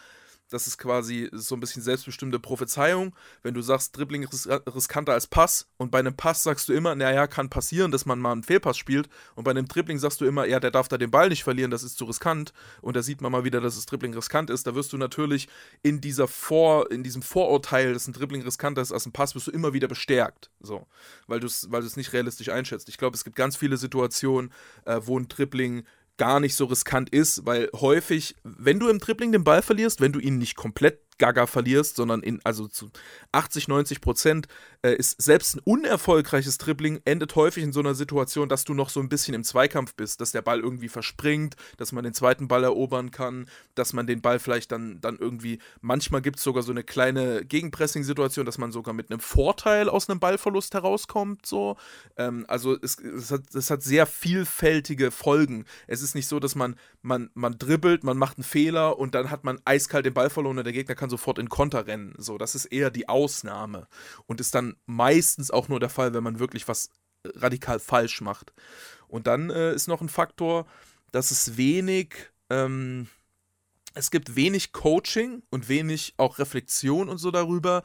das 0.50 0.66
ist 0.66 0.78
quasi 0.78 1.28
so 1.32 1.54
ein 1.54 1.60
bisschen 1.60 1.82
selbstbestimmte 1.82 2.38
Prophezeiung. 2.38 3.14
Wenn 3.42 3.54
du 3.54 3.62
sagst, 3.62 3.96
Dribbling 3.96 4.22
ist 4.22 4.48
riskanter 4.48 5.12
als 5.12 5.26
Pass 5.26 5.68
und 5.76 5.90
bei 5.90 5.98
einem 5.98 6.14
Pass 6.14 6.42
sagst 6.42 6.68
du 6.68 6.72
immer, 6.72 6.94
naja, 6.94 7.26
kann 7.26 7.50
passieren, 7.50 7.90
dass 7.92 8.06
man 8.06 8.18
mal 8.18 8.32
einen 8.32 8.42
Fehlpass 8.42 8.78
spielt 8.78 9.08
und 9.34 9.44
bei 9.44 9.50
einem 9.50 9.68
Dribbling 9.68 9.98
sagst 9.98 10.20
du 10.20 10.24
immer, 10.24 10.46
ja, 10.46 10.60
der 10.60 10.70
darf 10.70 10.88
da 10.88 10.98
den 10.98 11.10
Ball 11.10 11.28
nicht 11.28 11.44
verlieren, 11.44 11.70
das 11.70 11.82
ist 11.82 11.98
zu 11.98 12.04
riskant 12.04 12.52
und 12.80 12.96
da 12.96 13.02
sieht 13.02 13.20
man 13.20 13.32
mal 13.32 13.44
wieder, 13.44 13.60
dass 13.60 13.76
das 13.76 13.86
Dribbling 13.86 14.14
riskant 14.14 14.50
ist. 14.50 14.66
Da 14.66 14.74
wirst 14.74 14.92
du 14.92 14.98
natürlich 14.98 15.48
in 15.82 16.00
dieser 16.00 16.28
Vor, 16.28 16.90
in 16.90 17.02
diesem 17.02 17.22
Vorurteil, 17.22 17.92
dass 17.92 18.08
ein 18.08 18.12
Dribbling 18.12 18.42
riskanter 18.42 18.82
ist 18.82 18.92
als 18.92 19.06
ein 19.06 19.12
Pass, 19.12 19.34
wirst 19.34 19.46
du 19.46 19.50
immer 19.50 19.72
wieder 19.72 19.88
bestärkt, 19.88 20.50
so, 20.60 20.86
weil 21.26 21.40
du 21.40 21.46
es 21.46 21.70
weil 21.70 21.88
nicht 21.96 22.12
realistisch 22.12 22.48
einschätzt. 22.50 22.88
Ich 22.88 22.98
glaube, 22.98 23.16
es 23.16 23.24
gibt 23.24 23.36
ganz 23.36 23.56
viele 23.56 23.76
Situationen, 23.76 24.52
äh, 24.84 25.00
wo 25.04 25.18
ein 25.18 25.28
Dribbling 25.28 25.84
gar 26.18 26.40
nicht 26.40 26.54
so 26.54 26.66
riskant 26.66 27.10
ist, 27.10 27.46
weil 27.46 27.70
häufig, 27.74 28.36
wenn 28.44 28.78
du 28.78 28.88
im 28.88 28.98
Dribbling 28.98 29.32
den 29.32 29.44
Ball 29.44 29.62
verlierst, 29.62 30.00
wenn 30.00 30.12
du 30.12 30.18
ihn 30.18 30.36
nicht 30.36 30.56
komplett 30.56 31.00
gaga 31.18 31.46
verlierst, 31.46 31.96
sondern 31.96 32.22
in, 32.22 32.40
also 32.44 32.68
zu 32.68 32.90
80, 33.32 33.68
90 33.68 34.00
Prozent 34.00 34.48
äh, 34.82 34.94
ist 34.94 35.20
selbst 35.20 35.56
ein 35.56 35.60
unerfolgreiches 35.64 36.58
Dribbling 36.58 37.00
endet 37.04 37.34
häufig 37.34 37.64
in 37.64 37.72
so 37.72 37.80
einer 37.80 37.94
Situation, 37.94 38.48
dass 38.48 38.64
du 38.64 38.74
noch 38.74 38.90
so 38.90 39.00
ein 39.00 39.08
bisschen 39.08 39.34
im 39.34 39.44
Zweikampf 39.44 39.94
bist, 39.94 40.20
dass 40.20 40.32
der 40.32 40.42
Ball 40.42 40.60
irgendwie 40.60 40.88
verspringt, 40.88 41.56
dass 41.76 41.92
man 41.92 42.04
den 42.04 42.14
zweiten 42.14 42.48
Ball 42.48 42.64
erobern 42.64 43.10
kann, 43.10 43.48
dass 43.74 43.92
man 43.92 44.06
den 44.06 44.22
Ball 44.22 44.38
vielleicht 44.38 44.72
dann, 44.72 45.00
dann 45.00 45.18
irgendwie, 45.18 45.58
manchmal 45.80 46.22
gibt 46.22 46.38
es 46.38 46.44
sogar 46.44 46.62
so 46.62 46.70
eine 46.70 46.84
kleine 46.84 47.44
Gegenpressing-Situation, 47.44 48.46
dass 48.46 48.58
man 48.58 48.72
sogar 48.72 48.94
mit 48.94 49.10
einem 49.10 49.20
Vorteil 49.20 49.88
aus 49.88 50.08
einem 50.08 50.20
Ballverlust 50.20 50.74
herauskommt, 50.74 51.44
so. 51.44 51.76
Ähm, 52.16 52.44
also 52.48 52.76
es, 52.80 52.98
es, 52.98 53.30
hat, 53.30 53.54
es 53.54 53.70
hat 53.70 53.82
sehr 53.82 54.06
vielfältige 54.06 55.10
Folgen. 55.10 55.64
Es 55.86 56.02
ist 56.02 56.14
nicht 56.14 56.28
so, 56.28 56.38
dass 56.40 56.54
man, 56.54 56.76
man, 57.02 57.30
man 57.34 57.58
dribbelt, 57.58 58.04
man 58.04 58.16
macht 58.16 58.38
einen 58.38 58.44
Fehler 58.44 58.98
und 58.98 59.14
dann 59.14 59.30
hat 59.30 59.44
man 59.44 59.60
eiskalt 59.64 60.06
den 60.06 60.14
Ball 60.14 60.30
verloren 60.30 60.58
und 60.58 60.64
der 60.64 60.72
Gegner 60.72 60.94
kann 60.94 61.07
kann 61.08 61.10
sofort 61.10 61.38
in 61.38 61.48
Konter 61.48 61.86
rennen. 61.86 62.14
So, 62.18 62.38
das 62.38 62.54
ist 62.54 62.66
eher 62.66 62.90
die 62.90 63.08
Ausnahme 63.08 63.88
und 64.26 64.40
ist 64.40 64.54
dann 64.54 64.76
meistens 64.86 65.50
auch 65.50 65.68
nur 65.68 65.80
der 65.80 65.88
Fall, 65.88 66.12
wenn 66.12 66.22
man 66.22 66.38
wirklich 66.38 66.68
was 66.68 66.90
äh, 67.24 67.30
radikal 67.36 67.78
falsch 67.78 68.20
macht. 68.20 68.52
Und 69.08 69.26
dann 69.26 69.50
äh, 69.50 69.72
ist 69.74 69.88
noch 69.88 70.02
ein 70.02 70.10
Faktor, 70.10 70.66
dass 71.10 71.30
es 71.30 71.56
wenig, 71.56 72.14
ähm, 72.50 73.08
es 73.94 74.10
gibt 74.10 74.36
wenig 74.36 74.72
Coaching 74.72 75.42
und 75.50 75.68
wenig 75.68 76.14
auch 76.18 76.38
Reflexion 76.38 77.08
und 77.08 77.18
so 77.18 77.30
darüber, 77.30 77.82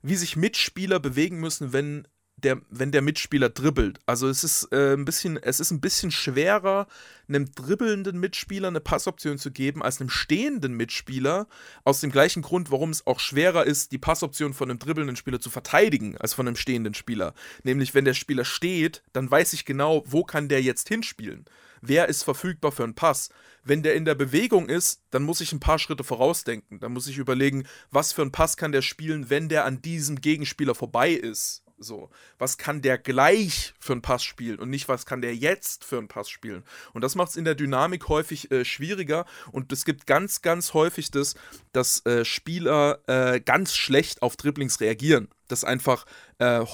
wie 0.00 0.16
sich 0.16 0.36
Mitspieler 0.36 0.98
bewegen 0.98 1.38
müssen, 1.38 1.72
wenn 1.72 2.08
der, 2.42 2.60
wenn 2.70 2.92
der 2.92 3.02
Mitspieler 3.02 3.48
dribbelt. 3.48 4.00
Also 4.06 4.28
es 4.28 4.44
ist 4.44 4.68
äh, 4.72 4.94
ein 4.94 5.04
bisschen, 5.04 5.36
es 5.36 5.60
ist 5.60 5.70
ein 5.70 5.80
bisschen 5.80 6.10
schwerer, 6.10 6.86
einem 7.28 7.52
dribbelnden 7.52 8.18
Mitspieler 8.18 8.68
eine 8.68 8.80
Passoption 8.80 9.38
zu 9.38 9.50
geben, 9.50 9.82
als 9.82 10.00
einem 10.00 10.10
stehenden 10.10 10.74
Mitspieler. 10.74 11.46
Aus 11.84 12.00
dem 12.00 12.10
gleichen 12.10 12.42
Grund, 12.42 12.70
warum 12.70 12.90
es 12.90 13.06
auch 13.06 13.20
schwerer 13.20 13.64
ist, 13.64 13.92
die 13.92 13.98
Passoption 13.98 14.54
von 14.54 14.70
einem 14.70 14.78
dribbelnden 14.78 15.16
Spieler 15.16 15.40
zu 15.40 15.50
verteidigen, 15.50 16.16
als 16.18 16.34
von 16.34 16.46
einem 16.46 16.56
stehenden 16.56 16.94
Spieler. 16.94 17.34
Nämlich, 17.62 17.94
wenn 17.94 18.04
der 18.04 18.14
Spieler 18.14 18.44
steht, 18.44 19.02
dann 19.12 19.30
weiß 19.30 19.52
ich 19.52 19.64
genau, 19.64 20.04
wo 20.06 20.24
kann 20.24 20.48
der 20.48 20.62
jetzt 20.62 20.88
hinspielen. 20.88 21.46
Wer 21.80 22.08
ist 22.08 22.22
verfügbar 22.22 22.70
für 22.70 22.84
einen 22.84 22.94
Pass? 22.94 23.30
Wenn 23.64 23.82
der 23.82 23.94
in 23.94 24.04
der 24.04 24.14
Bewegung 24.14 24.68
ist, 24.68 25.02
dann 25.10 25.24
muss 25.24 25.40
ich 25.40 25.52
ein 25.52 25.60
paar 25.60 25.80
Schritte 25.80 26.04
vorausdenken. 26.04 26.78
Dann 26.78 26.92
muss 26.92 27.08
ich 27.08 27.18
überlegen, 27.18 27.64
was 27.90 28.12
für 28.12 28.22
einen 28.22 28.30
Pass 28.30 28.56
kann 28.56 28.72
der 28.72 28.82
spielen, 28.82 29.30
wenn 29.30 29.48
der 29.48 29.64
an 29.64 29.82
diesem 29.82 30.20
Gegenspieler 30.20 30.76
vorbei 30.76 31.10
ist. 31.10 31.64
So, 31.82 32.10
was 32.38 32.58
kann 32.58 32.82
der 32.82 32.98
gleich 32.98 33.74
für 33.78 33.92
einen 33.92 34.02
Pass 34.02 34.24
spielen 34.24 34.58
und 34.58 34.70
nicht, 34.70 34.88
was 34.88 35.06
kann 35.06 35.22
der 35.22 35.34
jetzt 35.34 35.84
für 35.84 35.98
einen 35.98 36.08
Pass 36.08 36.30
spielen. 36.30 36.64
Und 36.92 37.02
das 37.02 37.14
macht 37.14 37.30
es 37.30 37.36
in 37.36 37.44
der 37.44 37.54
Dynamik 37.54 38.08
häufig 38.08 38.50
äh, 38.50 38.64
schwieriger 38.64 39.26
und 39.50 39.72
es 39.72 39.84
gibt 39.84 40.06
ganz, 40.06 40.42
ganz 40.42 40.74
häufig 40.74 41.10
das, 41.10 41.34
dass 41.72 42.04
äh, 42.06 42.24
Spieler 42.24 43.00
äh, 43.06 43.40
ganz 43.40 43.74
schlecht 43.74 44.22
auf 44.22 44.36
Dribblings 44.36 44.80
reagieren. 44.80 45.28
Das 45.48 45.64
einfach 45.64 46.06
äh, 46.38 46.64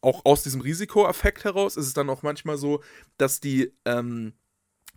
auch 0.00 0.24
aus 0.24 0.42
diesem 0.42 0.60
Risikoeffekt 0.60 1.44
heraus 1.44 1.76
ist 1.76 1.86
es 1.86 1.94
dann 1.94 2.10
auch 2.10 2.22
manchmal 2.22 2.56
so, 2.56 2.82
dass 3.16 3.40
die 3.40 3.72
ähm, 3.84 4.32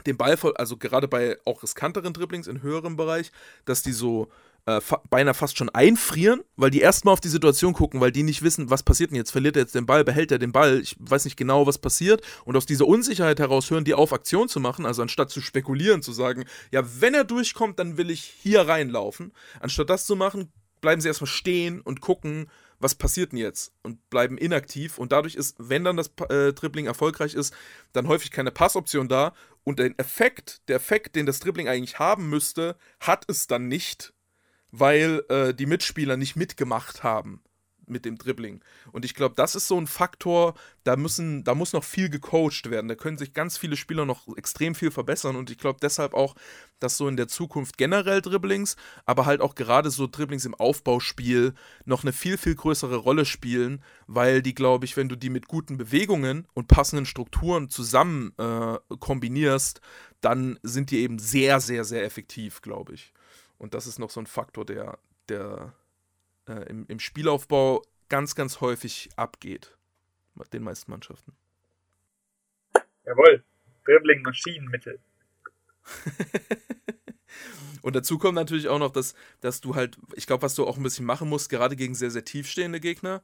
den 0.05 0.17
Ball, 0.17 0.37
also 0.55 0.77
gerade 0.77 1.07
bei 1.07 1.37
auch 1.45 1.63
riskanteren 1.63 2.13
Dribblings 2.13 2.47
in 2.47 2.61
höherem 2.61 2.95
Bereich, 2.95 3.31
dass 3.65 3.83
die 3.83 3.91
so 3.91 4.31
äh, 4.65 4.81
fa 4.81 5.01
beinahe 5.09 5.33
fast 5.33 5.57
schon 5.57 5.69
einfrieren, 5.69 6.41
weil 6.55 6.71
die 6.71 6.81
erstmal 6.81 7.13
auf 7.13 7.21
die 7.21 7.29
Situation 7.29 7.73
gucken, 7.73 8.01
weil 8.01 8.11
die 8.11 8.23
nicht 8.23 8.41
wissen, 8.41 8.69
was 8.69 8.83
passiert 8.83 9.11
denn 9.11 9.17
jetzt. 9.17 9.31
Verliert 9.31 9.55
er 9.55 9.63
jetzt 9.63 9.75
den 9.75 9.85
Ball, 9.85 10.03
behält 10.03 10.31
er 10.31 10.39
den 10.39 10.51
Ball? 10.51 10.79
Ich 10.79 10.95
weiß 10.99 11.25
nicht 11.25 11.37
genau, 11.37 11.67
was 11.67 11.77
passiert. 11.77 12.21
Und 12.45 12.55
aus 12.55 12.65
dieser 12.65 12.87
Unsicherheit 12.87 13.39
heraus 13.39 13.69
hören 13.69 13.85
die 13.85 13.93
auf, 13.93 14.13
Aktion 14.13 14.49
zu 14.49 14.59
machen. 14.59 14.85
Also 14.85 15.01
anstatt 15.01 15.29
zu 15.29 15.41
spekulieren, 15.41 16.01
zu 16.01 16.11
sagen, 16.11 16.45
ja, 16.71 16.83
wenn 16.99 17.13
er 17.13 17.23
durchkommt, 17.23 17.79
dann 17.79 17.97
will 17.97 18.09
ich 18.09 18.23
hier 18.23 18.67
reinlaufen. 18.67 19.33
Anstatt 19.59 19.89
das 19.89 20.05
zu 20.05 20.15
machen, 20.15 20.51
bleiben 20.81 21.01
sie 21.01 21.07
erstmal 21.07 21.27
stehen 21.27 21.81
und 21.81 22.01
gucken, 22.01 22.47
was 22.81 22.95
passiert 22.95 23.31
denn 23.31 23.37
jetzt? 23.37 23.73
Und 23.83 24.09
bleiben 24.09 24.37
inaktiv. 24.37 24.97
Und 24.97 25.11
dadurch 25.11 25.35
ist, 25.35 25.55
wenn 25.59 25.83
dann 25.83 25.97
das 25.97 26.11
äh, 26.29 26.51
Dribbling 26.51 26.87
erfolgreich 26.87 27.35
ist, 27.35 27.53
dann 27.93 28.07
häufig 28.07 28.31
keine 28.31 28.51
Passoption 28.51 29.07
da. 29.07 29.33
Und 29.63 29.79
der 29.79 29.91
Effekt, 29.97 30.67
der 30.67 30.77
Effekt, 30.77 31.15
den 31.15 31.27
das 31.27 31.39
Dribbling 31.39 31.67
eigentlich 31.67 31.99
haben 31.99 32.29
müsste, 32.29 32.75
hat 32.99 33.25
es 33.29 33.45
dann 33.45 33.67
nicht, 33.67 34.13
weil 34.71 35.23
äh, 35.29 35.53
die 35.53 35.65
Mitspieler 35.65 36.17
nicht 36.17 36.35
mitgemacht 36.35 37.03
haben 37.03 37.41
mit 37.91 38.05
dem 38.05 38.17
Dribbling. 38.17 38.61
Und 38.91 39.05
ich 39.05 39.13
glaube, 39.13 39.35
das 39.35 39.55
ist 39.55 39.67
so 39.67 39.77
ein 39.77 39.85
Faktor, 39.85 40.55
da 40.83 40.95
müssen, 40.95 41.43
da 41.43 41.53
muss 41.53 41.73
noch 41.73 41.83
viel 41.83 42.09
gecoacht 42.09 42.69
werden. 42.69 42.87
Da 42.87 42.95
können 42.95 43.17
sich 43.17 43.33
ganz 43.33 43.57
viele 43.57 43.75
Spieler 43.75 44.05
noch 44.05 44.25
extrem 44.37 44.73
viel 44.73 44.89
verbessern. 44.89 45.35
Und 45.35 45.51
ich 45.51 45.57
glaube 45.57 45.79
deshalb 45.81 46.13
auch, 46.13 46.35
dass 46.79 46.97
so 46.97 47.07
in 47.07 47.17
der 47.17 47.27
Zukunft 47.27 47.77
generell 47.77 48.21
Dribblings, 48.21 48.77
aber 49.05 49.25
halt 49.25 49.41
auch 49.41 49.53
gerade 49.53 49.91
so 49.91 50.07
Dribblings 50.07 50.45
im 50.45 50.55
Aufbauspiel 50.55 51.53
noch 51.85 52.03
eine 52.03 52.13
viel, 52.13 52.37
viel 52.37 52.55
größere 52.55 52.95
Rolle 52.95 53.25
spielen, 53.25 53.83
weil 54.07 54.41
die, 54.41 54.55
glaube 54.55 54.85
ich, 54.85 54.97
wenn 54.97 55.09
du 55.09 55.15
die 55.15 55.29
mit 55.29 55.47
guten 55.47 55.77
Bewegungen 55.77 56.47
und 56.53 56.67
passenden 56.67 57.05
Strukturen 57.05 57.69
zusammen 57.69 58.33
äh, 58.37 58.77
kombinierst, 58.99 59.81
dann 60.21 60.57
sind 60.63 60.91
die 60.91 60.99
eben 60.99 61.19
sehr, 61.19 61.59
sehr, 61.59 61.83
sehr 61.83 62.03
effektiv, 62.03 62.61
glaube 62.61 62.93
ich. 62.93 63.13
Und 63.61 63.75
das 63.75 63.85
ist 63.85 63.99
noch 63.99 64.09
so 64.09 64.19
ein 64.19 64.25
Faktor, 64.25 64.65
der, 64.65 64.97
der 65.29 65.75
äh, 66.47 66.67
im, 66.67 66.87
im 66.87 66.99
Spielaufbau 66.99 67.83
ganz, 68.09 68.33
ganz 68.33 68.59
häufig 68.59 69.11
abgeht. 69.17 69.77
Den 70.51 70.63
meisten 70.63 70.89
Mannschaften. 70.89 71.33
Jawohl, 73.05 73.43
Dribbling 73.85 74.23
Maschinenmittel. 74.23 74.99
Und 77.83 77.95
dazu 77.95 78.17
kommt 78.17 78.33
natürlich 78.33 78.67
auch 78.67 78.79
noch, 78.79 78.91
dass, 78.91 79.13
dass 79.41 79.61
du 79.61 79.75
halt, 79.75 79.99
ich 80.15 80.25
glaube, 80.25 80.41
was 80.41 80.55
du 80.55 80.65
auch 80.65 80.77
ein 80.77 80.83
bisschen 80.83 81.05
machen 81.05 81.29
musst, 81.29 81.51
gerade 81.51 81.75
gegen 81.75 81.93
sehr, 81.93 82.09
sehr 82.09 82.25
tiefstehende 82.25 82.79
Gegner, 82.79 83.21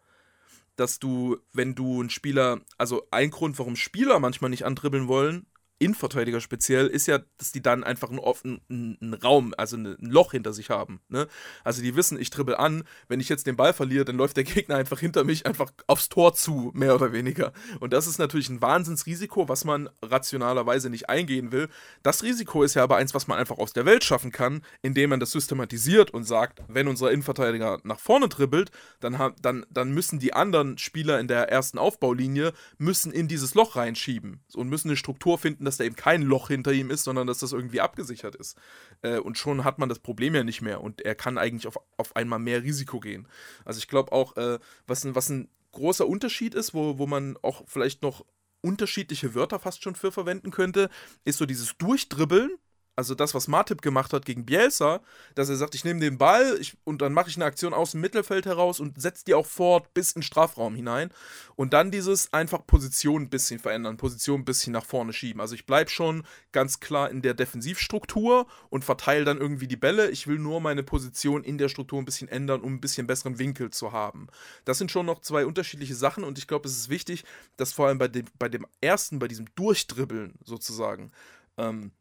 dass 0.75 0.99
du, 0.99 1.39
wenn 1.51 1.73
du 1.73 1.99
einen 1.99 2.11
Spieler, 2.11 2.61
also 2.77 3.07
ein 3.09 3.31
Grund, 3.31 3.57
warum 3.57 3.75
Spieler 3.75 4.19
manchmal 4.19 4.51
nicht 4.51 4.65
andribbeln 4.65 5.07
wollen, 5.07 5.47
Innenverteidiger 5.79 6.41
speziell, 6.41 6.87
ist 6.87 7.07
ja, 7.07 7.19
dass 7.37 7.51
die 7.51 7.61
dann 7.61 7.83
einfach 7.83 8.09
einen 8.09 8.19
offenen 8.19 8.61
einen 8.69 9.13
Raum, 9.13 9.53
also 9.57 9.77
ein 9.77 9.97
Loch 9.99 10.31
hinter 10.31 10.53
sich 10.53 10.69
haben. 10.69 10.99
Ne? 11.09 11.27
Also 11.63 11.81
die 11.81 11.95
wissen, 11.95 12.19
ich 12.19 12.29
dribbel 12.29 12.55
an, 12.55 12.83
wenn 13.07 13.19
ich 13.19 13.29
jetzt 13.29 13.47
den 13.47 13.55
Ball 13.55 13.73
verliere, 13.73 14.05
dann 14.05 14.17
läuft 14.17 14.37
der 14.37 14.43
Gegner 14.43 14.75
einfach 14.75 14.99
hinter 14.99 15.23
mich 15.23 15.45
einfach 15.45 15.71
aufs 15.87 16.09
Tor 16.09 16.33
zu, 16.33 16.71
mehr 16.73 16.95
oder 16.95 17.13
weniger. 17.13 17.53
Und 17.79 17.93
das 17.93 18.07
ist 18.07 18.17
natürlich 18.17 18.49
ein 18.49 18.61
Wahnsinnsrisiko, 18.61 19.49
was 19.49 19.65
man 19.65 19.89
rationalerweise 20.01 20.89
nicht 20.89 21.09
eingehen 21.09 21.51
will. 21.51 21.69
Das 22.03 22.23
Risiko 22.23 22.63
ist 22.63 22.73
ja 22.73 22.83
aber 22.83 22.97
eins, 22.97 23.13
was 23.13 23.27
man 23.27 23.37
einfach 23.37 23.57
aus 23.57 23.73
der 23.73 23.85
Welt 23.85 24.03
schaffen 24.03 24.31
kann, 24.31 24.63
indem 24.81 25.11
man 25.11 25.19
das 25.19 25.31
systematisiert 25.31 26.11
und 26.11 26.23
sagt, 26.23 26.63
wenn 26.67 26.87
unser 26.87 27.11
Innenverteidiger 27.11 27.79
nach 27.83 27.99
vorne 27.99 28.29
dribbelt, 28.29 28.71
dann, 28.99 29.33
dann, 29.41 29.65
dann 29.69 29.91
müssen 29.91 30.19
die 30.19 30.33
anderen 30.33 30.77
Spieler 30.77 31.19
in 31.19 31.27
der 31.27 31.49
ersten 31.49 31.77
Aufbaulinie 31.77 32.53
müssen 32.77 33.11
in 33.11 33.27
dieses 33.27 33.53
Loch 33.53 33.75
reinschieben 33.75 34.41
und 34.55 34.69
müssen 34.69 34.89
eine 34.89 34.97
Struktur 34.97 35.37
finden, 35.37 35.66
dass 35.67 35.77
da 35.77 35.83
eben 35.83 35.95
kein 35.95 36.21
Loch 36.21 36.47
hinter 36.47 36.71
ihm 36.71 36.89
ist, 36.89 37.03
sondern 37.03 37.27
dass 37.27 37.39
das 37.39 37.51
irgendwie 37.51 37.81
abgesichert 37.81 38.35
ist. 38.35 38.57
Äh, 39.01 39.19
und 39.19 39.37
schon 39.37 39.63
hat 39.63 39.79
man 39.79 39.89
das 39.89 39.99
Problem 39.99 40.33
ja 40.33 40.43
nicht 40.43 40.61
mehr 40.61 40.81
und 40.81 41.01
er 41.01 41.15
kann 41.15 41.37
eigentlich 41.37 41.67
auf, 41.67 41.77
auf 41.97 42.15
einmal 42.15 42.39
mehr 42.39 42.63
Risiko 42.63 42.99
gehen. 42.99 43.27
Also 43.65 43.77
ich 43.79 43.87
glaube 43.87 44.11
auch, 44.11 44.35
äh, 44.37 44.59
was, 44.87 45.03
ein, 45.03 45.15
was 45.15 45.29
ein 45.29 45.49
großer 45.73 46.07
Unterschied 46.07 46.55
ist, 46.55 46.73
wo, 46.73 46.97
wo 46.97 47.05
man 47.05 47.37
auch 47.41 47.63
vielleicht 47.67 48.01
noch 48.01 48.25
unterschiedliche 48.61 49.35
Wörter 49.35 49.59
fast 49.59 49.83
schon 49.83 49.95
für 49.95 50.11
verwenden 50.11 50.51
könnte, 50.51 50.89
ist 51.23 51.37
so 51.37 51.45
dieses 51.45 51.77
Durchdribbeln 51.77 52.57
also 52.97 53.13
das, 53.13 53.35
was 53.35 53.47
Martip 53.47 53.83
gemacht 53.83 54.11
hat 54.11 54.25
gegen 54.25 54.43
Bielsa, 54.43 55.01
dass 55.35 55.49
er 55.49 55.55
sagt, 55.55 55.75
ich 55.75 55.85
nehme 55.85 55.99
den 55.99 56.17
Ball 56.17 56.57
ich, 56.59 56.75
und 56.83 57.03
dann 57.03 57.13
mache 57.13 57.29
ich 57.29 57.35
eine 57.35 57.45
Aktion 57.45 57.73
aus 57.73 57.91
dem 57.91 58.01
Mittelfeld 58.01 58.47
heraus 58.47 58.79
und 58.79 58.99
setze 58.99 59.23
die 59.23 59.35
auch 59.35 59.45
fort 59.45 59.93
bis 59.93 60.13
in 60.13 60.21
den 60.21 60.23
Strafraum 60.23 60.75
hinein. 60.75 61.11
Und 61.55 61.73
dann 61.73 61.91
dieses 61.91 62.33
einfach 62.33 62.65
Position 62.65 63.23
ein 63.23 63.29
bisschen 63.29 63.59
verändern, 63.59 63.97
Position 63.97 64.41
ein 64.41 64.45
bisschen 64.45 64.73
nach 64.73 64.83
vorne 64.83 65.13
schieben. 65.13 65.39
Also 65.39 65.53
ich 65.53 65.67
bleibe 65.67 65.91
schon 65.91 66.23
ganz 66.51 66.79
klar 66.79 67.11
in 67.11 67.21
der 67.21 67.35
Defensivstruktur 67.35 68.47
und 68.69 68.83
verteile 68.83 69.25
dann 69.25 69.37
irgendwie 69.37 69.67
die 69.67 69.77
Bälle. 69.77 70.09
Ich 70.09 70.25
will 70.25 70.39
nur 70.39 70.59
meine 70.59 70.81
Position 70.81 71.43
in 71.43 71.59
der 71.59 71.69
Struktur 71.69 71.99
ein 71.99 72.05
bisschen 72.05 72.29
ändern, 72.29 72.61
um 72.61 72.73
ein 72.73 72.81
bisschen 72.81 73.05
besseren 73.05 73.37
Winkel 73.37 73.69
zu 73.69 73.91
haben. 73.91 74.25
Das 74.65 74.79
sind 74.79 74.89
schon 74.89 75.05
noch 75.05 75.21
zwei 75.21 75.45
unterschiedliche 75.45 75.93
Sachen 75.93 76.23
und 76.23 76.39
ich 76.39 76.47
glaube, 76.47 76.67
es 76.67 76.75
ist 76.75 76.89
wichtig, 76.89 77.25
dass 77.57 77.73
vor 77.73 77.89
allem 77.89 77.99
bei 77.99 78.07
dem, 78.07 78.25
bei 78.39 78.49
dem 78.49 78.65
ersten, 78.81 79.19
bei 79.19 79.27
diesem 79.27 79.45
Durchdribbeln 79.53 80.33
sozusagen, 80.43 81.11
ähm, 81.59 81.91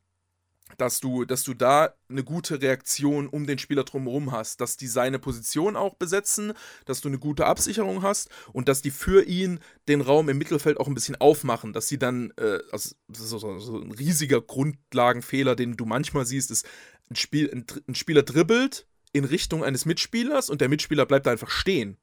dass 0.78 1.00
du, 1.00 1.24
dass 1.24 1.42
du 1.44 1.54
da 1.54 1.94
eine 2.08 2.24
gute 2.24 2.60
Reaktion 2.60 3.28
um 3.28 3.46
den 3.46 3.58
Spieler 3.58 3.84
drumherum 3.84 4.32
hast, 4.32 4.60
dass 4.60 4.76
die 4.76 4.88
seine 4.88 5.18
Position 5.18 5.76
auch 5.76 5.94
besetzen, 5.94 6.52
dass 6.84 7.00
du 7.00 7.08
eine 7.08 7.18
gute 7.18 7.46
Absicherung 7.46 8.02
hast 8.02 8.28
und 8.52 8.68
dass 8.68 8.82
die 8.82 8.90
für 8.90 9.24
ihn 9.24 9.60
den 9.88 10.00
Raum 10.00 10.28
im 10.28 10.38
Mittelfeld 10.38 10.78
auch 10.78 10.88
ein 10.88 10.94
bisschen 10.94 11.16
aufmachen, 11.16 11.72
dass 11.72 11.88
sie 11.88 11.98
dann, 11.98 12.32
äh, 12.36 12.58
also 12.72 12.94
das 13.08 13.20
ist 13.20 13.30
so, 13.30 13.58
so 13.58 13.78
ein 13.80 13.92
riesiger 13.92 14.40
Grundlagenfehler, 14.40 15.56
den 15.56 15.76
du 15.76 15.86
manchmal 15.86 16.26
siehst, 16.26 16.50
ist, 16.50 16.66
ein, 17.10 17.16
Spiel, 17.16 17.50
ein, 17.52 17.64
ein 17.88 17.94
Spieler 17.94 18.22
dribbelt 18.22 18.86
in 19.12 19.24
Richtung 19.24 19.64
eines 19.64 19.86
Mitspielers 19.86 20.50
und 20.50 20.60
der 20.60 20.68
Mitspieler 20.68 21.06
bleibt 21.06 21.26
da 21.26 21.30
einfach 21.30 21.50
stehen. 21.50 21.96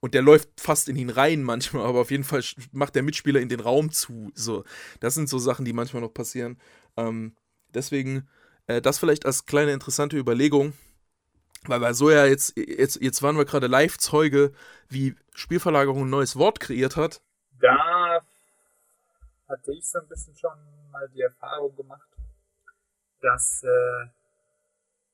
Und 0.00 0.14
der 0.14 0.22
läuft 0.22 0.60
fast 0.60 0.88
in 0.88 0.96
ihn 0.96 1.10
rein 1.10 1.44
manchmal, 1.44 1.86
aber 1.86 2.00
auf 2.00 2.10
jeden 2.10 2.24
Fall 2.24 2.42
macht 2.72 2.96
der 2.96 3.04
Mitspieler 3.04 3.40
in 3.40 3.48
den 3.48 3.60
Raum 3.60 3.92
zu. 3.92 4.32
So, 4.34 4.64
das 4.98 5.14
sind 5.14 5.28
so 5.28 5.38
Sachen, 5.38 5.64
die 5.64 5.72
manchmal 5.72 6.02
noch 6.02 6.12
passieren. 6.12 6.58
Ähm, 6.96 7.36
Deswegen 7.74 8.28
äh, 8.66 8.80
das 8.80 8.98
vielleicht 8.98 9.26
als 9.26 9.46
kleine 9.46 9.72
interessante 9.72 10.16
Überlegung, 10.16 10.74
weil 11.66 11.80
wir 11.80 11.94
so 11.94 12.10
ja 12.10 12.26
jetzt, 12.26 12.56
jetzt, 12.56 13.00
jetzt 13.00 13.22
waren 13.22 13.36
wir 13.36 13.44
gerade 13.44 13.66
Live-Zeuge, 13.66 14.52
wie 14.88 15.16
Spielverlagerung 15.34 16.02
ein 16.02 16.10
neues 16.10 16.36
Wort 16.36 16.60
kreiert 16.60 16.96
hat. 16.96 17.22
Da 17.60 18.20
hatte 19.48 19.72
ich 19.72 19.88
so 19.88 19.98
ein 19.98 20.08
bisschen 20.08 20.36
schon 20.36 20.58
mal 20.90 21.08
die 21.14 21.22
Erfahrung 21.22 21.74
gemacht, 21.76 22.08
dass 23.20 23.62
äh, 23.62 24.06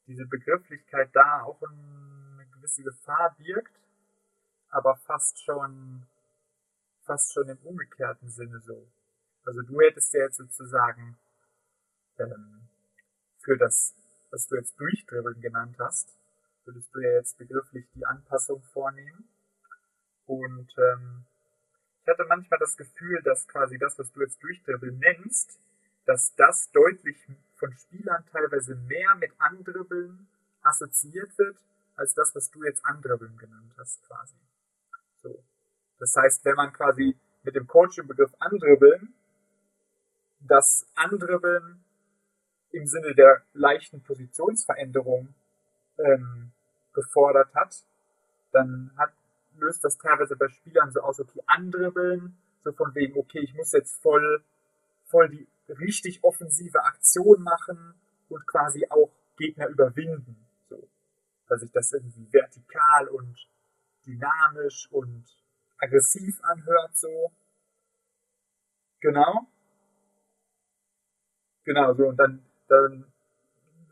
diese 0.07 0.27
Begrifflichkeit 0.27 1.11
da 1.13 1.43
auch 1.43 1.61
eine 1.63 2.47
gewisse 2.55 2.83
Gefahr 2.83 3.37
birgt, 3.39 3.75
aber 4.71 4.97
fast 4.97 5.45
schon 5.45 6.07
fast 7.09 7.33
schon 7.33 7.49
im 7.49 7.59
umgekehrten 7.65 8.29
Sinne 8.29 8.61
so. 8.61 8.87
Also 9.45 9.63
du 9.63 9.81
hättest 9.81 10.13
ja 10.13 10.21
jetzt 10.21 10.37
sozusagen 10.37 11.17
ähm, 12.19 12.69
für 13.41 13.57
das, 13.57 13.95
was 14.31 14.47
du 14.47 14.57
jetzt 14.57 14.79
Durchdribbeln 14.79 15.41
genannt 15.41 15.77
hast, 15.79 16.17
würdest 16.65 16.95
du 16.95 17.01
ja 17.01 17.13
jetzt 17.13 17.39
begrifflich 17.39 17.87
die 17.95 18.05
Anpassung 18.05 18.63
vornehmen. 18.73 19.29
Und 20.27 20.75
ähm, 20.77 21.25
ich 22.03 22.09
hatte 22.09 22.25
manchmal 22.29 22.61
das 22.61 22.77
Gefühl, 22.77 23.23
dass 23.23 23.49
quasi 23.49 23.79
das, 23.79 23.99
was 23.99 24.13
du 24.13 24.21
jetzt 24.21 24.43
Durchdribbeln 24.43 24.99
nennst, 24.99 25.59
dass 26.05 26.35
das 26.37 26.71
deutlich 26.73 27.17
von 27.57 27.73
Spielern 27.73 28.25
teilweise 28.33 28.75
mehr 28.75 29.15
mit 29.17 29.33
Andribbeln 29.39 30.27
assoziiert 30.63 31.37
wird, 31.39 31.59
als 31.97 32.15
das, 32.15 32.35
was 32.35 32.51
du 32.51 32.65
jetzt 32.65 32.85
Andribbeln 32.85 33.37
genannt 33.37 33.73
hast, 33.77 34.03
quasi. 34.07 34.35
So. 35.23 35.43
Das 35.99 36.15
heißt, 36.17 36.45
wenn 36.45 36.55
man 36.55 36.73
quasi 36.73 37.17
mit 37.43 37.57
dem 37.57 37.67
Coaching-Begriff 37.67 38.33
Andribbeln 38.39 39.15
das 40.41 40.87
Andribbeln 40.95 41.85
im 42.79 42.87
Sinne 42.87 43.15
der 43.15 43.43
leichten 43.53 44.03
Positionsveränderung 44.03 45.35
ähm, 45.99 46.53
gefordert 46.93 47.55
hat, 47.55 47.85
dann 48.53 48.93
hat, 48.97 49.13
löst 49.59 49.85
das 49.85 49.99
teilweise 49.99 50.37
bei 50.37 50.49
Spielern 50.49 50.91
so 50.93 51.01
aus, 51.01 51.21
okay, 51.21 51.41
andribbeln, 51.47 52.37
so 52.65 52.73
von 52.73 52.95
wegen, 52.95 53.19
okay, 53.19 53.41
ich 53.41 53.55
muss 53.55 53.73
jetzt 53.73 54.01
voll, 54.01 54.43
voll 55.07 55.29
die 55.29 55.49
richtig 55.69 56.25
offensive 56.25 56.83
Aktion 56.85 57.43
machen 57.43 57.95
und 58.29 58.47
quasi 58.47 58.87
auch 58.89 59.11
Gegner 59.37 59.69
überwinden. 59.69 60.47
So. 60.69 60.89
Dass 61.49 61.61
sich 61.61 61.73
das 61.73 61.93
irgendwie 61.93 62.33
vertikal 62.33 63.09
und 63.09 63.49
dynamisch 64.07 64.89
und 64.91 65.25
aggressiv 65.79 66.41
anhört, 66.43 66.97
so. 66.97 67.33
Genau. 69.01 69.47
Genau, 71.65 71.95
so. 71.95 72.09
Und 72.09 72.17
dann 72.17 72.48
dann 72.69 73.05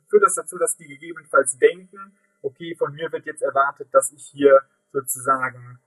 führt 0.09 0.23
das 0.23 0.35
dazu, 0.35 0.59
dass 0.59 0.77
die 0.77 0.87
gegebenenfalls 0.87 1.59
denken, 1.59 2.17
okay, 2.43 2.75
von 2.77 2.93
mir 2.95 3.11
wird 3.13 3.27
jetzt 3.27 3.43
erwartet, 3.43 3.89
dass 3.93 4.13
ich 4.13 4.25
hier 4.27 4.61
sozusagen 4.93 5.79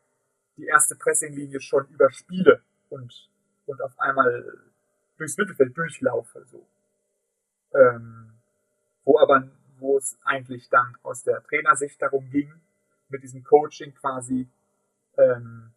die 0.57 0.65
erste 0.65 0.95
Pressinglinie 0.95 1.61
schon 1.61 1.87
überspiele 1.87 2.61
und, 2.89 3.29
und 3.65 3.81
auf 3.81 3.97
einmal 3.99 4.59
durchs 5.17 5.37
Mittelfeld 5.37 5.77
durchlaufe. 5.77 6.45
So. 6.45 6.65
Ähm, 7.73 8.33
wo 9.05 9.19
aber, 9.19 9.47
wo 9.79 9.97
es 9.97 10.17
eigentlich 10.23 10.69
dann 10.69 10.97
aus 11.03 11.23
der 11.23 11.41
Trainersicht 11.43 12.01
darum 12.01 12.29
ging, 12.29 12.53
mit 13.09 13.23
diesem 13.23 13.43
Coaching 13.43 13.93
quasi 13.95 14.47
ähm, 15.17 15.71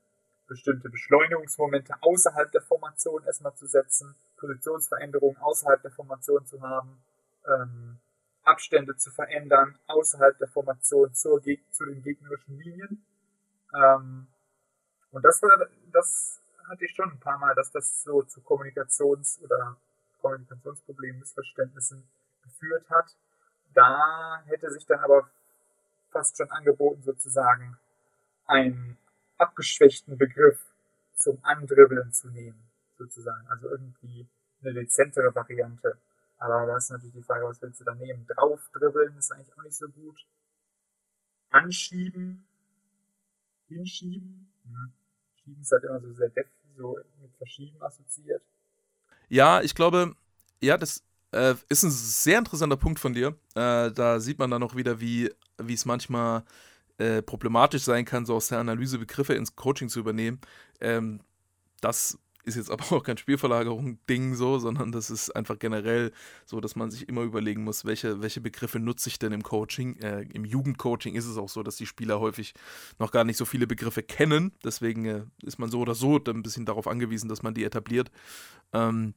bestimmte 0.52 0.90
Beschleunigungsmomente 0.90 1.94
außerhalb 2.00 2.52
der 2.52 2.60
Formation 2.60 3.24
erstmal 3.24 3.54
zu 3.54 3.66
setzen, 3.66 4.14
Positionsveränderungen 4.36 5.38
außerhalb 5.38 5.80
der 5.80 5.90
Formation 5.90 6.44
zu 6.46 6.60
haben, 6.60 7.02
ähm, 7.46 7.98
Abstände 8.44 8.96
zu 8.96 9.10
verändern 9.10 9.78
außerhalb 9.86 10.36
der 10.38 10.48
Formation 10.48 11.14
zur, 11.14 11.40
zu 11.70 11.84
den 11.86 12.02
gegnerischen 12.02 12.58
Linien. 12.58 13.04
Ähm, 13.74 14.26
und 15.12 15.24
das 15.24 15.40
war, 15.42 15.66
das 15.92 16.40
hatte 16.68 16.84
ich 16.84 16.94
schon 16.94 17.10
ein 17.10 17.20
paar 17.20 17.38
Mal, 17.38 17.54
dass 17.54 17.70
das 17.70 18.02
so 18.02 18.22
zu 18.22 18.40
Kommunikations- 18.40 19.40
oder 19.42 19.76
Kommunikationsproblemen, 20.20 21.20
Missverständnissen 21.20 22.06
geführt 22.42 22.88
hat. 22.90 23.16
Da 23.74 24.42
hätte 24.46 24.70
sich 24.70 24.84
dann 24.86 25.00
aber 25.00 25.30
fast 26.10 26.36
schon 26.36 26.50
angeboten, 26.50 27.02
sozusagen 27.02 27.78
einen 28.46 28.98
abgeschwächten 29.42 30.16
Begriff 30.16 30.58
zum 31.14 31.38
Andribbeln 31.42 32.12
zu 32.12 32.28
nehmen, 32.28 32.62
sozusagen. 32.96 33.46
Also 33.48 33.68
irgendwie 33.68 34.26
eine 34.62 34.74
dezentere 34.74 35.34
Variante. 35.34 35.98
Aber 36.38 36.66
da 36.66 36.76
ist 36.76 36.90
natürlich 36.90 37.14
die 37.14 37.22
Frage, 37.22 37.44
was 37.46 37.60
willst 37.62 37.80
du 37.80 37.84
da 37.84 37.94
nehmen? 37.94 38.26
Draufdribbeln 38.26 39.16
ist 39.16 39.30
eigentlich 39.32 39.56
auch 39.56 39.62
nicht 39.62 39.76
so 39.76 39.88
gut. 39.88 40.26
Anschieben, 41.50 42.44
hinschieben. 43.68 44.52
Hm. 44.64 44.92
Schieben 45.36 45.60
ist 45.60 45.72
halt 45.72 45.84
immer 45.84 46.00
so 46.00 46.12
sehr 46.12 46.30
def 46.30 46.46
so 46.76 46.98
mit 47.20 47.36
Verschieben 47.36 47.82
assoziiert. 47.82 48.42
Ja, 49.28 49.60
ich 49.60 49.74
glaube, 49.74 50.14
ja, 50.60 50.76
das 50.76 51.02
äh, 51.32 51.54
ist 51.68 51.82
ein 51.82 51.90
sehr 51.90 52.38
interessanter 52.38 52.76
Punkt 52.76 52.98
von 52.98 53.12
dir. 53.12 53.36
Äh, 53.54 53.90
da 53.90 54.20
sieht 54.20 54.38
man 54.38 54.50
dann 54.50 54.60
noch 54.60 54.76
wieder, 54.76 55.00
wie 55.00 55.30
es 55.58 55.84
manchmal 55.84 56.44
äh, 56.98 57.22
problematisch 57.22 57.82
sein 57.82 58.04
kann, 58.04 58.26
so 58.26 58.34
aus 58.34 58.48
der 58.48 58.58
Analyse 58.58 58.98
Begriffe 58.98 59.34
ins 59.34 59.56
Coaching 59.56 59.88
zu 59.88 60.00
übernehmen. 60.00 60.40
Ähm, 60.80 61.20
das 61.80 62.18
ist 62.44 62.56
jetzt 62.56 62.70
aber 62.70 62.84
auch 62.96 63.02
kein 63.02 63.16
Spielverlagerung-Ding 63.16 64.34
so, 64.34 64.58
sondern 64.58 64.92
das 64.92 65.10
ist 65.10 65.30
einfach 65.30 65.58
generell 65.58 66.12
so, 66.44 66.60
dass 66.60 66.76
man 66.76 66.90
sich 66.90 67.08
immer 67.08 67.22
überlegen 67.22 67.64
muss, 67.64 67.84
welche, 67.84 68.22
welche 68.22 68.40
Begriffe 68.40 68.78
nutze 68.78 69.08
ich 69.08 69.18
denn 69.18 69.32
im 69.32 69.42
Coaching. 69.42 69.96
Äh, 69.96 70.22
Im 70.32 70.44
Jugendcoaching 70.44 71.14
ist 71.14 71.26
es 71.26 71.36
auch 71.36 71.48
so, 71.48 71.62
dass 71.62 71.76
die 71.76 71.86
Spieler 71.86 72.20
häufig 72.20 72.54
noch 72.98 73.10
gar 73.10 73.24
nicht 73.24 73.36
so 73.36 73.44
viele 73.44 73.66
Begriffe 73.66 74.02
kennen. 74.02 74.52
Deswegen 74.64 75.04
äh, 75.04 75.24
ist 75.42 75.58
man 75.58 75.70
so 75.70 75.80
oder 75.80 75.94
so 75.94 76.18
ein 76.26 76.42
bisschen 76.42 76.66
darauf 76.66 76.86
angewiesen, 76.86 77.28
dass 77.28 77.42
man 77.42 77.54
die 77.54 77.64
etabliert. 77.64 78.10
Ähm, 78.72 79.14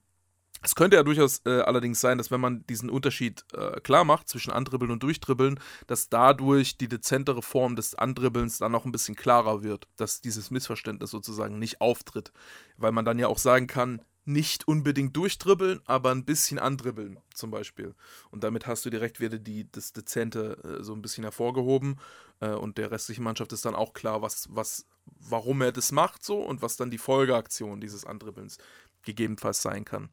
es 0.61 0.75
könnte 0.75 0.97
ja 0.97 1.03
durchaus 1.03 1.41
äh, 1.45 1.61
allerdings 1.61 2.01
sein, 2.01 2.17
dass 2.17 2.31
wenn 2.31 2.41
man 2.41 2.65
diesen 2.67 2.89
Unterschied 2.89 3.45
äh, 3.53 3.79
klar 3.81 4.03
macht 4.03 4.29
zwischen 4.29 4.51
Andribbeln 4.51 4.91
und 4.91 5.03
Durchdribbeln, 5.03 5.59
dass 5.87 6.09
dadurch 6.09 6.77
die 6.77 6.87
dezentere 6.87 7.41
Form 7.41 7.75
des 7.75 7.95
Andribbelns 7.95 8.57
dann 8.57 8.73
auch 8.73 8.85
ein 8.85 8.91
bisschen 8.91 9.15
klarer 9.15 9.63
wird, 9.63 9.87
dass 9.95 10.21
dieses 10.21 10.51
Missverständnis 10.51 11.11
sozusagen 11.11 11.59
nicht 11.59 11.81
auftritt. 11.81 12.31
Weil 12.77 12.91
man 12.91 13.05
dann 13.05 13.19
ja 13.19 13.27
auch 13.27 13.37
sagen 13.37 13.67
kann, 13.67 14.01
nicht 14.25 14.67
unbedingt 14.67 15.15
durchdribbeln, 15.15 15.81
aber 15.85 16.11
ein 16.11 16.25
bisschen 16.25 16.57
andribbeln 16.57 17.19
zum 17.33 17.51
Beispiel. 17.51 17.93
Und 18.31 18.43
damit 18.43 18.65
hast 18.65 18.83
du 18.85 18.89
direkt 18.89 19.19
wieder 19.19 19.37
die, 19.37 19.71
das 19.71 19.93
Dezente 19.93 20.57
äh, 20.79 20.83
so 20.83 20.93
ein 20.93 21.01
bisschen 21.01 21.23
hervorgehoben 21.23 21.99
äh, 22.39 22.49
und 22.49 22.79
der 22.79 22.89
restlichen 22.91 23.23
Mannschaft 23.23 23.53
ist 23.53 23.65
dann 23.65 23.75
auch 23.75 23.93
klar, 23.93 24.23
was, 24.23 24.47
was, 24.49 24.87
warum 25.05 25.61
er 25.61 25.71
das 25.71 25.91
macht 25.91 26.23
so 26.23 26.39
und 26.39 26.63
was 26.63 26.75
dann 26.75 26.89
die 26.89 26.97
Folgeaktion 26.97 27.79
dieses 27.79 28.03
Andribbelns 28.03 28.57
gegebenenfalls 29.03 29.61
sein 29.61 29.85
kann. 29.85 30.09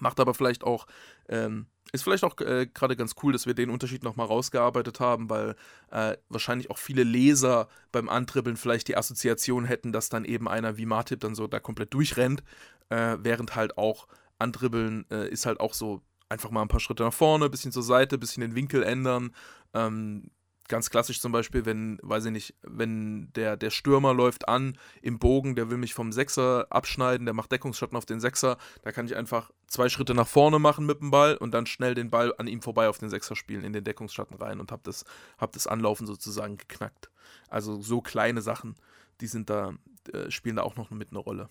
Macht 0.00 0.20
aber 0.20 0.34
vielleicht 0.34 0.64
auch, 0.64 0.86
ähm, 1.28 1.66
ist 1.92 2.04
vielleicht 2.04 2.24
auch 2.24 2.38
äh, 2.40 2.66
gerade 2.66 2.96
ganz 2.96 3.14
cool, 3.22 3.32
dass 3.32 3.46
wir 3.46 3.54
den 3.54 3.70
Unterschied 3.70 4.02
nochmal 4.02 4.26
rausgearbeitet 4.26 5.00
haben, 5.00 5.28
weil 5.28 5.56
äh, 5.90 6.16
wahrscheinlich 6.28 6.70
auch 6.70 6.78
viele 6.78 7.04
Leser 7.04 7.68
beim 7.92 8.08
Antribbeln 8.08 8.56
vielleicht 8.56 8.88
die 8.88 8.96
Assoziation 8.96 9.64
hätten, 9.64 9.92
dass 9.92 10.08
dann 10.08 10.24
eben 10.24 10.48
einer 10.48 10.76
wie 10.76 10.86
Martip 10.86 11.20
dann 11.20 11.34
so 11.34 11.46
da 11.46 11.60
komplett 11.60 11.92
durchrennt, 11.92 12.42
äh, 12.88 13.16
während 13.20 13.54
halt 13.54 13.76
auch 13.76 14.08
Antribbeln 14.38 15.04
äh, 15.10 15.28
ist 15.28 15.46
halt 15.46 15.60
auch 15.60 15.74
so 15.74 16.02
einfach 16.28 16.50
mal 16.50 16.62
ein 16.62 16.68
paar 16.68 16.80
Schritte 16.80 17.02
nach 17.02 17.12
vorne, 17.12 17.50
bisschen 17.50 17.72
zur 17.72 17.82
Seite, 17.82 18.18
bisschen 18.18 18.40
den 18.40 18.54
Winkel 18.54 18.82
ändern, 18.82 19.34
ähm, 19.74 20.30
ganz 20.72 20.88
klassisch 20.88 21.20
zum 21.20 21.32
Beispiel, 21.32 21.66
wenn, 21.66 21.98
weiß 22.02 22.24
ich 22.24 22.32
nicht, 22.32 22.54
wenn 22.62 23.30
der, 23.34 23.58
der 23.58 23.68
Stürmer 23.68 24.14
läuft 24.14 24.48
an 24.48 24.78
im 25.02 25.18
Bogen, 25.18 25.54
der 25.54 25.68
will 25.68 25.76
mich 25.76 25.92
vom 25.92 26.12
Sechser 26.12 26.66
abschneiden, 26.70 27.26
der 27.26 27.34
macht 27.34 27.52
Deckungsschatten 27.52 27.94
auf 27.94 28.06
den 28.06 28.20
Sechser, 28.20 28.56
da 28.82 28.90
kann 28.90 29.04
ich 29.04 29.14
einfach 29.14 29.50
zwei 29.66 29.90
Schritte 29.90 30.14
nach 30.14 30.26
vorne 30.26 30.58
machen 30.58 30.86
mit 30.86 31.02
dem 31.02 31.10
Ball 31.10 31.36
und 31.36 31.52
dann 31.52 31.66
schnell 31.66 31.94
den 31.94 32.08
Ball 32.08 32.34
an 32.38 32.46
ihm 32.46 32.62
vorbei 32.62 32.88
auf 32.88 32.96
den 32.96 33.10
Sechser 33.10 33.36
spielen, 33.36 33.64
in 33.64 33.74
den 33.74 33.84
Deckungsschatten 33.84 34.34
rein 34.34 34.60
und 34.60 34.72
habe 34.72 34.80
das, 34.82 35.04
hab 35.36 35.52
das 35.52 35.66
Anlaufen 35.66 36.06
sozusagen 36.06 36.56
geknackt. 36.56 37.10
Also 37.50 37.82
so 37.82 38.00
kleine 38.00 38.40
Sachen, 38.40 38.76
die 39.20 39.26
sind 39.26 39.50
da, 39.50 39.74
äh, 40.10 40.30
spielen 40.30 40.56
da 40.56 40.62
auch 40.62 40.76
noch 40.76 40.90
mit 40.90 41.10
eine 41.10 41.18
Rolle. 41.18 41.50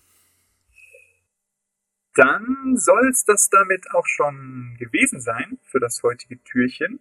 Dann 2.15 2.75
soll 2.75 3.07
es 3.07 3.23
das 3.23 3.51
damit 3.51 3.85
auch 3.91 4.07
schon 4.07 4.77
gewesen 4.79 5.21
sein 5.21 5.59
für 5.61 5.79
das 5.79 6.01
heutige 6.01 6.43
Türchen. 6.43 6.99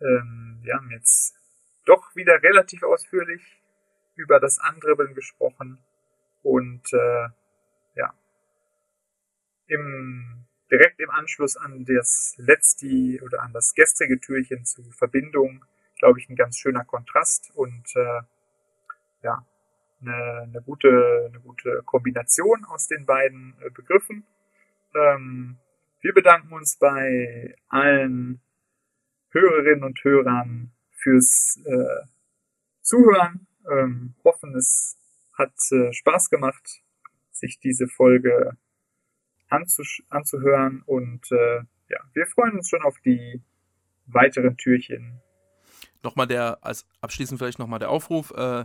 Ähm, 0.00 0.53
wir 0.64 0.74
haben 0.74 0.90
jetzt 0.90 1.34
doch 1.84 2.14
wieder 2.16 2.42
relativ 2.42 2.82
ausführlich 2.82 3.42
über 4.16 4.40
das 4.40 4.58
Andribbeln 4.58 5.14
gesprochen 5.14 5.78
und 6.42 6.82
äh, 6.92 7.28
ja, 7.96 8.14
im, 9.66 10.46
direkt 10.70 11.00
im 11.00 11.10
Anschluss 11.10 11.56
an 11.56 11.84
das 11.84 12.34
letzte 12.38 13.20
oder 13.22 13.42
an 13.42 13.52
das 13.52 13.74
gestrige 13.74 14.20
Türchen 14.20 14.64
zu 14.64 14.82
Verbindung, 14.92 15.64
glaube 15.98 16.18
ich, 16.20 16.28
ein 16.28 16.36
ganz 16.36 16.58
schöner 16.58 16.84
Kontrast 16.84 17.50
und 17.54 17.84
äh, 17.96 18.22
ja, 19.22 19.46
eine, 20.00 20.42
eine, 20.42 20.62
gute, 20.62 21.26
eine 21.28 21.40
gute 21.40 21.82
Kombination 21.84 22.64
aus 22.66 22.86
den 22.86 23.06
beiden 23.06 23.56
äh, 23.60 23.70
Begriffen. 23.70 24.26
Ähm, 24.94 25.58
wir 26.00 26.12
bedanken 26.12 26.52
uns 26.52 26.76
bei 26.76 27.56
allen 27.68 28.40
Hörerinnen 29.34 29.84
und 29.84 30.02
Hörern 30.02 30.72
fürs 30.90 31.60
äh, 31.64 32.06
Zuhören. 32.80 33.46
Ähm, 33.70 34.14
hoffen, 34.24 34.54
es 34.56 34.96
hat 35.36 35.54
äh, 35.72 35.92
Spaß 35.92 36.30
gemacht, 36.30 36.82
sich 37.32 37.58
diese 37.60 37.88
Folge 37.88 38.56
anzuhören 39.48 40.82
und 40.86 41.30
äh, 41.30 41.62
ja, 41.88 42.00
wir 42.12 42.26
freuen 42.26 42.54
uns 42.54 42.68
schon 42.68 42.82
auf 42.82 42.98
die 43.04 43.42
weiteren 44.06 44.56
Türchen. 44.56 45.20
Nochmal 46.02 46.26
der, 46.26 46.58
als 46.62 46.86
abschließend 47.00 47.38
vielleicht 47.38 47.58
nochmal 47.58 47.78
der 47.78 47.90
Aufruf. 47.90 48.30
Äh, 48.32 48.64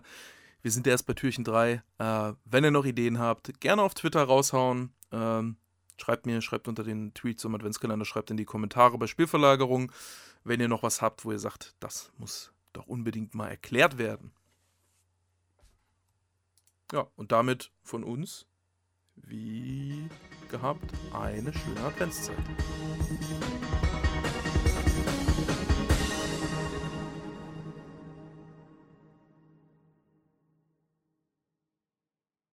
wir 0.61 0.71
sind 0.71 0.87
erst 0.87 1.05
bei 1.07 1.13
Türchen 1.13 1.43
3. 1.43 1.81
Äh, 1.99 2.33
wenn 2.45 2.63
ihr 2.63 2.71
noch 2.71 2.85
Ideen 2.85 3.19
habt, 3.19 3.59
gerne 3.61 3.81
auf 3.81 3.93
Twitter 3.93 4.23
raushauen. 4.23 4.93
Ähm, 5.11 5.57
schreibt 5.97 6.25
mir, 6.25 6.41
schreibt 6.41 6.67
unter 6.67 6.83
den 6.83 7.13
Tweets 7.13 7.41
zum 7.41 7.55
Adventskalender, 7.55 8.05
schreibt 8.05 8.31
in 8.31 8.37
die 8.37 8.45
Kommentare 8.45 8.97
bei 8.97 9.07
Spielverlagerung 9.07 9.91
wenn 10.43 10.59
ihr 10.59 10.67
noch 10.67 10.83
was 10.83 11.01
habt, 11.01 11.25
wo 11.25 11.31
ihr 11.31 11.39
sagt, 11.39 11.75
das 11.79 12.11
muss 12.17 12.53
doch 12.73 12.87
unbedingt 12.87 13.35
mal 13.35 13.49
erklärt 13.49 13.97
werden. 13.97 14.31
Ja, 16.91 17.07
und 17.15 17.31
damit 17.31 17.71
von 17.83 18.03
uns, 18.03 18.47
wie 19.15 20.09
gehabt, 20.49 20.91
eine 21.13 21.53
schöne 21.53 21.81
Adventszeit. 21.81 22.37